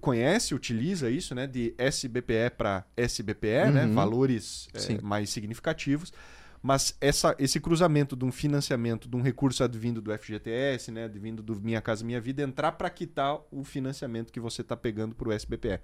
[0.00, 3.94] conhece, utiliza isso, né, de SBPE para SBPE, né, Uhum.
[3.94, 4.98] valores eh, Sim.
[5.02, 6.12] mais significativos.
[6.60, 11.42] Mas essa, esse cruzamento de um financiamento, de um recurso advindo do FGTS, né, advindo
[11.42, 15.28] do Minha Casa Minha Vida, entrar para quitar o financiamento que você está pegando para
[15.28, 15.80] o SBPE.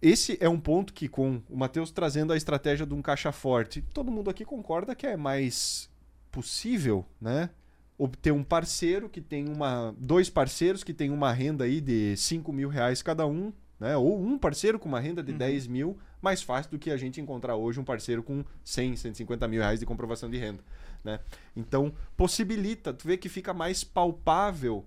[0.00, 3.82] Esse é um ponto que, com o Matheus trazendo a estratégia de um caixa forte,
[3.94, 5.88] todo mundo aqui concorda que é mais
[6.30, 7.50] possível, né?
[7.98, 9.94] Obter um parceiro que tem uma.
[9.98, 13.50] Dois parceiros que tem uma renda aí de 5 mil reais cada um,
[13.80, 13.96] né?
[13.96, 17.18] Ou um parceiro com uma renda de 10 mil, mais fácil do que a gente
[17.18, 20.62] encontrar hoje um parceiro com 100, 150 mil reais de comprovação de renda,
[21.02, 21.20] né?
[21.56, 24.84] Então, possibilita, tu vê que fica mais palpável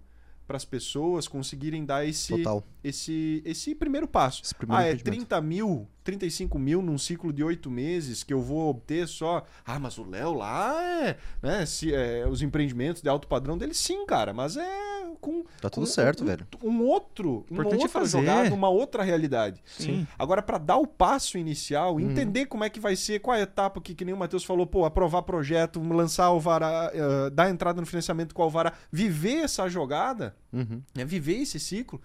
[0.50, 2.64] para as pessoas conseguirem dar esse, Total.
[2.84, 4.42] Esse, esse primeiro passo.
[4.44, 5.28] Esse primeiro ah, é empreendimento.
[5.30, 9.44] 30 mil, 35 mil num ciclo de oito meses que eu vou obter só.
[9.66, 11.18] Ah, mas o Léo lá é.
[11.42, 14.34] Né, se, é, Os empreendimentos de alto padrão dele, sim, cara.
[14.34, 14.90] Mas é
[15.20, 15.44] com.
[15.62, 16.48] Tá tudo com certo, um, velho.
[16.64, 17.46] Um outro.
[17.50, 18.20] Uma Importante é outra fazer.
[18.20, 19.62] jogada, uma outra realidade.
[19.66, 20.08] Sim.
[20.18, 22.00] Agora, para dar o passo inicial, Uhum.
[22.00, 24.66] entender como é que vai ser, qual a etapa que, que nem o Matheus falou,
[24.66, 29.44] pô, aprovar projeto, lançar o Vará, eh, dar entrada no financiamento com o Alvará, viver
[29.44, 30.82] essa jogada, Uhum.
[30.96, 32.02] né, viver esse ciclo,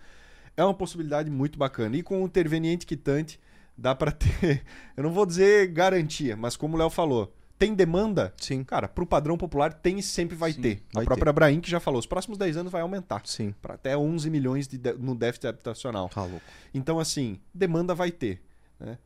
[0.57, 1.97] é uma possibilidade muito bacana.
[1.97, 3.41] E com o interveniente quitante,
[3.77, 4.65] dá para ter,
[4.97, 8.35] eu não vou dizer garantia, mas como o Léo falou, tem demanda?
[8.37, 10.83] Sim, Cara, pro padrão popular tem e sempre vai Sim, ter.
[10.93, 13.23] vai a própria Abraim que já falou, os próximos 10 anos vai aumentar.
[13.25, 13.55] sim.
[13.63, 16.09] Para até 11 milhões de de- no déficit habitacional.
[16.09, 16.45] Tá louco.
[16.75, 18.43] Então, assim, demanda vai ter.
[18.79, 18.99] Né?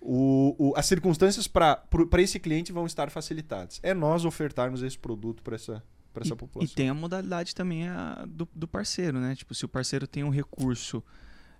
[0.00, 1.80] O, o- as circunstâncias para
[2.18, 3.78] esse cliente vão estar facilitadas.
[3.84, 5.80] É nós ofertarmos esse produto para essa,
[6.12, 6.74] pra essa E população.
[6.74, 9.34] tem a modalidade também a do, do parceiro, né?
[9.34, 11.02] Tipo, se o parceiro tem um recurso,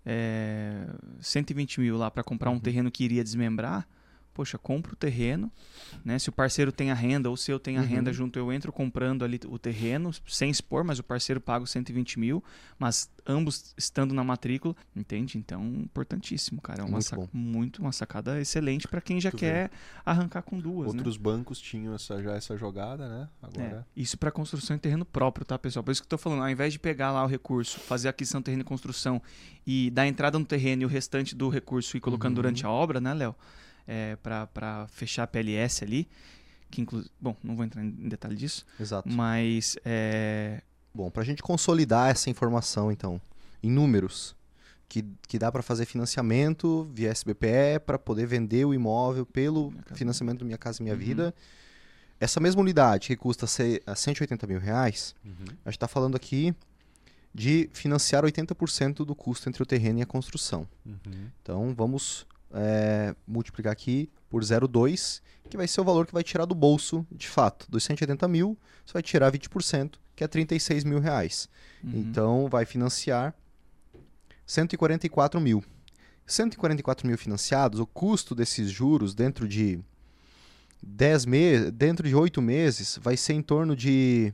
[0.04, 0.86] é,
[1.20, 3.88] 120 mil lá para comprar um terreno que iria desmembrar,
[4.34, 5.50] poxa, compra o terreno,
[6.04, 6.18] né?
[6.18, 7.88] Se o parceiro tem a renda ou se eu tenho a Uhum.
[7.88, 11.70] renda junto, eu entro comprando ali o terreno sem expor, mas o parceiro paga os
[11.70, 12.42] 120 mil,
[12.78, 15.38] mas ambos estando na matrícula, entende?
[15.38, 16.80] Então, importantíssimo, cara.
[16.80, 19.70] É uma Muito sac- muito uma sacada excelente para quem já quer
[20.04, 20.98] arrancar com duas, né?
[20.98, 23.28] Outros bancos tinham essa, já essa jogada, né?
[23.42, 23.86] Agora.
[23.96, 25.82] É, isso para construção em terreno próprio, tá, pessoal?
[25.84, 28.40] Por isso que eu tô falando, ao invés de pegar lá o recurso, fazer aquisição
[28.40, 29.20] de terreno e construção
[29.66, 32.34] e dar entrada no terreno e o restante do recurso ir colocando Uhum.
[32.42, 33.34] durante a obra, né, Léo?
[33.86, 36.08] É, para fechar a PLS ali,
[36.70, 39.08] que inclusive, bom, não vou entrar em detalhe disso, Exato.
[39.08, 40.62] mas é,
[40.94, 43.20] Bom, para a gente consolidar essa informação, então,
[43.62, 44.36] em números,
[44.88, 49.82] que, que dá para fazer financiamento via SBPE para poder vender o imóvel pelo Minha
[49.82, 51.00] Casa financiamento do Minha Casa Minha Uhum.
[51.00, 51.34] Vida.
[52.20, 53.46] Essa mesma unidade que custa
[53.86, 55.32] a 180 mil reais, Uhum.
[55.64, 56.54] a gente está falando aqui
[57.34, 60.68] de financiar 80% do custo entre o terreno e a construção.
[60.84, 61.26] Uhum.
[61.42, 66.44] Então vamos é, multiplicar aqui por 0,2, que vai ser o valor que vai tirar
[66.46, 67.66] do bolso, de fato.
[67.70, 71.48] Dos 180 mil, você vai tirar 20%, que é 36 mil reais.
[71.82, 73.34] uhum, Então vai financiar
[74.46, 75.62] 144 mil.
[76.26, 79.80] 144 mil financiados, o custo desses juros dentro de
[80.82, 84.32] 10 meses, dentro de 8 meses, vai ser em torno de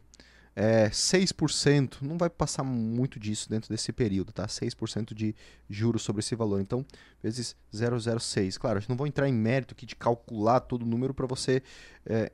[0.60, 2.02] é, 6%.
[2.02, 4.44] Não vai passar muito disso dentro desse período, tá?
[4.48, 5.32] 6% de
[5.70, 6.60] juros sobre esse valor.
[6.60, 6.84] Então,
[7.22, 8.58] vezes 006.
[8.58, 11.26] Claro, a gente não vou entrar em mérito aqui de calcular todo o número para
[11.26, 11.62] você.
[12.04, 12.32] É,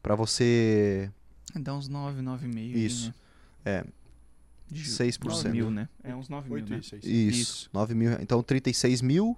[0.00, 1.10] para você.
[1.56, 2.76] dá uns 9, 9,5.
[2.76, 3.08] Isso.
[3.08, 3.14] Né?
[3.64, 3.84] É,
[4.70, 5.24] De ju- 6%.
[5.24, 5.88] 9 mil, né?
[6.04, 6.78] É uns 9 mil, né?
[6.78, 7.04] e seis.
[7.04, 7.70] Isso, Isso.
[7.72, 8.12] 9 mil.
[8.20, 9.36] Então, 36 mil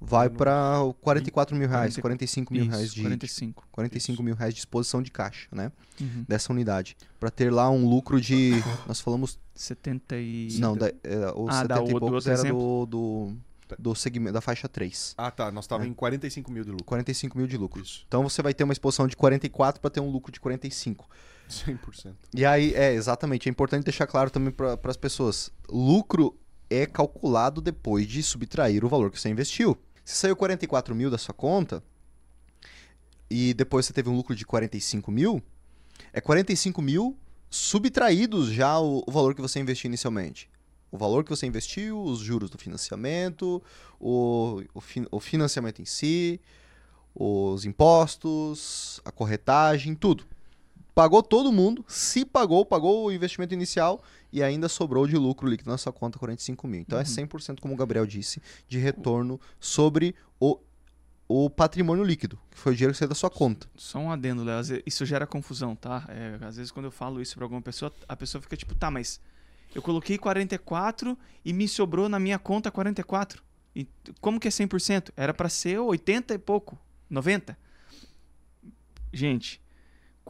[0.00, 3.68] vai No- para 44 mil reais, 40 45 mil Isso, reais de 45.
[3.70, 5.70] 45 mil reais de exposição de caixa, né?
[6.00, 6.24] Uhum.
[6.26, 6.96] Dessa unidade.
[7.18, 8.52] Para ter lá um lucro de.
[8.88, 9.38] Nós falamos.
[9.54, 10.56] 70 e...
[10.58, 12.86] Não, da, é, o Ah, 70 da- e poucos outro era exemplo?
[12.86, 13.36] do,
[13.68, 15.14] do, do segmento, da faixa 3.
[15.18, 15.52] Ah, tá.
[15.52, 15.90] Nós estávamos É.
[15.90, 16.84] em 45 mil de lucro.
[16.86, 17.82] 45 mil de lucro.
[17.82, 18.02] Isso.
[18.08, 21.06] Então você vai ter uma exposição de 44 para ter um lucro de 45.
[21.50, 22.14] 100%.
[22.34, 25.50] E aí, é, exatamente, é importante deixar claro também para as pessoas.
[25.68, 26.34] Lucro
[26.70, 29.76] é calculado depois de subtrair o valor que você investiu.
[30.10, 31.80] Se saiu 44 mil da sua conta
[33.30, 35.40] e depois você teve um lucro de 45 mil,
[36.12, 37.16] é 45 mil
[37.48, 40.50] subtraídos já o, o valor que você investiu inicialmente.
[40.90, 43.62] O valor que você investiu, os juros do financiamento,
[44.00, 44.82] o, o,
[45.12, 46.40] o financiamento em si,
[47.14, 50.26] os impostos, a corretagem, tudo
[51.00, 54.02] pagou todo mundo, se pagou, pagou o investimento inicial
[54.32, 56.80] e ainda sobrou de lucro líquido na sua conta 45 mil.
[56.80, 60.58] Então é 100%, como o Gabriel disse, de retorno sobre o,
[61.28, 63.68] o patrimônio líquido, que foi o dinheiro que saiu da sua conta.
[63.76, 64.60] Só um adendo, Léo.
[64.86, 66.04] Isso gera confusão, tá?
[66.08, 68.90] É, às vezes quando eu falo isso pra alguma pessoa, a pessoa fica tipo, tá,
[68.90, 69.20] mas
[69.74, 73.42] eu coloquei 44 e me sobrou na minha conta 44.
[73.74, 73.86] E
[74.20, 75.12] como que é 100%?
[75.16, 76.78] Era pra ser 80 e pouco,
[77.08, 77.56] 90.
[79.12, 79.60] Gente,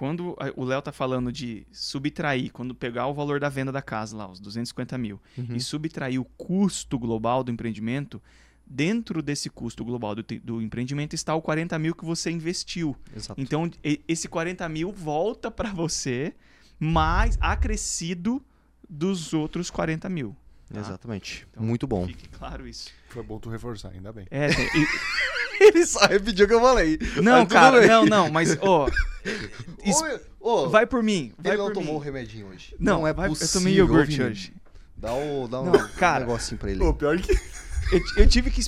[0.01, 4.17] quando o Léo tá falando de subtrair, quando pegar o valor da venda da casa
[4.17, 5.55] lá, os 250 mil, Uhum.
[5.55, 8.19] e subtrair o custo global do empreendimento,
[8.67, 12.97] dentro desse custo global do, do empreendimento está o 40 mil que você investiu.
[13.15, 13.39] Exato.
[13.39, 16.33] Então, e- esse 40 mil volta para você,
[16.79, 18.43] mais acrescido
[18.89, 20.35] dos outros 40 mil.
[20.73, 20.81] tá?
[20.81, 21.47] Exatamente.
[21.51, 22.07] Então, Muito bom.
[22.07, 22.91] Fique claro isso.
[23.11, 24.27] Foi bom tu reforçar, ainda bem.
[24.31, 24.51] É, e-
[25.75, 26.99] Ele só repetiu o que eu falei.
[27.23, 27.89] não, cara, bem.
[27.89, 28.89] não, não, mas, ó,
[30.41, 32.75] ô, vai por mim, vai ele não por tomou o remedinho hoje.
[32.79, 33.49] Não, é vai- possível.
[33.49, 34.25] eu tomei iogurte Vini.
[34.31, 34.53] hoje.
[34.97, 36.25] Dá, o, dá um, Não, cara.
[36.25, 36.79] um negocinho pra ele.
[36.79, 37.33] Pô, pior que.
[37.93, 38.63] Eu, eu tive que...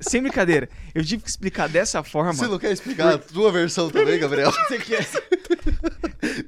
[0.00, 2.32] Sem brincadeira, eu tive que explicar dessa forma.
[2.32, 4.50] Você não quer explicar a tua versão também, Gabriel?
[4.50, 5.06] Você quer?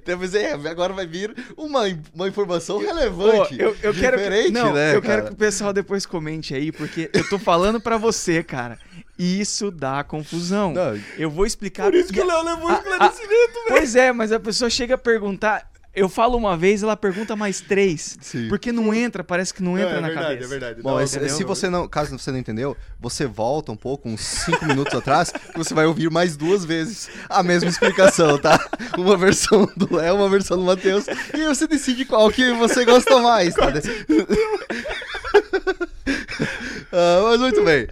[0.06, 1.82] Depois, é, agora vai vir uma,
[2.14, 3.56] uma informação relevante.
[3.56, 6.54] Pô, eu, eu quero que, diferente, não, né, eu quero que o pessoal depois comente
[6.54, 8.78] aí, porque eu tô falando pra você, cara.
[9.18, 10.72] Isso dá confusão.
[10.72, 10.98] Não.
[11.18, 11.84] Eu vou explicar.
[11.90, 13.66] Por isso que o Léo levou a- esclarecimento, velho.
[13.68, 15.68] Pois é, mas a pessoa chega a perguntar.
[15.94, 18.16] Eu falo uma vez, ela pergunta mais três.
[18.20, 18.46] Sim.
[18.48, 20.44] Porque não entra, parece que não Não, entra é na verdade, cabeça.
[20.44, 20.82] é verdade.
[20.82, 21.28] Bom, Não, entendeu?
[21.30, 25.32] se você não, caso você não entendeu, você volta um pouco, uns 5 minutos atrás,
[25.32, 28.64] que você vai ouvir mais duas vezes a mesma explicação, tá?
[28.96, 31.04] Uma versão do Léo, uma versão do Matheus,
[31.34, 33.66] e você decide qual que você gosta mais, tá?
[36.92, 37.86] Ah, mas muito bem.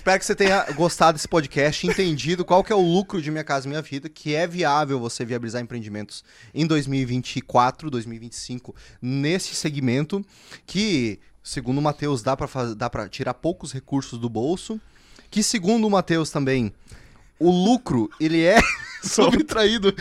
[0.00, 3.44] Espero que você tenha gostado desse podcast, entendido qual que é o lucro de Minha
[3.44, 6.24] Casa Minha Vida, que é viável você viabilizar empreendimentos
[6.54, 10.24] em 2024, 2025, nesse segmento,
[10.64, 14.80] que, segundo o Matheus, dá para tirar poucos recursos do bolso,
[15.30, 16.72] que, segundo o Matheus também,
[17.38, 18.58] o lucro, ele é
[19.04, 19.92] subtraído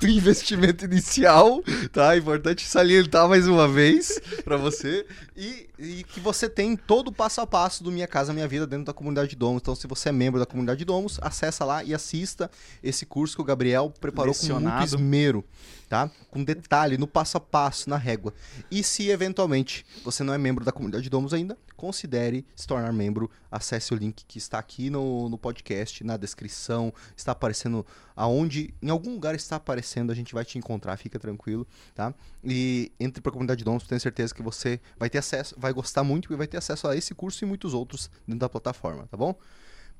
[0.00, 1.62] do investimento inicial,
[1.92, 2.16] tá?
[2.16, 5.06] Importante salientar mais uma vez para você.
[5.36, 8.66] E, e que você tem todo o passo a passo do Minha Casa Minha Vida
[8.66, 9.62] dentro da comunidade Domos.
[9.62, 12.50] Então, se você é membro da comunidade Domos, acessa lá e assista
[12.82, 14.84] esse curso que o Gabriel preparou com muito Lecionado.
[14.84, 15.44] esmero,
[15.90, 16.08] tá?
[16.30, 18.32] Com detalhe, no passo a passo, na régua.
[18.70, 23.28] E se eventualmente você não é membro da comunidade Domos ainda, considere se tornar membro.
[23.50, 26.94] Acesse o link que está aqui no, no podcast, na descrição.
[27.16, 27.84] Está aparecendo
[28.14, 32.14] aonde, em algum lugar está aparecendo, a gente vai te encontrar, fica tranquilo, tá?
[32.44, 36.04] E entre para a comunidade Domos, tenho certeza que você vai ter acesso, vai gostar
[36.04, 39.16] muito e vai ter acesso a esse curso e muitos outros dentro da plataforma, tá
[39.16, 39.34] bom?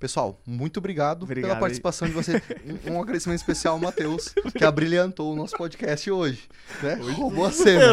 [0.01, 1.61] Pessoal, muito obrigado, Obrigado pela aí.
[1.61, 2.43] participação de você.
[2.91, 6.49] Um, agradecimento especial ao Matheus, que abrilhantou o nosso podcast hoje.
[6.83, 6.95] Né?
[6.95, 7.85] Roubou a cena.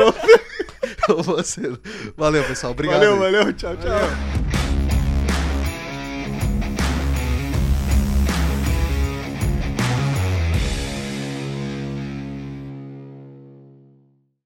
[1.05, 1.77] Roubou a cena.
[2.15, 2.71] Valeu, pessoal.
[2.71, 2.99] Obrigado.
[3.01, 3.19] Valeu, aí.
[3.33, 3.53] valeu.
[3.53, 4.46] Tchau, tchau.